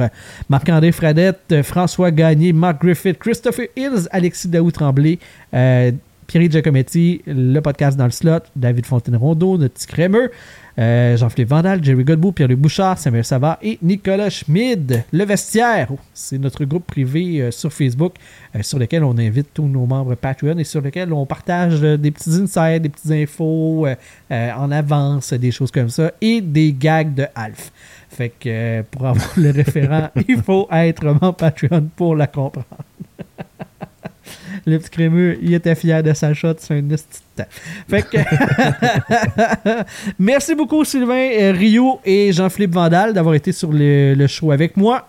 Marc-André 0.50 0.92
Fradette, 0.92 1.62
François 1.64 2.12
Gagné, 2.12 2.54
Mark 2.54 2.82
Griffith, 2.82 3.20
Christopher 3.20 3.68
Hills, 3.76 4.08
Alexis 4.12 4.48
Daou 4.48 4.72
Tremblay, 4.72 5.20
euh, 5.54 5.92
Pierre 6.28 6.50
Giacometti, 6.50 7.22
le 7.28 7.60
podcast 7.60 7.98
dans 7.98 8.06
le 8.06 8.12
slot, 8.12 8.40
David 8.56 8.86
Fontaine-Rondeau, 8.86 9.58
notre 9.58 9.76
petit 9.76 9.88
crémeux, 9.88 10.32
euh, 10.78 11.16
Jean-Philippe 11.16 11.50
Vandal, 11.50 11.84
Jerry 11.84 12.04
Godbout, 12.04 12.34
Pierre-Luc 12.34 12.60
Bouchard, 12.60 12.98
Samuel 12.98 13.24
Savard 13.24 13.58
et 13.62 13.80
Nicolas 13.82 14.30
Schmid. 14.30 15.04
Le 15.12 15.24
vestiaire, 15.24 15.88
oh, 15.92 16.00
c'est 16.14 16.38
notre 16.38 16.66
groupe 16.66 16.86
privé 16.86 17.42
euh, 17.42 17.52
sur 17.52 17.72
Facebook 17.72 18.16
euh, 18.56 18.62
sur 18.62 18.78
lequel 18.78 19.04
on 19.04 19.18
invite 19.18 19.54
tous 19.54 19.68
nos 19.68 19.86
membres 19.86 20.16
Patreon 20.16 20.58
et 20.58 20.64
sur 20.64 20.82
lequel 20.82 21.14
on 21.14 21.26
partage 21.26 21.82
des 21.82 22.12
petits 22.12 22.32
insights, 22.32 22.82
des 22.82 22.90
petites 22.90 23.12
infos 23.12 23.88
en 24.30 24.72
avance, 24.72 25.34
des 25.34 25.52
choses 25.52 25.72
comme 25.72 25.90
ça 25.90 26.12
et 26.22 26.42
des 26.42 26.74
gags 26.74 27.14
de 27.14 27.26
Alf. 27.36 27.72
Fait 28.10 28.30
que 28.30 28.82
pour 28.84 29.06
avoir 29.06 29.28
le 29.38 29.52
référent, 29.52 30.10
il 30.28 30.42
faut 30.42 30.68
être 30.72 31.06
membre 31.06 31.36
Patreon 31.36 31.90
pour 31.96 32.16
la 32.16 32.28
comprendre. 32.28 32.66
Le 34.66 34.80
petit 34.80 34.90
crémeux, 34.90 35.38
il 35.42 35.54
était 35.54 35.76
fier 35.76 36.02
de 36.02 36.14
sa 36.14 36.34
shot, 36.34 36.56
c'est 36.58 36.74
un 36.74 36.90
temps. 37.36 37.48
Fait 37.90 38.02
que. 38.04 38.18
Merci 40.20 40.56
beaucoup, 40.56 40.84
Sylvain 40.86 41.30
euh, 41.34 41.52
Rio 41.52 42.00
et 42.06 42.32
Jean-Philippe 42.34 42.74
Vandal, 42.74 43.14
d'avoir 43.14 43.36
été 43.36 43.52
sur 43.52 43.72
le, 43.72 44.14
le 44.14 44.28
show 44.28 44.52
avec 44.52 44.76
moi 44.78 45.08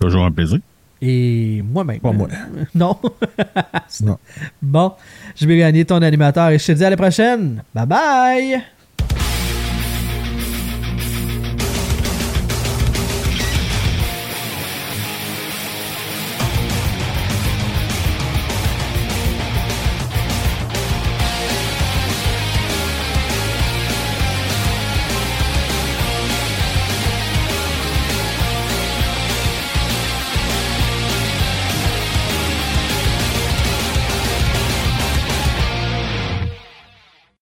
Toujours 0.00 0.24
un 0.24 0.32
plaisir. 0.32 0.58
et 1.02 1.62
moi-même. 1.62 2.00
Pas 2.00 2.12
moi. 2.12 2.28
Non. 2.74 2.96
Non. 4.02 4.18
Bon, 4.62 4.92
je 5.36 5.46
vais 5.46 5.58
gagner 5.58 5.84
ton 5.84 6.00
animateur 6.02 6.48
et 6.50 6.58
je 6.58 6.66
te 6.66 6.72
dis 6.72 6.84
à 6.84 6.90
la 6.90 6.96
prochaine. 6.96 7.62
Bye 7.74 7.86
bye! 7.86 8.62